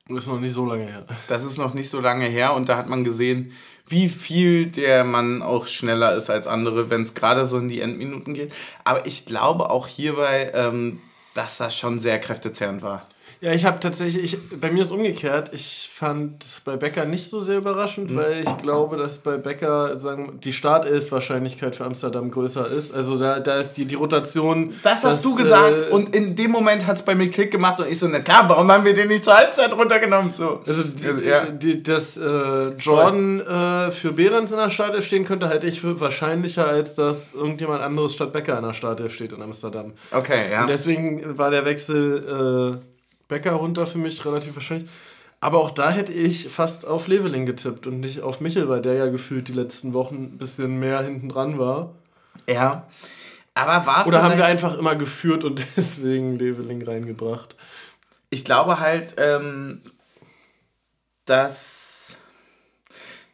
[0.09, 1.05] das ist noch nicht so lange her.
[1.29, 3.53] Das ist noch nicht so lange her und da hat man gesehen,
[3.87, 7.81] wie viel der Mann auch schneller ist als andere, wenn es gerade so in die
[7.81, 8.53] Endminuten geht.
[8.85, 11.01] Aber ich glaube auch hierbei, ähm,
[11.35, 13.07] dass das schon sehr kräftezehrend war.
[13.43, 15.51] Ja, ich habe tatsächlich, ich, bei mir ist umgekehrt.
[15.55, 18.17] Ich fand es bei Becker nicht so sehr überraschend, mhm.
[18.17, 22.93] weil ich glaube, dass bei Becker sagen, die Startelf-Wahrscheinlichkeit für Amsterdam größer ist.
[22.93, 24.75] Also da, da ist die, die Rotation.
[24.83, 27.81] Das hast du gesagt äh, und in dem Moment hat es bei mir Klick gemacht
[27.81, 30.33] und ich so, na klar, warum haben wir den nicht zur Halbzeit runtergenommen?
[30.33, 30.61] So.
[30.67, 31.47] Also, die, also, ja.
[31.47, 35.99] die, dass äh, Jordan äh, für Behrens in der Startelf stehen könnte, halte ich für
[35.99, 39.93] wahrscheinlicher, als dass irgendjemand anderes statt Becker in der Startelf steht in Amsterdam.
[40.11, 40.63] Okay, ja.
[40.63, 42.90] Und deswegen war der Wechsel äh,
[43.31, 44.91] Becker runter für mich relativ wahrscheinlich.
[45.41, 48.95] Aber auch da hätte ich fast auf Leveling getippt und nicht auf Michel, weil der
[48.95, 51.95] ja gefühlt die letzten Wochen ein bisschen mehr hinten dran war.
[52.47, 52.87] Ja.
[53.55, 57.57] Aber war Oder haben wir einfach immer geführt und deswegen Leveling reingebracht?
[58.29, 59.81] Ich glaube halt, ähm,
[61.25, 62.19] dass.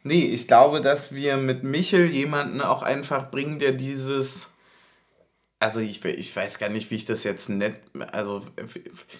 [0.03, 4.47] Nee, ich glaube, dass wir mit Michel jemanden auch einfach bringen, der dieses
[5.59, 7.75] also ich, ich weiß gar nicht, wie ich das jetzt nett,
[8.11, 8.43] also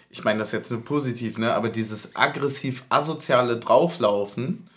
[0.09, 1.53] ich meine das jetzt nur positiv, ne?
[1.53, 4.69] aber dieses aggressiv-asoziale Drauflaufen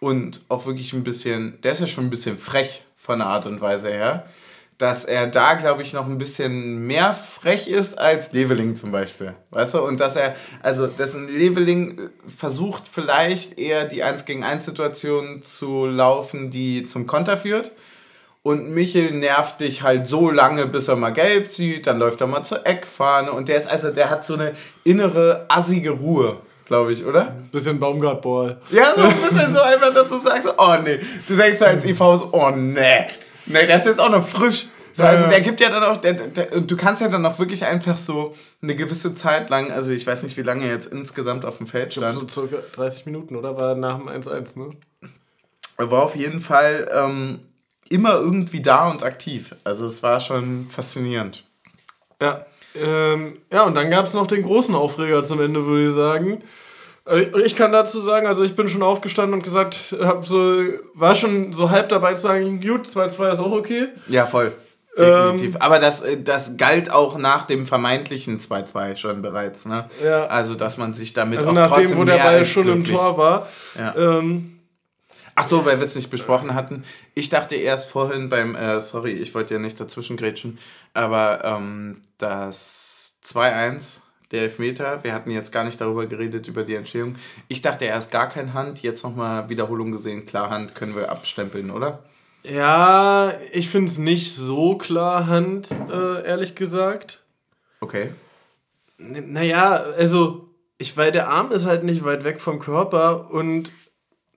[0.00, 3.46] und auch wirklich ein bisschen, der ist ja schon ein bisschen frech von der Art
[3.46, 4.28] und Weise her,
[4.76, 9.34] dass er da, glaube ich, noch ein bisschen mehr frech ist als Leveling zum Beispiel.
[9.50, 9.82] Weißt du?
[9.82, 15.86] Und dass er, also dessen Leveling versucht vielleicht eher die 1 gegen 1 Situation zu
[15.86, 17.72] laufen, die zum Konter führt
[18.42, 22.26] und Michel nervt dich halt so lange, bis er mal gelb sieht, dann läuft er
[22.26, 24.54] mal zur Eckfahne und der ist also, der hat so eine
[24.84, 27.36] innere assige Ruhe, glaube ich, oder?
[27.52, 28.60] Bisschen Baumgart-Ball.
[28.70, 32.00] Ja, so ein bisschen so einfach, dass du sagst, oh nee, du denkst als IV
[32.00, 33.06] oh nee,
[33.46, 34.66] nee, der ist jetzt auch noch frisch.
[34.98, 37.64] So, also der gibt ja dann auch, der, der, du kannst ja dann auch wirklich
[37.64, 41.44] einfach so eine gewisse Zeit lang, also ich weiß nicht, wie lange er jetzt insgesamt
[41.44, 42.18] auf dem Feld stand.
[42.18, 43.56] So circa 30 Minuten, oder?
[43.56, 44.70] War nach dem 1-1, ne?
[45.76, 47.40] War auf jeden Fall ähm,
[47.90, 49.54] immer irgendwie da und aktiv.
[49.64, 51.44] Also es war schon faszinierend.
[52.20, 55.94] Ja, ähm, ja und dann gab es noch den großen Aufreger zum Ende, würde ich
[55.94, 56.42] sagen.
[57.04, 60.56] Äh, und ich kann dazu sagen, also ich bin schon aufgestanden und gesagt, hab so,
[60.94, 63.88] war schon so halb dabei zu sagen, gut, 2-2 ist auch okay.
[64.08, 64.52] Ja, voll.
[64.96, 65.54] Definitiv.
[65.54, 69.88] Ähm, Aber das, äh, das galt auch nach dem vermeintlichen 2-2 schon bereits, ne?
[70.04, 70.26] Ja.
[70.26, 72.90] Also, dass man sich damit also auch nachdem, wo der Ball schon glücklich.
[72.90, 73.48] im Tor war.
[73.78, 73.94] Ja.
[73.96, 74.57] Ähm,
[75.40, 76.82] Ach so, weil wir es nicht besprochen hatten.
[77.14, 80.58] Ich dachte erst vorhin beim, äh, sorry, ich wollte ja nicht dazwischen grätschen,
[80.94, 84.00] aber ähm, das 2-1,
[84.32, 87.14] der Elfmeter, wir hatten jetzt gar nicht darüber geredet, über die Entstehung.
[87.46, 91.70] Ich dachte erst gar kein Hand, jetzt nochmal Wiederholung gesehen, klar Hand, können wir abstempeln,
[91.70, 92.02] oder?
[92.42, 97.22] Ja, ich finde es nicht so klar Hand, äh, ehrlich gesagt.
[97.78, 98.10] Okay.
[98.98, 100.48] N naja, also,
[100.78, 103.70] ich, weil der Arm ist halt nicht weit weg vom Körper und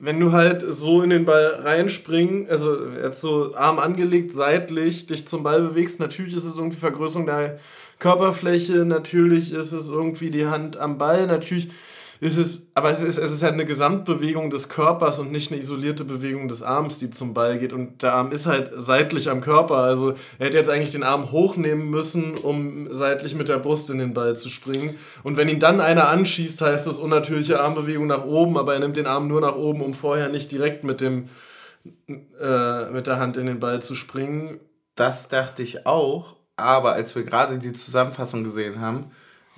[0.02, 5.28] wenn du halt so in den Ball reinspringen, also jetzt so Arm angelegt, seitlich, dich
[5.28, 7.60] zum Ball bewegst, natürlich ist es irgendwie Vergrößerung der
[7.99, 11.69] Körperfläche, natürlich ist es irgendwie die Hand am Ball, natürlich
[12.22, 16.06] ist aber es ist, es ist halt eine Gesamtbewegung des Körpers und nicht eine isolierte
[16.06, 17.73] Bewegung des Arms, die zum Ball geht.
[17.73, 19.77] Und der Arm ist halt seitlich am Körper.
[19.77, 23.98] Also er hätte jetzt eigentlich den Arm hochnehmen müssen, um seitlich mit der Brust in
[23.98, 24.95] den Ball zu springen.
[25.23, 28.98] Und wenn ihn dann einer anschießt, heißt das unnatürliche Armbewegung nach oben, aber er nimmt
[28.98, 31.30] den Arm nur nach oben, um vorher nicht direkt mit dem
[32.39, 34.60] äh, mit der Hand in den Ball zu springen.
[34.95, 39.11] Das dachte ich auch, aber als wir gerade die Zusammenfassung gesehen haben,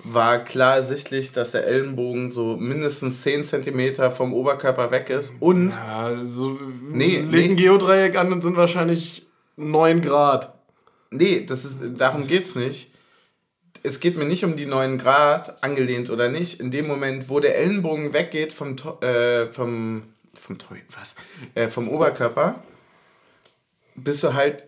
[0.04, 5.70] war klar ersichtlich, dass der Ellenbogen so mindestens 10 cm vom Oberkörper weg ist und.
[5.70, 6.58] Ja, so
[6.90, 7.62] nee, legen nee.
[7.62, 9.26] Geodreieck an und sind wahrscheinlich
[9.56, 10.54] 9 Grad.
[11.10, 12.92] Nee, das ist, darum geht's nicht.
[13.82, 16.60] Es geht mir nicht um die 9 Grad, angelehnt oder nicht.
[16.60, 20.02] In dem Moment, wo der Ellenbogen weggeht vom, äh, vom,
[20.34, 20.58] vom,
[20.98, 21.16] was?
[21.54, 22.62] Äh, vom Oberkörper,
[23.94, 24.64] bist du halt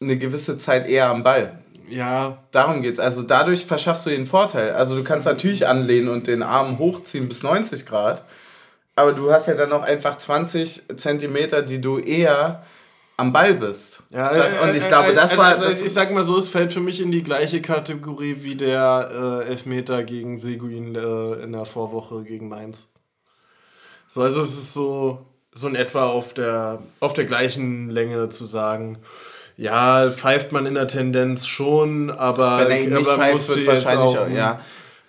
[0.00, 1.58] eine gewisse Zeit eher am Ball.
[1.88, 2.38] Ja.
[2.50, 2.98] Darum geht's.
[2.98, 4.72] Also dadurch verschaffst du den Vorteil.
[4.72, 8.24] Also du kannst natürlich anlehnen und den Arm hochziehen bis 90 Grad.
[8.96, 12.62] aber du hast ja dann noch einfach 20 Zentimeter, die du eher
[13.18, 14.02] am Ball bist.
[14.10, 15.48] Ja, das, und ich glaube, das also, war.
[15.48, 18.54] Also, das ich sag mal so, es fällt für mich in die gleiche Kategorie wie
[18.54, 22.86] der äh, Elfmeter gegen Seguin äh, in der Vorwoche gegen Mainz.
[24.06, 28.44] So, also es ist so, so in etwa auf der, auf der gleichen Länge zu
[28.44, 28.98] sagen.
[29.58, 33.66] Ja, pfeift man in der Tendenz schon, aber, Wenn er ihn nicht aber pfeift, wird
[33.66, 34.60] wahrscheinlich auch, ja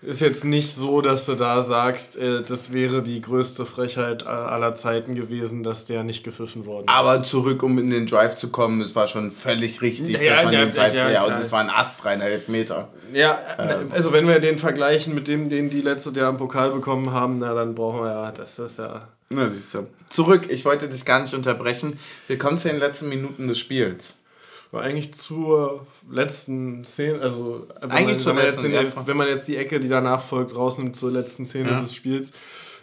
[0.01, 4.75] ist jetzt nicht so, dass du da sagst, äh, das wäre die größte Frechheit aller
[4.75, 6.93] Zeiten gewesen, dass der nicht gepfiffen worden ist.
[6.93, 10.43] Aber zurück, um in den Drive zu kommen, es war schon völlig richtig, ja, dass
[10.45, 12.87] man ja, den Drive, ja, ja, und es war ein astreiner Elfmeter.
[13.13, 13.91] Ja, ähm.
[13.91, 17.39] also wenn wir den vergleichen mit dem, den die letzte Jahr im Pokal bekommen haben,
[17.39, 19.07] na dann brauchen wir ja, das ist ja...
[19.31, 19.85] Na siehst du.
[20.09, 21.99] Zurück, ich wollte dich gar nicht unterbrechen.
[22.27, 24.15] Wir kommen zu den letzten Minuten des Spiels
[24.71, 29.79] war eigentlich zur letzten Szene, also eigentlich wenn, man, den, wenn man jetzt die Ecke,
[29.79, 31.81] die danach folgt, rausnimmt zur letzten Szene ja.
[31.81, 32.31] des Spiels,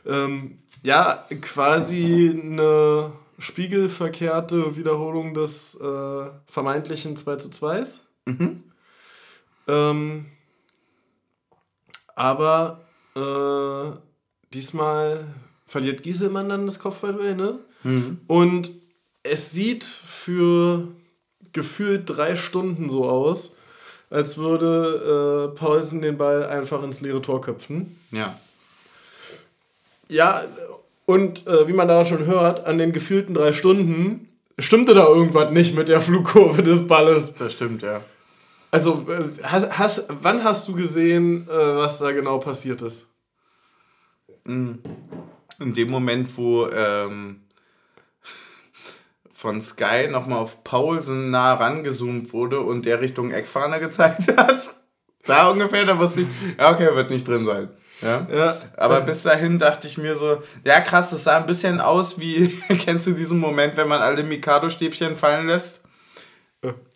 [0.04, 7.84] ähm, ja, quasi eine spiegelverkehrte Wiederholung des äh, vermeintlichen 2 zu 2
[8.24, 8.64] mhm.
[9.68, 10.26] ähm,
[12.14, 13.96] aber äh,
[14.52, 15.26] diesmal
[15.66, 17.58] verliert Gieselmann dann das Kopfballduell, ne?
[17.82, 18.20] Mhm.
[18.26, 18.70] Und
[19.22, 20.88] es sieht für
[21.56, 23.56] gefühlt drei Stunden so aus,
[24.10, 27.98] als würde äh, Paulsen den Ball einfach ins leere Tor köpfen.
[28.12, 28.38] Ja.
[30.08, 30.44] Ja,
[31.06, 34.28] und äh, wie man da schon hört, an den gefühlten drei Stunden
[34.58, 37.34] stimmte da irgendwas nicht mit der Flugkurve des Balles.
[37.34, 38.02] Das stimmt, ja.
[38.70, 43.06] Also, äh, hast, hast, wann hast du gesehen, äh, was da genau passiert ist?
[44.44, 44.78] In
[45.58, 47.40] dem Moment, wo ähm,
[49.46, 54.70] von Sky nochmal auf Paulsen nah rangezoomt wurde und der Richtung Eckfahne gezeigt hat.
[55.24, 56.28] Da ungefähr, da wusste ich,
[56.58, 57.68] ja, okay, wird nicht drin sein.
[58.02, 58.26] Ja?
[58.28, 58.58] ja.
[58.76, 62.60] Aber bis dahin dachte ich mir so, ja krass, das sah ein bisschen aus wie,
[62.84, 65.84] kennst du diesen Moment, wenn man alle Mikado-Stäbchen fallen lässt?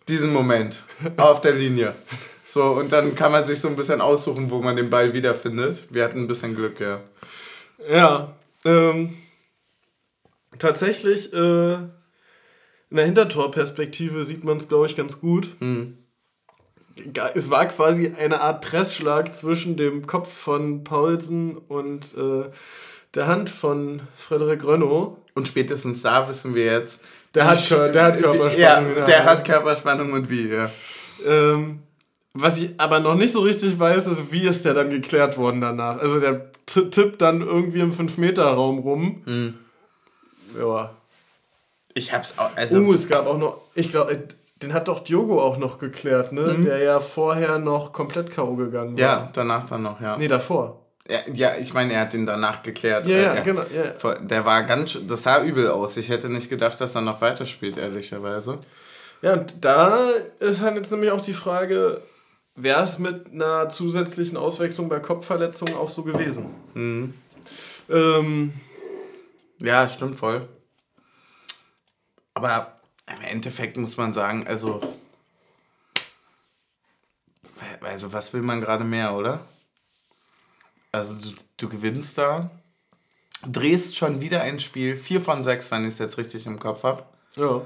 [0.09, 0.83] Diesen Moment
[1.19, 1.95] auf der Linie.
[2.49, 5.85] So, und dann kann man sich so ein bisschen aussuchen, wo man den Ball wiederfindet.
[5.91, 6.99] Wir hatten ein bisschen Glück, ja.
[7.89, 9.17] Ja, ähm,
[10.59, 11.79] tatsächlich äh,
[12.91, 15.51] in der Hintertorperspektive sieht man es, glaube ich, ganz gut.
[15.61, 15.99] Mhm.
[17.35, 22.51] Es war quasi eine Art Pressschlag zwischen dem Kopf von Paulsen und äh,
[23.15, 25.17] der Hand von Frederik Renault.
[25.35, 27.03] Und spätestens da wissen wir jetzt.
[27.35, 28.97] Der hat, der hat Körperspannung.
[28.97, 30.71] Ja, der hat Körperspannung und wie, ja.
[31.25, 31.81] Ähm,
[32.35, 35.61] was ich aber noch nicht so richtig weiß, ist, wie ist der dann geklärt worden
[35.61, 35.99] danach.
[35.99, 39.23] Also der tippt dann irgendwie im 5-Meter-Raum rum.
[39.27, 39.55] Mhm.
[40.59, 40.91] Ja.
[41.95, 42.51] Ich hab's auch.
[42.57, 43.59] Also uh, es gab auch noch.
[43.75, 44.19] Ich glaube, äh,
[44.63, 46.55] den hat doch Diogo auch noch geklärt, ne?
[46.59, 46.63] Mhm.
[46.63, 48.57] Der ja vorher noch komplett K.O.
[48.57, 49.01] gegangen war.
[49.01, 50.17] Ja, danach dann noch, ja.
[50.17, 50.81] Nee, davor.
[51.09, 53.07] Ja, ja, ich meine, er hat den danach geklärt.
[53.07, 53.63] Ja, ja, äh, genau.
[53.75, 54.15] Ja.
[54.21, 54.97] Der war ganz.
[55.09, 55.97] Das sah übel aus.
[55.97, 58.59] Ich hätte nicht gedacht, dass er noch weiterspielt, ehrlicherweise.
[59.23, 62.03] Ja, und da ist halt jetzt nämlich auch die Frage,
[62.55, 66.55] wäre es mit einer zusätzlichen Auswechslung bei Kopfverletzungen auch so gewesen?
[66.75, 67.15] Mhm.
[67.91, 68.53] Ähm,
[69.59, 70.49] ja, stimmt voll.
[72.35, 74.81] Aber im Endeffekt muss man sagen, also.
[77.83, 79.45] Also, was will man gerade mehr, oder?
[80.93, 82.51] Also, du, du gewinnst da,
[83.47, 86.85] drehst schon wieder ein Spiel, 4 von 6, wenn ich es jetzt richtig im Kopf
[86.85, 87.05] habe.
[87.37, 87.63] Ja.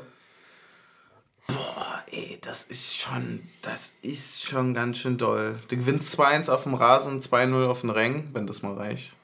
[1.46, 5.60] Boah, ey, das ist schon, das ist schon ganz schön doll.
[5.68, 9.14] Du gewinnst 2-1 auf dem Rasen, 2-0 auf dem Rängen, wenn das mal reicht.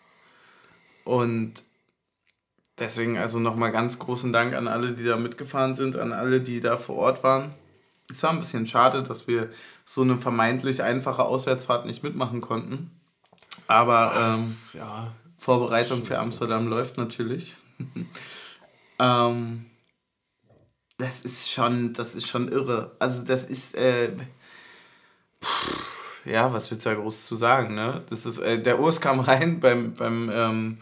[1.05, 1.65] Und
[2.81, 6.61] Deswegen also nochmal ganz großen Dank an alle, die da mitgefahren sind, an alle, die
[6.61, 7.55] da vor Ort waren.
[8.11, 9.51] Es war ein bisschen schade, dass wir
[9.85, 12.91] so eine vermeintlich einfache Auswärtsfahrt nicht mitmachen konnten.
[13.67, 17.55] Aber ähm, ja, Vorbereitung für Amsterdam läuft natürlich.
[18.99, 19.67] ähm,
[20.97, 22.97] das ist schon, das ist schon irre.
[22.99, 24.11] Also das ist, äh,
[25.43, 28.03] pff, ja, was willst du da groß zu sagen, ne?
[28.09, 30.79] Das ist, äh, der Urs kam rein beim, beim ähm,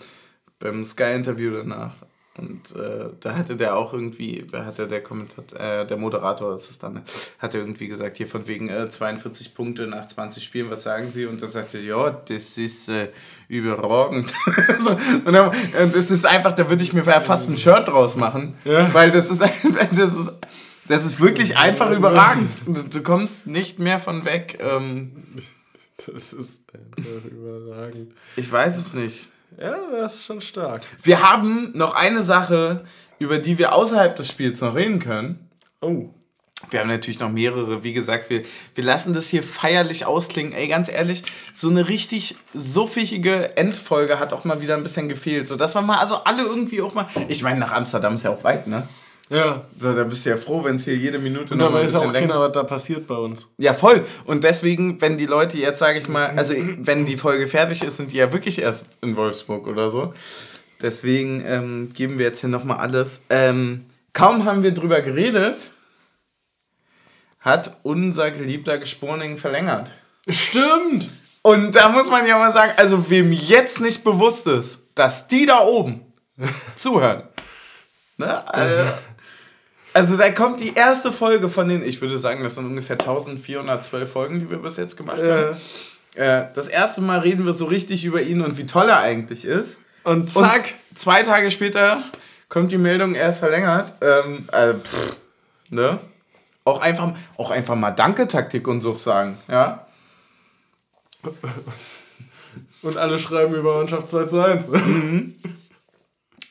[0.58, 1.94] beim Sky-Interview danach.
[2.38, 6.70] Und äh, da hatte der auch irgendwie, wer hatte der Kommentator, äh, der Moderator ist
[6.70, 7.02] es dann,
[7.40, 11.26] hatte irgendwie gesagt, hier von wegen äh, 42 Punkte nach 20 Spielen, was sagen Sie?
[11.26, 13.10] Und da sagte ja, das ist äh,
[13.48, 14.32] überragend.
[14.78, 14.90] so,
[15.24, 18.54] und, dann, und das ist einfach, da würde ich mir fast ein Shirt draus machen,
[18.64, 18.94] ja.
[18.94, 19.40] weil das ist,
[19.90, 20.38] das ist,
[20.86, 22.50] das ist wirklich einfach überragend.
[22.66, 24.58] Du, du kommst nicht mehr von weg.
[24.60, 25.12] Ähm,
[26.06, 28.14] das ist einfach überragend.
[28.36, 29.28] Ich weiß es nicht.
[29.60, 30.82] Ja, das ist schon stark.
[31.02, 32.84] Wir haben noch eine Sache,
[33.18, 35.48] über die wir außerhalb des Spiels noch reden können.
[35.80, 36.10] Oh.
[36.70, 37.82] Wir haben natürlich noch mehrere.
[37.82, 38.42] Wie gesagt, wir,
[38.74, 40.52] wir lassen das hier feierlich ausklingen.
[40.52, 41.22] Ey, ganz ehrlich,
[41.52, 45.46] so eine richtig suffige Endfolge hat auch mal wieder ein bisschen gefehlt.
[45.46, 47.08] So, dass wir mal, also alle irgendwie auch mal.
[47.28, 48.88] Ich meine, nach Amsterdam ist ja auch weit, ne?
[49.30, 49.64] Ja.
[49.78, 51.82] So, da bist du ja froh, wenn es hier jede Minute Und noch da ein
[51.84, 53.46] bisschen auch länger- keiner, was da passiert bei uns.
[53.58, 54.04] Ja, voll.
[54.24, 57.98] Und deswegen, wenn die Leute jetzt, sage ich mal, also wenn die Folge fertig ist,
[57.98, 60.14] sind die ja wirklich erst in Wolfsburg oder so.
[60.80, 63.20] Deswegen ähm, geben wir jetzt hier nochmal alles.
[63.30, 63.84] Ähm,
[64.14, 65.56] kaum haben wir drüber geredet,
[67.40, 69.92] hat unser geliebter Gesporning verlängert.
[70.28, 71.08] Stimmt!
[71.42, 75.46] Und da muss man ja mal sagen, also wem jetzt nicht bewusst ist, dass die
[75.46, 76.00] da oben
[76.74, 77.22] zuhören.
[78.16, 78.52] Ne?
[78.52, 78.84] Also,
[79.92, 84.10] also da kommt die erste Folge von den, ich würde sagen, das sind ungefähr 1412
[84.10, 85.56] Folgen, die wir bis jetzt gemacht haben.
[86.14, 89.44] Äh, das erste Mal reden wir so richtig über ihn und wie toll er eigentlich
[89.44, 89.78] ist.
[90.04, 90.74] Und zack!
[90.90, 92.02] Und zwei Tage später
[92.48, 93.94] kommt die Meldung, er ist verlängert.
[94.00, 95.16] Ähm, also, pff,
[95.70, 95.98] ne?
[96.64, 99.86] Auch einfach, auch einfach mal Danke-Taktik und so sagen, ja.
[102.82, 104.70] Und alle schreiben über Mannschaft 2 zu 1.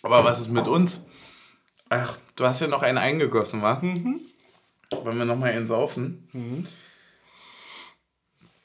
[0.02, 1.06] Aber was ist mit uns?
[1.90, 3.82] Ach, du hast ja noch einen eingegossen, wa?
[3.82, 6.28] Wollen wir noch mal einen saufen?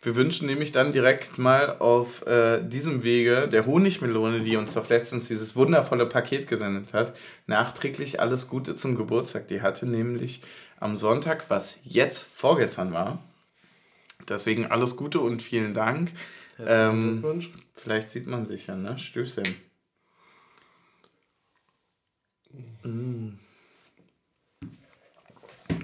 [0.05, 4.89] Wir wünschen nämlich dann direkt mal auf äh, diesem Wege der Honigmelone, die uns doch
[4.89, 7.15] letztens dieses wundervolle Paket gesendet hat,
[7.47, 9.47] nachträglich alles Gute zum Geburtstag.
[9.47, 10.43] Die hatte nämlich
[10.81, 13.23] am Sonntag, was jetzt vorgestern war.
[14.29, 16.13] Deswegen alles Gute und vielen Dank.
[16.57, 17.51] Herzlichen Ähm, Glückwunsch.
[17.75, 18.99] Vielleicht sieht man sich ja, ne?
[18.99, 19.45] Stößchen.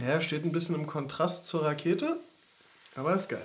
[0.07, 2.16] Ja, steht ein bisschen im Kontrast zur Rakete,
[2.95, 3.40] aber ist geil.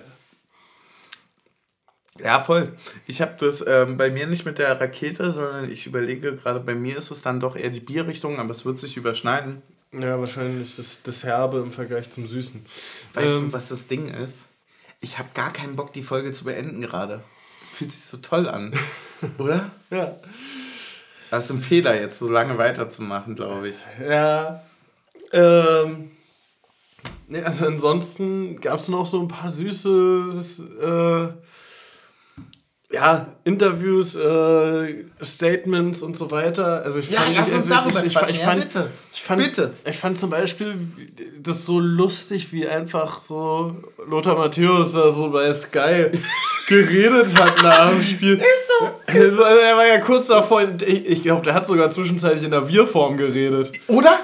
[2.19, 2.77] Ja, voll.
[3.07, 6.75] Ich habe das ähm, bei mir nicht mit der Rakete, sondern ich überlege gerade, bei
[6.75, 9.63] mir ist es dann doch eher die Bierrichtung, aber es wird sich überschneiden.
[9.91, 12.63] Ja, wahrscheinlich das, das Herbe im Vergleich zum Süßen.
[13.13, 14.45] Weißt Ähm, du, was das Ding ist?
[15.01, 17.23] Ich habe gar keinen Bock, die Folge zu beenden gerade.
[17.63, 18.73] Es fühlt sich so toll an,
[19.39, 19.71] oder?
[19.89, 20.15] Ja.
[21.34, 23.77] Das ist ein Fehler, jetzt so lange weiterzumachen, glaube ich.
[24.07, 24.61] Ja.
[25.31, 26.11] Ähm.
[27.27, 31.52] Nee, also ansonsten gab es noch so ein paar süße äh,
[32.93, 36.83] ja, Interviews, äh, Statements und so weiter.
[36.85, 38.87] Also ich Ja, fand, lass uns also darüber ich, ich, ich Ja, fand, bitte.
[39.13, 39.71] Ich fand, Bitte.
[39.85, 40.75] Ich fand zum Beispiel
[41.41, 43.75] das so lustig, wie einfach so
[44.07, 46.11] Lothar Matthäus da so bei Sky
[46.67, 48.35] geredet hat nach dem Spiel.
[48.35, 48.45] Ist
[48.79, 48.89] so.
[49.07, 52.67] Also, er war ja kurz davor, ich, ich glaube, der hat sogar zwischenzeitlich in der
[52.67, 53.71] Wir-Form geredet.
[53.87, 54.19] Oder?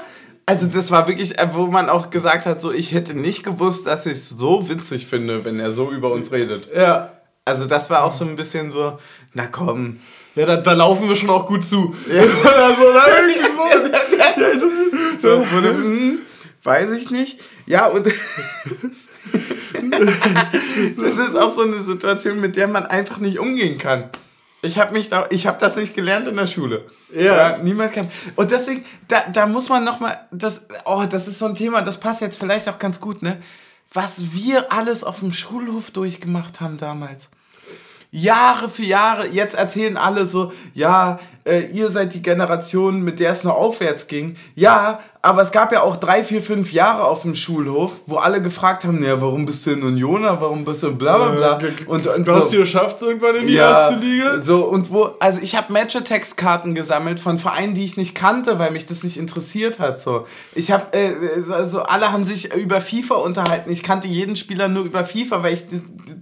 [0.45, 3.85] Also das war wirklich, äh, wo man auch gesagt hat, so ich hätte nicht gewusst,
[3.85, 6.69] dass ich es so witzig finde, wenn er so über uns redet.
[6.75, 7.13] Ja.
[7.49, 8.99] Also das war auch so ein bisschen so,
[9.33, 10.01] na komm.
[10.35, 11.95] Ja, da, da laufen wir schon auch gut zu.
[12.07, 14.69] Oder so, oder irgendwie so.
[15.17, 16.19] So, wurde, hm,
[16.61, 17.39] weiß ich nicht.
[17.65, 18.05] Ja, und
[20.97, 24.11] das ist auch so eine Situation, mit der man einfach nicht umgehen kann.
[24.61, 26.85] Ich habe mich da, ich habe das nicht gelernt in der Schule.
[27.11, 27.57] Ja.
[27.57, 28.11] niemand kann.
[28.35, 31.81] Und deswegen, da, da muss man noch mal, das, oh, das ist so ein Thema,
[31.81, 33.41] das passt jetzt vielleicht auch ganz gut, ne?
[33.91, 37.29] Was wir alles auf dem Schulhof durchgemacht haben damals.
[38.11, 43.31] Jahre für Jahre, jetzt erzählen alle so, ja, äh, ihr seid die Generation, mit der
[43.31, 44.35] es nur aufwärts ging.
[44.55, 48.41] Ja, aber es gab ja auch drei, vier, fünf Jahre auf dem Schulhof, wo alle
[48.41, 51.69] gefragt haben, ja, warum bist du in Unioner, warum bist du in bla bla bla.
[51.87, 52.55] Und, und Glaubst so.
[52.55, 54.41] du, ihr schafft irgendwann in die Ja, erste Liga?
[54.41, 58.71] So, und wo, also ich habe Match-Text-Karten gesammelt von Vereinen, die ich nicht kannte, weil
[58.71, 59.99] mich das nicht interessiert hat.
[59.99, 60.25] So.
[60.55, 61.13] Ich habe, äh,
[61.51, 63.69] also alle haben sich über FIFA unterhalten.
[63.71, 65.65] Ich kannte jeden Spieler nur über FIFA, weil ich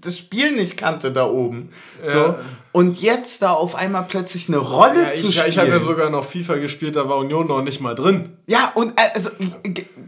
[0.01, 1.69] das Spiel nicht kannte da oben.
[2.03, 2.17] So.
[2.19, 2.39] Ja.
[2.71, 5.49] Und jetzt da auf einmal plötzlich eine Rolle Ja, zu ich spielen.
[5.49, 8.37] ich habe ja sogar noch FIFA gespielt, da war Union noch nicht mal drin.
[8.45, 9.31] Ja, und äh, also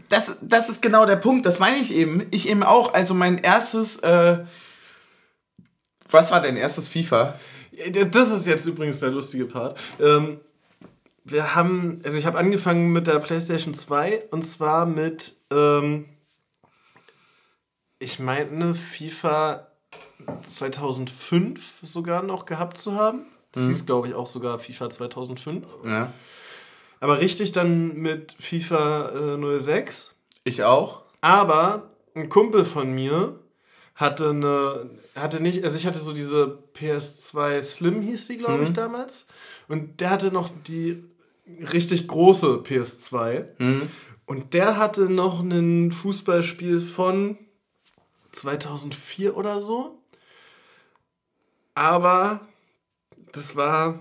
[0.08, 2.26] das, das ist genau der Punkt, das meine ich eben.
[2.30, 2.94] Ich eben auch.
[2.94, 4.38] Also mein erstes, äh,
[6.10, 7.34] was war dein erstes FIFA?
[8.12, 9.78] Das ist jetzt übrigens der lustige Part.
[10.00, 10.40] Ähm,
[11.24, 16.06] wir haben, also ich habe angefangen mit der PlayStation 2 und zwar mit, ähm,
[17.98, 19.66] ich meine, FIFA
[20.42, 23.26] 2005 sogar noch gehabt zu haben.
[23.52, 25.66] Das hieß, glaube ich, auch sogar FIFA 2005.
[25.84, 26.12] Ja.
[27.00, 30.12] Aber richtig dann mit FIFA äh, 06.
[30.44, 31.02] Ich auch.
[31.20, 33.40] Aber ein Kumpel von mir
[33.94, 38.72] hatte eine, hatte nicht, also ich hatte so diese PS2 Slim hieß die, glaube ich,
[38.72, 39.26] damals.
[39.68, 41.04] Und der hatte noch die
[41.72, 43.46] richtig große PS2.
[44.26, 47.36] Und der hatte noch ein Fußballspiel von
[48.32, 49.99] 2004 oder so.
[51.80, 52.40] Aber
[53.32, 54.00] das war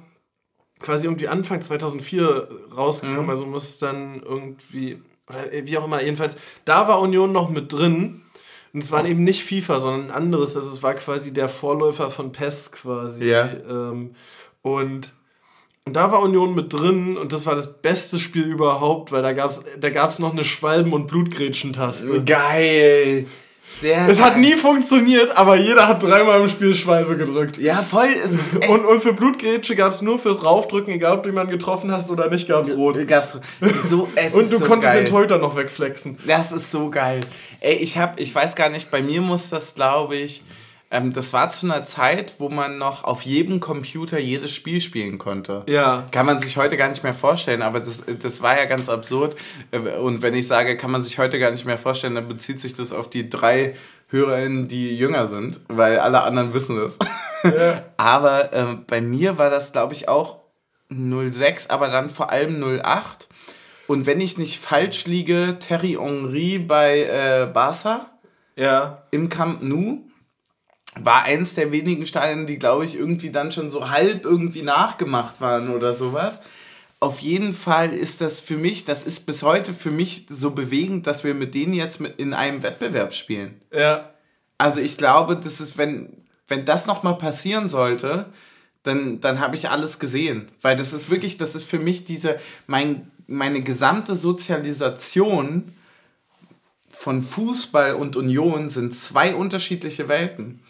[0.81, 6.35] quasi irgendwie Anfang 2004 rausgekommen, also muss dann irgendwie oder wie auch immer, jedenfalls,
[6.65, 8.22] da war Union noch mit drin.
[8.73, 10.57] Und es war eben nicht FIFA, sondern ein anderes.
[10.57, 13.30] Also es war quasi der Vorläufer von PES quasi.
[13.30, 13.45] Ja.
[13.45, 14.14] Ähm,
[14.61, 15.14] und,
[15.85, 19.31] und da war Union mit drin und das war das beste Spiel überhaupt, weil da
[19.31, 22.26] gab es da gab's noch eine Schwalben- und Blutgrätschentaste.
[22.26, 23.26] Geil.
[23.81, 24.41] Sehr Es hat geil.
[24.41, 27.57] nie funktioniert, aber jeder hat dreimal im Spiel Schwalbe gedrückt.
[27.57, 28.09] Ja, voll.
[28.67, 32.11] Und, und für Blutgrätsche gab es nur fürs Raufdrücken, egal ob du jemanden getroffen hast
[32.11, 33.07] oder nicht, gab es rot.
[33.07, 33.37] Gab's
[33.85, 35.03] so, es Und du so konntest geil.
[35.05, 36.17] den Torhüter noch wegflexen.
[36.27, 37.21] Das ist so geil.
[37.61, 40.43] Ey, ich hab, ich weiß gar nicht, bei mir muss das, glaube ich,
[40.91, 45.17] ähm, das war zu einer Zeit, wo man noch auf jedem Computer jedes Spiel spielen
[45.17, 45.63] konnte.
[45.69, 46.05] Ja.
[46.11, 49.35] Kann man sich heute gar nicht mehr vorstellen, aber das, das war ja ganz absurd.
[49.71, 52.59] Äh, Und wenn ich sage, kann man sich heute gar nicht mehr vorstellen, dann bezieht
[52.59, 53.75] sich das auf die drei
[54.07, 56.97] HörerInnen, die jünger sind, weil alle anderen wissen das.
[57.97, 60.39] aber ähm, bei mir war das, glaube ich, auch
[60.91, 63.27] 06, aber dann vor allem 08.
[63.87, 68.07] Und wenn ich nicht falsch liege, Terry Henry bei äh, Barca
[68.55, 69.03] Ja.
[69.11, 69.99] im Camp Nou
[70.95, 75.41] war eins der wenigen Stadien, die, glaube ich, irgendwie dann schon so halb irgendwie nachgemacht
[75.41, 76.41] waren oder sowas.
[76.99, 81.07] Auf jeden Fall ist das für mich, das ist bis heute für mich so bewegend,
[81.07, 83.61] dass wir mit denen jetzt mit in einem Wettbewerb spielen.
[83.71, 84.09] Ja.
[84.57, 86.09] Also ich glaube, das ist, wenn,
[86.47, 88.25] wenn das nochmal passieren sollte,
[88.83, 90.49] dann, dann habe ich alles gesehen.
[90.61, 92.37] Weil das ist wirklich, das ist für mich diese,
[92.67, 95.71] mein, meine gesamte Sozialisation
[96.91, 100.61] von Fußball und Union sind zwei unterschiedliche Welten.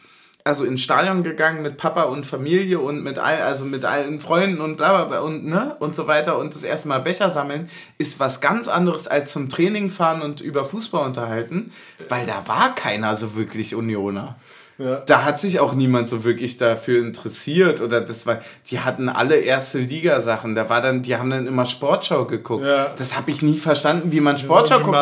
[0.49, 4.61] Also ins Stadion gegangen mit Papa und Familie und mit all, also mit allen Freunden
[4.61, 7.69] und bla bla bla und ne und so weiter und das erste Mal Becher sammeln
[7.99, 11.71] ist was ganz anderes als zum Training fahren und über Fußball unterhalten,
[12.07, 14.37] weil da war keiner so wirklich Unioner.
[14.79, 15.01] Ja.
[15.05, 18.39] Da hat sich auch niemand so wirklich dafür interessiert oder das war,
[18.71, 20.55] die hatten alle erste Liga-Sachen.
[20.55, 22.63] Da war dann, die haben dann immer Sportschau geguckt.
[22.65, 22.93] Ja.
[22.97, 24.95] Das habe ich nie verstanden, wie man Sportschau guckt.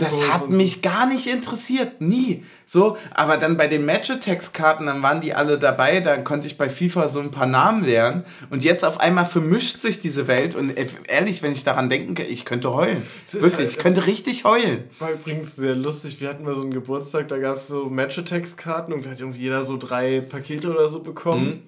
[0.00, 2.44] Das hat mich gar nicht interessiert, nie.
[2.66, 6.70] So, aber dann bei den Match-Attacks-Karten, dann waren die alle dabei, da konnte ich bei
[6.70, 8.24] FIFA so ein paar Namen lernen.
[8.48, 12.22] Und jetzt auf einmal vermischt sich diese Welt und äh, ehrlich, wenn ich daran denke,
[12.22, 13.02] ich könnte heulen.
[13.32, 14.84] Wirklich, halt- ich könnte richtig heulen.
[14.98, 16.22] War übrigens sehr lustig.
[16.22, 19.40] Wir hatten mal so einen Geburtstag, da gab es so Match-Attacks-Karten und wir hat irgendwie
[19.40, 21.62] jeder so drei Pakete oder so bekommen.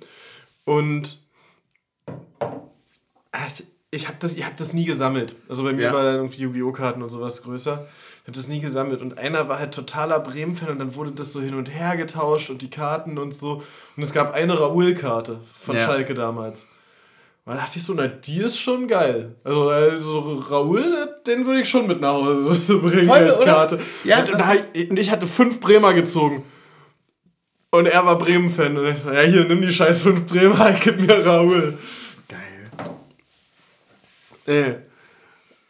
[0.65, 1.19] Und
[3.33, 5.37] Ah, ich, ich habe das, ich hab das nie gesammelt.
[5.49, 5.93] Also bei mir Ja.
[5.93, 6.73] war irgendwie Yu-Gi-Oh!
[6.73, 7.87] Karten und sowas größer.
[8.23, 9.03] Ich habe das nie gesammelt.
[9.03, 12.49] Und einer war halt totaler Bremen-Fan und dann wurde das so hin und her getauscht
[12.51, 13.63] und die Karten und so.
[13.97, 15.85] Und es gab eine Raoul-Karte von Ja.
[15.85, 16.67] Schalke damals.
[17.45, 19.37] Und da dachte ich so, na, die ist schon geil.
[19.45, 20.19] Also, äh, so
[20.51, 20.83] Raoul,
[21.27, 23.41] den würde ich schon mit nach Hause bringen Voll, als?
[23.41, 23.79] Karte.
[24.03, 24.53] Ja, und, das- da,
[24.91, 26.43] und ich hatte fünf Bremer gezogen.
[27.71, 28.77] Und er war Bremen-Fan.
[28.77, 31.79] Und ich so, ja, hier, nimm die scheiß fünf Bremer, gib mir Raoul.
[32.29, 32.71] Geil.
[34.47, 34.75] Äh.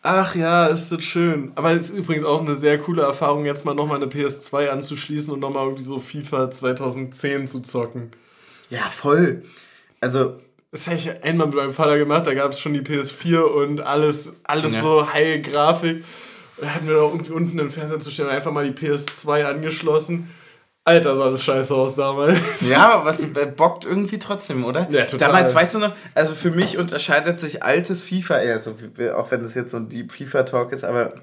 [0.02, 1.50] Ach ja, ist das schön.
[1.56, 5.32] Aber es ist übrigens auch eine sehr coole Erfahrung, jetzt mal nochmal eine PS2 anzuschließen
[5.32, 8.12] und nochmal irgendwie so FIFA 2010 zu zocken.
[8.70, 9.42] Ja, voll.
[10.00, 10.36] Also,
[10.70, 13.80] Das habe ich einmal mit meinem Vater gemacht, da gab es schon die PS4 und
[13.80, 14.80] alles, alles Ja.
[14.82, 16.04] so high Grafik.
[16.58, 18.78] Und da hatten wir auch irgendwie unten im Fernseher zu stehen und einfach mal die
[18.86, 20.30] PS2 angeschlossen.
[20.86, 22.38] Alter, sah das scheiße aus damals.
[22.68, 24.86] Ja, was äh, bockt irgendwie trotzdem, oder?
[24.88, 25.28] Ja, total.
[25.32, 28.76] Damals, weißt du noch, also für mich unterscheidet sich altes FIFA eher, so,
[29.16, 31.14] auch wenn das jetzt so ein Deep FIFA-Talk ist, aber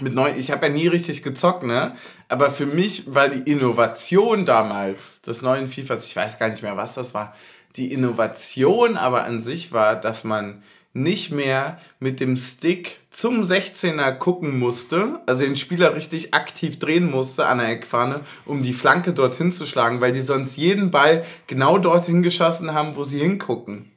[0.00, 1.94] mit neu, ich habe ja nie richtig gezockt, ne?
[2.28, 6.78] Aber für mich war die Innovation damals des neuen FIFAs, ich weiß gar nicht mehr,
[6.78, 7.34] was das war,
[7.76, 10.62] die Innovation aber an sich war, dass man
[10.94, 17.10] nicht mehr mit dem Stick zum 16er gucken musste, also den Spieler richtig aktiv drehen
[17.10, 21.24] musste an der Eckfahne, um die Flanke dorthin zu schlagen, weil die sonst jeden Ball
[21.46, 23.90] genau dorthin geschossen haben, wo sie hingucken.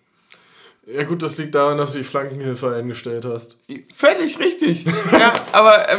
[0.88, 3.58] Ja gut, das liegt daran, dass du die Flankenhilfe eingestellt hast.
[3.96, 4.86] Völlig richtig.
[5.12, 5.98] ja, aber äh,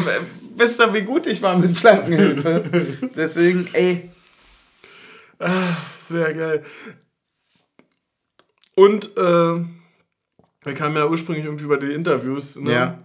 [0.54, 2.64] wisst ihr, wie gut ich war mit Flankenhilfe?
[3.16, 4.10] Deswegen, ey,
[6.00, 6.62] Sehr geil.
[8.74, 9.64] Und äh,
[10.66, 12.56] wir kamen ja ursprünglich irgendwie über die Interviews.
[12.56, 12.72] Ne?
[12.72, 12.98] Ja.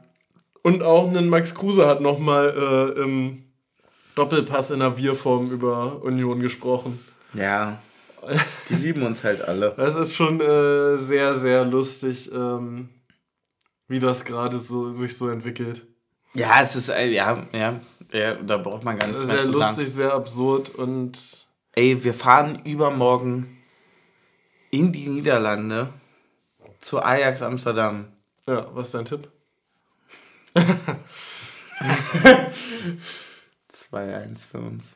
[0.63, 2.49] Und auch ein Max Kruse hat nochmal
[2.97, 3.43] äh, im
[4.15, 6.99] Doppelpass in der Wir-Form über Union gesprochen.
[7.33, 7.81] ja,
[8.69, 9.73] die lieben uns halt alle.
[9.77, 12.89] Das ist schon äh, sehr, sehr lustig, ähm,
[13.88, 15.88] wie das gerade so, sich so entwickelt.
[16.33, 17.79] Ja, es ist, äh, ja, ja,
[18.13, 19.97] ja, da braucht man gar nichts mehr Sehr zu lustig, sagen.
[19.97, 23.57] sehr absurd und Ey, wir fahren übermorgen
[24.71, 25.93] in die Niederlande
[26.81, 28.11] zu Ajax Amsterdam.
[28.47, 29.31] ja, was ist dein Tipp?
[33.91, 34.95] 2-1 für uns.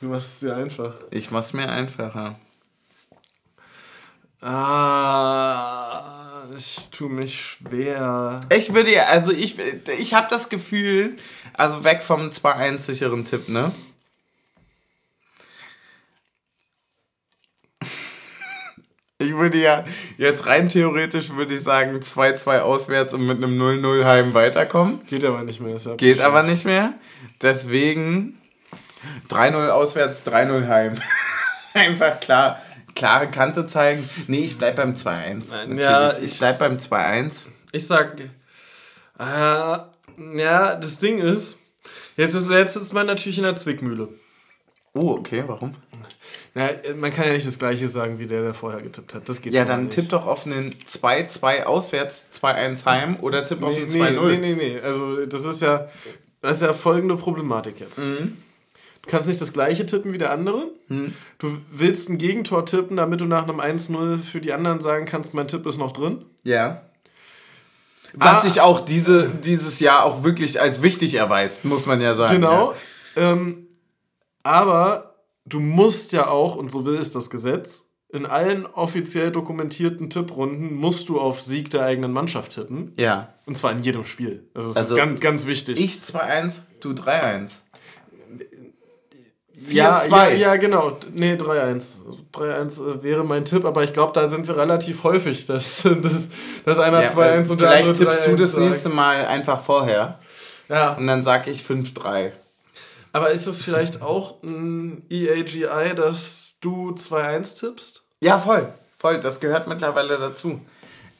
[0.00, 0.94] Du machst es dir einfach.
[1.10, 2.38] Ich mach's mir einfacher.
[4.40, 5.98] Ah,
[6.56, 8.40] ich tue mich schwer.
[8.54, 9.58] Ich würde ja, also ich,
[9.98, 11.16] ich habe das Gefühl,
[11.54, 13.72] also weg vom 2-1 sicheren Tipp, ne?
[19.20, 19.84] Ich würde ja
[20.16, 25.04] jetzt rein theoretisch würde ich sagen 2-2 auswärts und mit einem 0-0 heim weiterkommen.
[25.06, 25.74] Geht aber nicht mehr.
[25.74, 26.94] Ist Geht aber nicht mehr.
[27.42, 28.38] Deswegen
[29.28, 30.94] 3-0 auswärts, 3-0 heim.
[31.74, 32.62] Einfach klar,
[32.94, 34.08] klare Kante zeigen.
[34.28, 35.50] Nee, ich bleib beim 2-1.
[35.50, 35.80] Natürlich.
[35.80, 37.46] Ja, ich, ich- bleib beim 2-1.
[37.72, 38.24] Ich sag, äh,
[39.18, 39.86] ja,
[40.76, 41.58] das Ding ist,
[42.16, 44.10] jetzt ist, jetzt ist man natürlich in der Zwickmühle.
[44.94, 45.74] Oh, okay, warum?
[46.54, 49.28] Na, man kann ja nicht das gleiche sagen, wie der, der vorher getippt hat.
[49.28, 49.94] Das geht Ja, dann nicht.
[49.94, 54.28] tipp doch auf einen 2-2 auswärts, 2-1 heim oder tipp auf Nee, einen nee, 2-0.
[54.28, 54.80] nee, nee, nee.
[54.80, 55.88] Also, das ist ja,
[56.40, 57.98] das ist ja folgende Problematik jetzt.
[57.98, 58.38] Mhm.
[59.02, 60.66] Du kannst nicht das gleiche tippen wie der andere.
[60.88, 61.14] Mhm.
[61.38, 65.34] Du willst ein Gegentor tippen, damit du nach einem 1-0 für die anderen sagen kannst,
[65.34, 66.24] mein Tipp ist noch drin.
[66.44, 66.82] Ja.
[68.14, 72.34] Was sich auch diese, dieses Jahr auch wirklich als wichtig erweist, muss man ja sagen.
[72.36, 72.74] Genau.
[73.16, 73.66] Ähm,
[74.42, 75.07] aber
[75.48, 80.74] du musst ja auch, und so will es das Gesetz, in allen offiziell dokumentierten Tipprunden
[80.74, 82.94] musst du auf Sieg der eigenen Mannschaft tippen.
[82.98, 83.34] Ja.
[83.44, 84.48] Und zwar in jedem Spiel.
[84.54, 85.78] Also das Also, ist ganz, ganz wichtig.
[85.78, 87.52] Ich 2-1, du 3-1.
[89.70, 90.08] ja, 4-2.
[90.10, 90.98] ja, ja, genau.
[91.12, 91.96] Nee, 3-1.
[92.32, 96.30] 3-1 äh, wäre mein Tipp, aber ich glaube, da sind wir relativ häufig, dass, dass,
[96.64, 99.60] dass einer Ja, 2-1 und der Vielleicht andere tippst du 3-1 das nächste Mal einfach
[99.60, 100.18] vorher
[100.70, 102.30] Ja, und dann sag ich 5-3.
[103.12, 108.04] Aber ist das vielleicht auch ein EAGI, dass du 2-1 tippst?
[108.20, 108.72] Ja, voll.
[108.98, 110.60] Voll, das gehört mittlerweile dazu.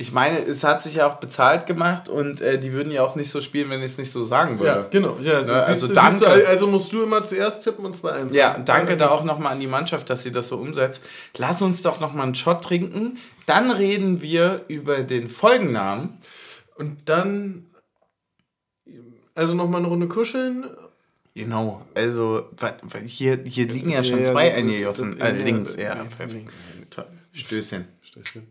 [0.01, 3.17] Ich meine, es hat sich ja auch bezahlt gemacht und äh, die würden ja auch
[3.17, 4.81] nicht so spielen, wenn ich es nicht so sagen würde.
[4.81, 5.17] Ja, genau.
[5.21, 6.19] Ja, also, siehst, also du, danke.
[6.19, 9.55] Siehst du, also musst du immer zuerst tippen und 2-1 Ja, danke da auch nochmal
[9.55, 11.05] an die Mannschaft, dass sie das so umsetzt.
[11.37, 13.19] Lass uns doch nochmal einen Shot trinken.
[13.47, 16.19] Dann reden wir über den Folgennamen.
[16.77, 17.67] Und dann,
[19.35, 20.65] also nochmal eine Runde kuscheln.
[21.39, 22.49] Genau, also
[23.07, 25.19] hier, hier liegen ja schon Ja, zwei eingejossen.
[25.19, 25.97] das- Äh, ja, links, ja, ja.
[25.97, 26.51] ja, perfekt.
[27.33, 27.87] Stößchen.
[28.03, 28.49] Stößchen.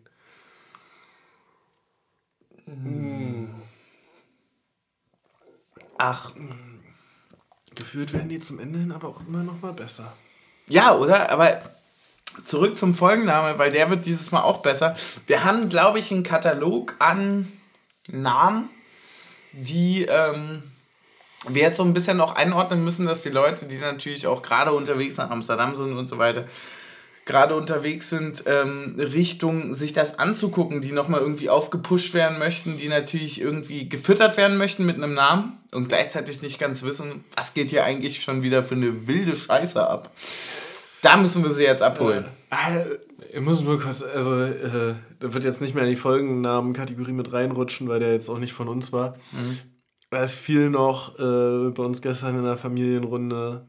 [5.97, 6.33] Ach,
[7.75, 10.11] Gefühlt werden die zum Ende hin aber auch immer noch mal besser.
[10.67, 11.29] Ja, oder?
[11.31, 11.61] Aber
[12.43, 14.95] zurück zum Folgenname, weil der wird dieses Mal auch besser.
[15.27, 17.51] Wir haben, glaube ich, einen Katalog an
[18.07, 18.69] Namen,
[19.51, 20.63] die ähm,
[21.47, 24.71] wir jetzt so ein bisschen noch einordnen müssen, dass die Leute, die natürlich auch gerade
[24.71, 26.45] unterwegs nach Amsterdam sind und so weiter,
[27.25, 32.87] gerade unterwegs sind, ähm, Richtung sich das anzugucken, die nochmal irgendwie aufgepusht werden möchten, die
[32.87, 37.69] natürlich irgendwie gefüttert werden möchten mit einem Namen und gleichzeitig nicht ganz wissen, was geht
[37.69, 40.11] hier eigentlich schon wieder für eine wilde Scheiße ab.
[41.01, 42.25] Da müssen wir sie jetzt abholen.
[42.49, 47.11] Äh, ich muss nur kurz, also äh, da wird jetzt nicht mehr in die Folgennamen-Kategorie
[47.11, 49.15] mit reinrutschen, weil der jetzt auch nicht von uns war.
[49.33, 49.76] Da
[50.11, 53.65] ist viel noch äh, bei uns gestern in der Familienrunde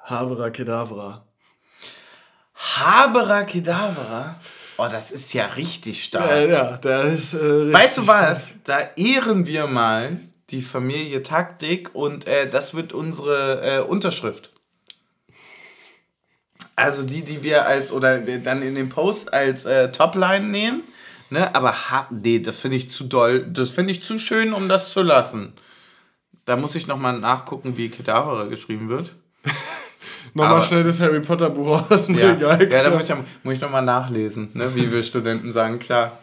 [0.00, 1.24] Habera Kedavra.
[2.54, 4.36] Habera Kedavra.
[4.78, 6.30] Oh, das ist ja richtig stark.
[6.30, 7.34] Ja, ja, der ist.
[7.34, 8.54] Äh, Weißt du was?
[8.64, 10.20] Da ehren wir mal
[10.50, 14.52] die Familie Taktik und äh, das wird unsere äh, Unterschrift.
[16.76, 20.82] Also die, die wir als, oder wir dann in den Post als äh, Topline nehmen.
[21.30, 21.54] Ne?
[21.54, 23.46] Aber ha nee, das finde ich zu doll.
[23.50, 25.52] Das finde ich zu schön, um das zu lassen.
[26.44, 29.12] Da muss ich nochmal nachgucken, wie Kedavra geschrieben wird.
[30.34, 32.70] Nochmal schnell das Harry Potter Buch aus dem Ja, Regal.
[32.70, 34.74] ja da muss ich, muss ich nochmal nachlesen, ne?
[34.74, 36.18] wie wir Studenten sagen, klar.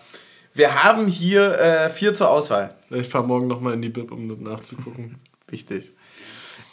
[0.54, 2.76] Wir haben hier äh, vier zur Auswahl.
[2.92, 5.20] Ich fahre morgen nochmal in die Bib, um das nachzugucken.
[5.48, 5.92] Wichtig.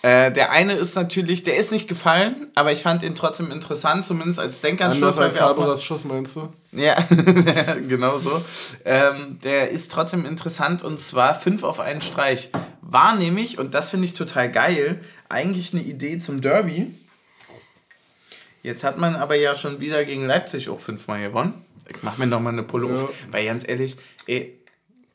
[0.03, 4.07] Äh, der eine ist natürlich, der ist nicht gefallen, aber ich fand ihn trotzdem interessant,
[4.07, 5.19] zumindest als Denkanstoß.
[5.19, 6.49] Anders als Haberas Schuss, meinst du?
[6.73, 6.97] Ja,
[7.89, 8.43] genau so.
[8.87, 12.49] Ähm, der ist trotzdem interessant und zwar fünf auf einen Streich.
[12.81, 16.95] War nämlich, und das finde ich total geil, eigentlich eine Idee zum Derby.
[18.63, 21.65] Jetzt hat man aber ja schon wieder gegen Leipzig auch fünfmal gewonnen.
[21.95, 23.05] Ich mach mir nochmal eine Pulle Ja.
[23.05, 23.11] auf.
[23.31, 23.97] Weil ganz ehrlich,
[24.27, 24.59] ey,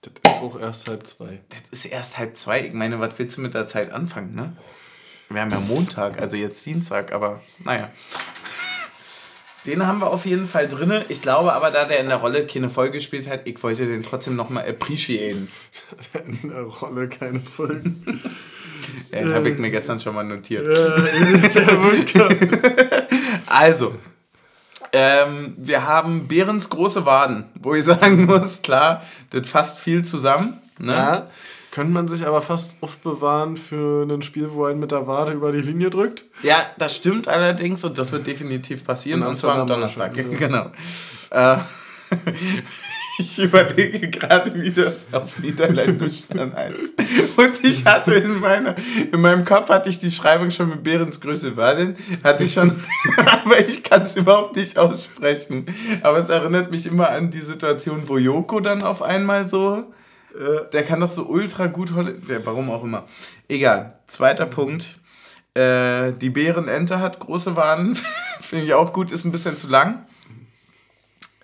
[0.09, 1.39] Das ist auch erst halb zwei.
[1.49, 2.61] das ist erst halb zwei.
[2.65, 4.55] Ich meine, was willst du mit der Zeit anfangen, ne?
[5.29, 7.89] Wir haben ja Montag, also jetzt Dienstag, aber naja.
[9.65, 11.01] Den haben wir auf jeden Fall drin.
[11.09, 14.03] Ich glaube aber, da der in der Rolle keine Folge gespielt hat, ich wollte den
[14.03, 15.49] trotzdem nochmal appreciaten.
[16.43, 18.21] In der Rolle keine Folgen.
[19.11, 20.67] Ja, Den habe ich mir gestern schon mal notiert.
[23.47, 23.95] Also,
[24.97, 30.61] ähm, wir haben Behrens große Waden, wo ich sagen muss, klar, das fasst viel zusammen.
[30.79, 30.93] Ne?
[30.93, 31.27] Ja,
[31.71, 35.51] könnte man sich aber fast aufbewahren für ein Spiel, wo ein mit der Wade über
[35.51, 36.23] die Linie drückt.
[36.43, 39.23] Ja, das stimmt allerdings und das wird definitiv passieren.
[39.23, 40.15] Und zwar am Donnerstag.
[40.15, 40.71] schon, Genau.
[41.29, 41.57] Äh,
[43.17, 46.83] Ich überlege gerade, wie das auf Niederländisch dann heißt.
[47.37, 48.75] Und ich hatte in, meiner,
[49.11, 52.83] in meinem Kopf hatte ich die Schreibung schon mit Behrens Größe Waden, hatte ich schon,
[53.17, 55.65] aber ich kann es überhaupt nicht aussprechen.
[56.01, 59.93] Aber es erinnert mich immer an die Situation, wo Joko dann auf einmal so,
[60.33, 63.05] äh, der kann doch so ultra gut Holländisch, warum auch immer.
[63.47, 64.99] Egal, zweiter Punkt.
[65.53, 67.97] Äh, die Bärenente hat große Waden,
[68.41, 70.05] finde ich auch gut, ist ein bisschen zu lang.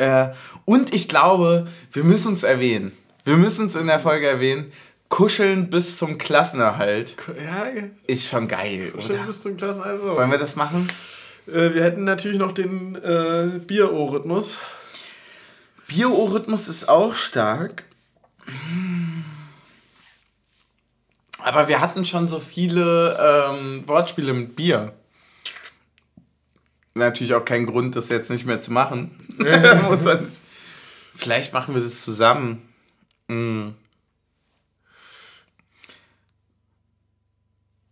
[0.02, 0.34] Äh,
[0.66, 2.92] und ich glaube, wir müssen es erwähnen.
[3.24, 4.72] Wir müssen es in der Folge erwähnen.
[5.10, 7.16] Kuscheln bis zum Klassenerhalt.
[7.38, 7.66] Ja,
[8.08, 8.92] ist schon geil.
[8.96, 9.28] Kuscheln oder?
[9.28, 10.02] bis zum Klassenerhalt.
[10.02, 10.90] Wollen wir das machen?
[11.48, 14.58] Äh, wir hätten natürlich noch den äh, Bier-O-Rhythmus.
[15.88, 17.84] Bier-O-Rhythmus ist auch stark.
[21.38, 24.94] Aber wir hatten schon so viele ähm, Wortspiele mit Bier.
[26.94, 29.12] Natürlich auch kein Grund, das jetzt nicht mehr zu machen.
[31.16, 32.62] Vielleicht machen wir das zusammen.
[33.28, 33.76] Mhm.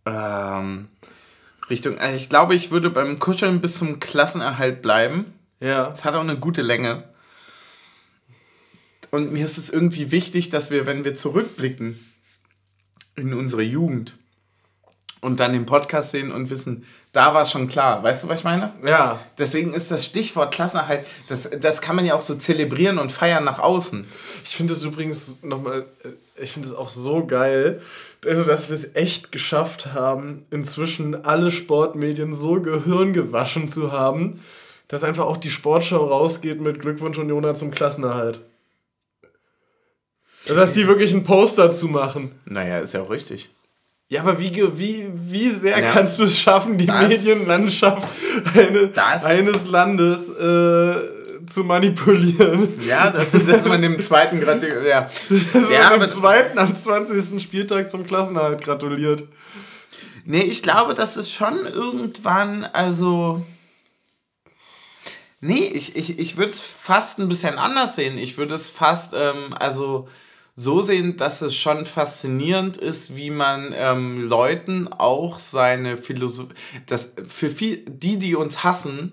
[0.06, 0.88] Ähm,
[1.68, 5.32] Richtung, also ich glaube, ich würde beim Kuscheln bis zum Klassenerhalt bleiben.
[5.60, 5.88] Ja.
[5.88, 7.04] Es hat auch eine gute Länge.
[9.10, 11.98] Und mir ist es irgendwie wichtig, dass wir, wenn wir zurückblicken
[13.16, 14.16] in unsere Jugend
[15.20, 18.02] und dann den Podcast sehen und wissen, da war schon klar.
[18.02, 18.72] Weißt du, was ich meine?
[18.84, 19.18] Ja.
[19.36, 23.44] Deswegen ist das Stichwort Klassenerhalt, das, das kann man ja auch so zelebrieren und feiern
[23.44, 24.06] nach außen.
[24.44, 27.80] Ich finde es übrigens nochmal, äh, ich finde es auch so geil,
[28.26, 34.42] also, dass wir es echt geschafft haben, inzwischen alle Sportmedien so gehirngewaschen zu haben,
[34.88, 38.40] dass einfach auch die Sportschau rausgeht mit Glückwunsch Union zum Klassenerhalt.
[40.46, 42.32] Das heißt, die wirklich ein Poster zu machen.
[42.44, 43.50] Naja, ist ja auch richtig.
[44.10, 45.92] Ja, aber wie, wie, wie sehr ja.
[45.92, 48.08] kannst du es schaffen, die das, Medienlandschaft
[48.54, 48.90] eine,
[49.24, 52.80] eines Landes äh, zu manipulieren?
[52.84, 54.84] Ja, dass, dass man dem zweiten gratuliert.
[54.84, 55.02] Ja,
[55.52, 57.40] dass ja man dem zweiten am 20.
[57.40, 59.22] Spieltag zum Klassenerhalt gratuliert.
[60.24, 63.46] Nee, ich glaube, das ist schon irgendwann, also.
[65.40, 68.18] Nee, ich, ich, ich würde es fast ein bisschen anders sehen.
[68.18, 70.08] Ich würde es fast, ähm, also
[70.56, 76.54] so sehen, dass es schon faszinierend ist, wie man ähm, Leuten auch seine Philosophie,
[76.86, 79.12] das für viel, die, die uns hassen,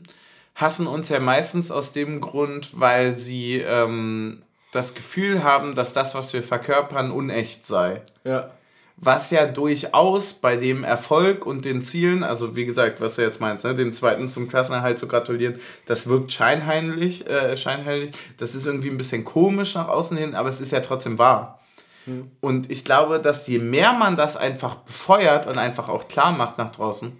[0.55, 4.41] hassen uns ja meistens aus dem Grund, weil sie ähm,
[4.71, 8.01] das Gefühl haben, dass das, was wir verkörpern, unecht sei.
[8.23, 8.51] Ja
[8.99, 13.39] was ja durchaus bei dem Erfolg und den Zielen, also wie gesagt, was du jetzt
[13.39, 18.65] meinst, ne, dem zweiten zum Klassenerhalt zu gratulieren, das wirkt scheinheilig, äh, scheinheilig, das ist
[18.65, 21.59] irgendwie ein bisschen komisch nach außen hin, aber es ist ja trotzdem wahr.
[22.07, 22.31] Mhm.
[22.41, 26.57] Und ich glaube, dass je mehr man das einfach befeuert und einfach auch klar macht
[26.57, 27.15] nach draußen,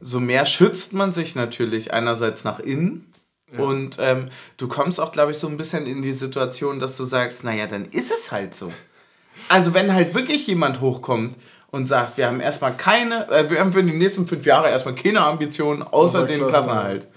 [0.00, 3.12] so mehr schützt man sich natürlich einerseits nach innen,
[3.52, 3.64] ja.
[3.64, 7.02] Und ähm, du kommst auch, glaube ich, so ein bisschen in die Situation, dass du
[7.02, 8.72] sagst, naja, dann ist es halt so.
[9.48, 11.36] Also wenn halt wirklich jemand hochkommt
[11.70, 14.94] und sagt, wir haben erstmal keine, äh, wir haben für die nächsten fünf Jahre erstmal
[14.94, 17.08] keine Ambitionen außer den Klassenerhalt.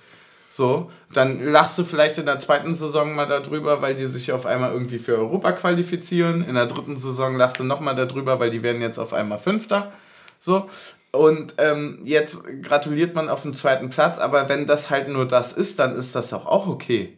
[0.49, 4.45] So, dann lachst du vielleicht in der zweiten Saison mal darüber, weil die sich auf
[4.45, 6.43] einmal irgendwie für Europa qualifizieren.
[6.43, 9.91] In der dritten Saison lachst du nochmal darüber, weil die werden jetzt auf einmal Fünfter.
[10.37, 10.69] So.
[11.11, 15.53] Und ähm, jetzt gratuliert man auf dem zweiten Platz, aber wenn das halt nur das
[15.53, 17.17] ist, dann ist das doch auch okay.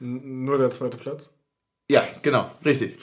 [0.00, 1.34] N nur der zweite Platz?
[1.90, 2.98] Ja, genau, richtig.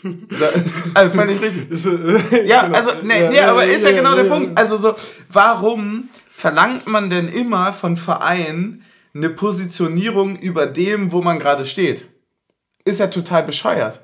[0.94, 1.84] also völlig richtig.
[2.48, 2.78] ja, genau.
[2.78, 4.58] also, nee, nee, aber ist ja genau der Punkt.
[4.58, 4.96] Also so,
[5.30, 12.06] warum verlangt man denn immer von Vereinen eine Positionierung über dem, wo man gerade steht?
[12.86, 14.00] Ist ja total bescheuert.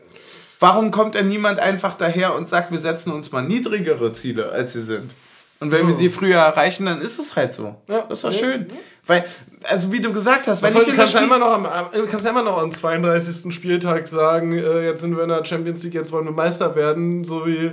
[0.60, 4.74] Warum kommt denn niemand einfach daher und sagt, wir setzen uns mal niedrigere Ziele, als
[4.74, 5.16] sie sind?
[5.64, 5.88] Und wenn oh.
[5.88, 7.76] wir die früher erreichen, dann ist es halt so.
[7.88, 8.02] Ja.
[8.10, 8.68] Das ist doch schön.
[8.68, 8.76] Ja.
[9.07, 9.26] Weil,
[9.64, 11.65] also wie du gesagt hast, wenn ich in kannst, ja immer noch am,
[12.10, 13.53] kannst ja immer noch am 32.
[13.53, 17.23] Spieltag sagen, äh, jetzt sind wir in der Champions League, jetzt wollen wir Meister werden,
[17.23, 17.72] so wie...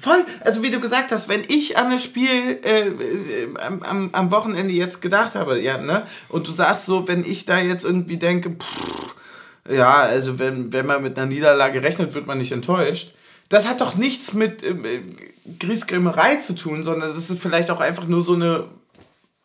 [0.00, 4.30] Voll, also wie du gesagt hast, wenn ich an das Spiel äh, äh, am, am
[4.32, 8.16] Wochenende jetzt gedacht habe, ja, ne, und du sagst so, wenn ich da jetzt irgendwie
[8.16, 9.14] denke, pff,
[9.70, 13.14] ja, also wenn, wenn man mit einer Niederlage rechnet, wird man nicht enttäuscht.
[13.48, 15.00] Das hat doch nichts mit äh,
[15.58, 18.64] Griesgrämerei zu tun, sondern das ist vielleicht auch einfach nur so eine.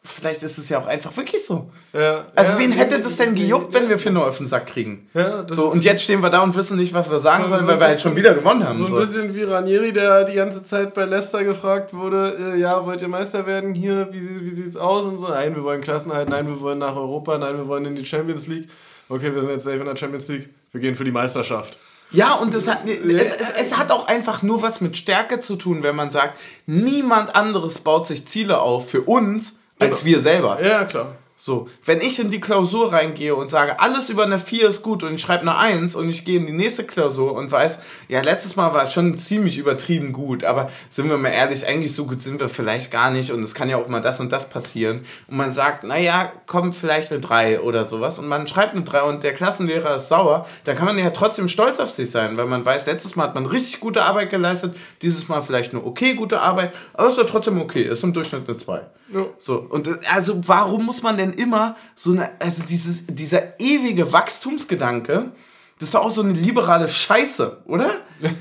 [0.06, 1.72] Vielleicht ist es ja auch einfach wirklich so.
[1.94, 4.68] Ja, also, ja, wen hätte das denn gejuckt, wenn wir für nur auf den Sack
[4.68, 5.08] kriegen?
[5.14, 7.68] Ja, so, und jetzt stehen wir da und wissen nicht, was wir sagen sollen, so
[7.68, 8.78] weil wir halt schon wieder gewonnen haben.
[8.78, 8.98] So ein so.
[8.98, 13.08] bisschen wie Ranieri, der die ganze Zeit bei Leicester gefragt wurde: äh, Ja, wollt ihr
[13.08, 14.10] Meister werden hier?
[14.12, 15.06] Wie, wie sieht's aus?
[15.06, 17.96] Und so: Nein, wir wollen Klassenheit, nein, wir wollen nach Europa, nein, wir wollen in
[17.96, 18.68] die Champions League.
[19.08, 21.78] Okay, wir sind jetzt safe in der Champions League, wir gehen für die Meisterschaft.
[22.14, 25.84] Ja, und es hat, es, es hat auch einfach nur was mit Stärke zu tun,
[25.84, 30.06] wenn man sagt, niemand anderes baut sich Ziele auf für uns als genau.
[30.06, 30.64] wir selber.
[30.64, 31.16] Ja, klar.
[31.36, 35.04] So, wenn ich in die Klausur reingehe und sage, alles über eine 4 ist gut
[35.04, 38.22] und ich schreibe eine 1 und ich gehe in die nächste Klausur und weiß, ja,
[38.22, 42.06] letztes Mal war es schon ziemlich übertrieben gut, aber sind wir mal ehrlich, eigentlich so
[42.06, 44.50] gut sind wir vielleicht gar nicht und es kann ja auch mal das und das
[44.50, 45.06] passieren.
[45.28, 49.02] Und man sagt, naja, kommt vielleicht eine 3 oder sowas und man schreibt eine 3
[49.02, 52.46] und der Klassenlehrer ist sauer, dann kann man ja trotzdem stolz auf sich sein, weil
[52.46, 56.14] man weiß, letztes Mal hat man richtig gute Arbeit geleistet, dieses Mal vielleicht nur okay
[56.14, 58.82] gute Arbeit, aber es ist ja trotzdem okay, ist im Durchschnitt eine 2.
[59.14, 59.26] Ja.
[59.38, 65.32] So, und also warum muss man denn immer so eine, also dieses, dieser ewige Wachstumsgedanke,
[65.80, 67.92] das ist doch auch so eine liberale Scheiße, oder?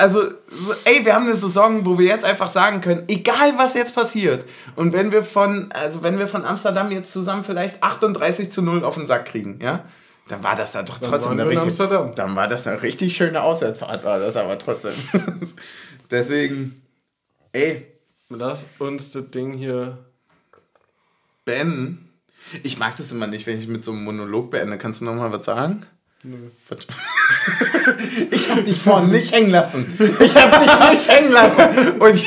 [0.00, 3.74] Also, so, ey, wir haben eine Saison, wo wir jetzt einfach sagen können, egal was
[3.74, 8.50] jetzt passiert, und wenn wir von, also wenn wir von Amsterdam jetzt zusammen vielleicht 38
[8.50, 9.84] zu 0 auf den Sack kriegen, ja,
[10.26, 12.14] dann war das dann doch dann trotzdem eine richtig, Amsterdam.
[12.14, 14.94] dann war das eine richtig schöne Auswärtsfahrt, war das aber trotzdem.
[16.10, 16.80] Deswegen,
[17.52, 17.86] ey.
[18.30, 19.98] Lass uns das Ding hier
[21.44, 22.09] beenden.
[22.62, 24.78] Ich mag das immer nicht, wenn ich mit so einem Monolog beende.
[24.78, 25.86] Kannst du noch mal was sagen?
[26.22, 26.50] Nö.
[28.30, 29.86] ich hab dich vorhin nicht hängen lassen.
[30.20, 31.98] Ich hab dich nicht hängen lassen.
[31.98, 32.22] Und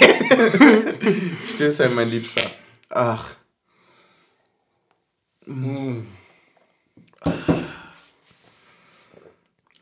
[1.53, 2.49] Stößchen, mein Liebster.
[2.89, 3.35] Ach.
[5.45, 6.01] Mm.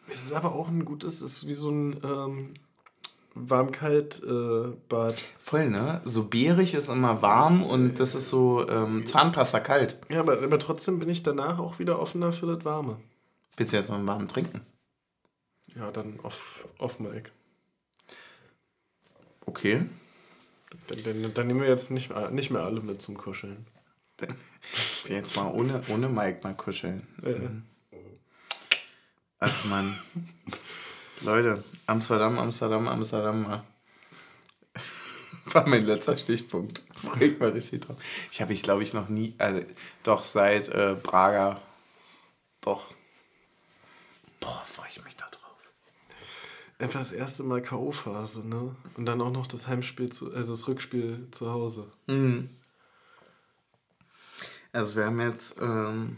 [0.07, 2.53] Es ist aber auch ein gutes, es ist wie so ein ähm,
[3.33, 5.13] Warm-Kalt-Bad.
[5.13, 6.01] Äh, Voll, ne?
[6.05, 9.97] So bärig ist immer warm und das ist so ähm, Zahnpasta kalt.
[10.09, 12.97] Ja, aber, aber trotzdem bin ich danach auch wieder offener für das Warme.
[13.55, 14.61] Willst du jetzt mal einen warmen trinken?
[15.75, 17.31] Ja, dann auf, auf Mike.
[19.45, 19.85] Okay.
[20.87, 23.65] Dann, dann, dann, nehmen wir jetzt nicht, nicht mehr alle mit zum Kuscheln.
[24.17, 24.35] Dann,
[25.07, 27.07] jetzt mal ohne, ohne Mike mal kuscheln.
[27.23, 27.49] Ja.
[29.39, 29.97] Ach man.
[31.21, 33.63] Leute, Amsterdam, Amsterdam, Amsterdam.
[35.45, 36.83] War mein letzter Stichpunkt.
[36.95, 37.97] Freue ich mal richtig drauf.
[38.31, 39.61] Ich habe ich, glaube ich, noch nie, also
[40.03, 41.61] doch seit äh, Prager,
[42.61, 42.93] doch.
[44.39, 45.41] Boah, freue ich mich da drauf.
[46.79, 48.75] Einfach das erste Mal K.O.-Phase, ne?
[48.97, 51.91] Und dann auch noch das Heimspiel, zu, also das Rückspiel zu Hause.
[52.07, 52.49] Mhm.
[54.73, 56.17] Also wir haben jetzt ähm,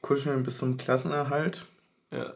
[0.00, 1.66] Kuscheln bis zum Klassenerhalt.
[2.10, 2.34] Ja.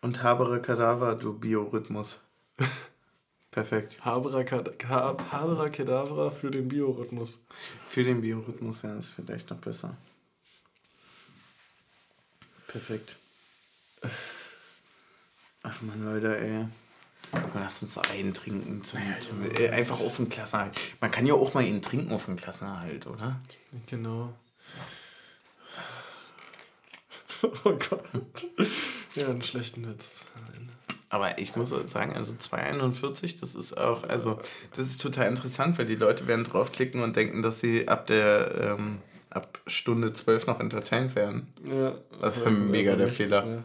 [0.00, 2.20] Und Habere Kadaver, du Biorhythmus.
[3.50, 4.04] Perfekt.
[4.04, 7.40] Habera Kedavra für den Biorhythmus.
[7.86, 9.96] Für den Biorhythmus, ja, ist vielleicht noch besser.
[12.68, 13.16] Perfekt.
[15.62, 16.66] Ach man, Leute, ey.
[17.54, 18.84] Lass uns einen trinken.
[18.84, 20.78] Zum, zum, äh, einfach auf dem Klassenerhalt.
[21.00, 23.40] Man kann ja auch mal ihn trinken auf dem Klassenerhalt, oder?
[23.86, 24.32] Genau.
[27.64, 28.46] Oh Gott.
[29.20, 30.24] Ja, einen schlechten Witz.
[31.10, 34.38] Aber ich muss sagen, also 2,41, das ist auch, also
[34.76, 38.76] das ist total interessant, weil die Leute werden draufklicken und denken, dass sie ab der
[38.78, 38.98] ähm,
[39.30, 41.46] ab Stunde 12 noch entertained werden.
[41.64, 41.94] Ja.
[42.20, 43.44] Das ist mega der Fehler.
[43.44, 43.62] Mehr.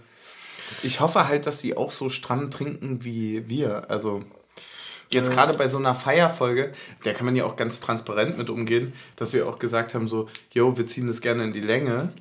[0.83, 3.89] Ich hoffe halt, dass sie auch so stramm trinken wie wir.
[3.89, 4.23] Also
[5.09, 5.33] jetzt ja.
[5.33, 6.71] gerade bei so einer Feierfolge,
[7.03, 10.29] da kann man ja auch ganz transparent mit umgehen, dass wir auch gesagt haben, so,
[10.51, 12.13] yo, wir ziehen das gerne in die Länge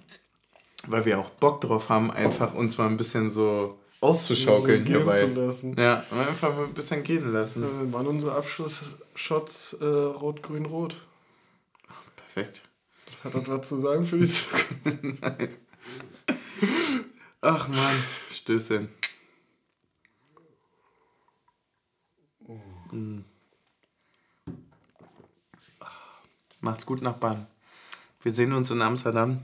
[0.86, 5.28] weil wir auch Bock drauf haben, einfach uns mal ein bisschen so auszuschaukeln so hierbei.
[5.76, 7.62] Ja, einfach mal ein bisschen gehen lassen.
[7.62, 10.96] Ja, waren unsere Abschlussshots äh, rot-grün-rot.
[12.16, 12.62] Perfekt.
[13.22, 15.04] Hat das was zu sagen für die Zukunft?
[15.22, 15.56] Nein.
[17.40, 18.02] Ach man,
[18.32, 18.88] Stößchen.
[22.90, 23.24] Mhm.
[26.60, 27.46] Macht's gut, Nachbarn.
[28.22, 29.42] Wir sehen uns in Amsterdam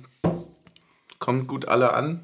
[1.29, 2.21] kommt gut alle an.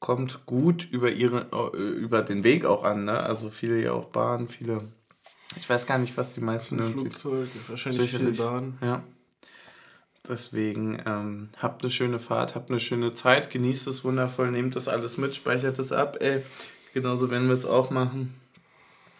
[0.00, 3.06] Kommt gut über, ihre, äh, über den Weg auch an.
[3.06, 3.18] Ne?
[3.18, 4.82] Also viele ja auch Bahn, viele.
[5.56, 6.78] Ich weiß gar nicht, was die meisten.
[6.92, 8.76] Flugzeug, wahrscheinlich viele Bahn.
[8.82, 9.02] Ja.
[10.28, 14.86] Deswegen ähm, habt eine schöne Fahrt, habt eine schöne Zeit, genießt es wundervoll, nehmt das
[14.86, 16.18] alles mit, speichert es ab.
[16.20, 16.42] Ey,
[16.92, 18.34] genauso werden wir es auch machen.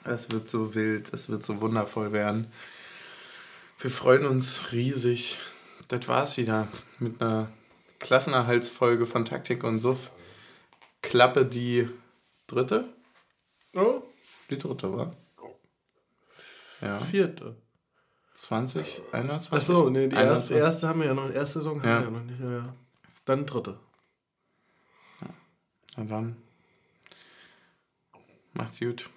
[0.05, 2.53] Es wird so wild, es wird so wundervoll werden.
[3.79, 5.39] Wir freuen uns riesig.
[5.89, 6.69] Das war's wieder
[6.99, 7.49] mit einer
[8.03, 10.11] Klassenerhaltsfolge von Taktik und Suff.
[11.01, 11.89] Klappe die
[12.47, 12.93] dritte?
[13.75, 14.03] Oh.
[14.51, 15.17] Die dritte, war?
[16.81, 16.99] Ja.
[17.01, 17.57] Vierte.
[18.35, 19.53] 20, 21?
[19.53, 21.99] Achso, nee, die erste, erste haben wir ja noch, erste Saison haben ja.
[21.99, 22.41] wir ja noch nicht.
[22.41, 22.75] Ja, ja.
[23.25, 23.79] Dann dritte.
[25.21, 25.29] Ja.
[25.97, 26.37] Na dann.
[28.53, 29.09] Macht's gut.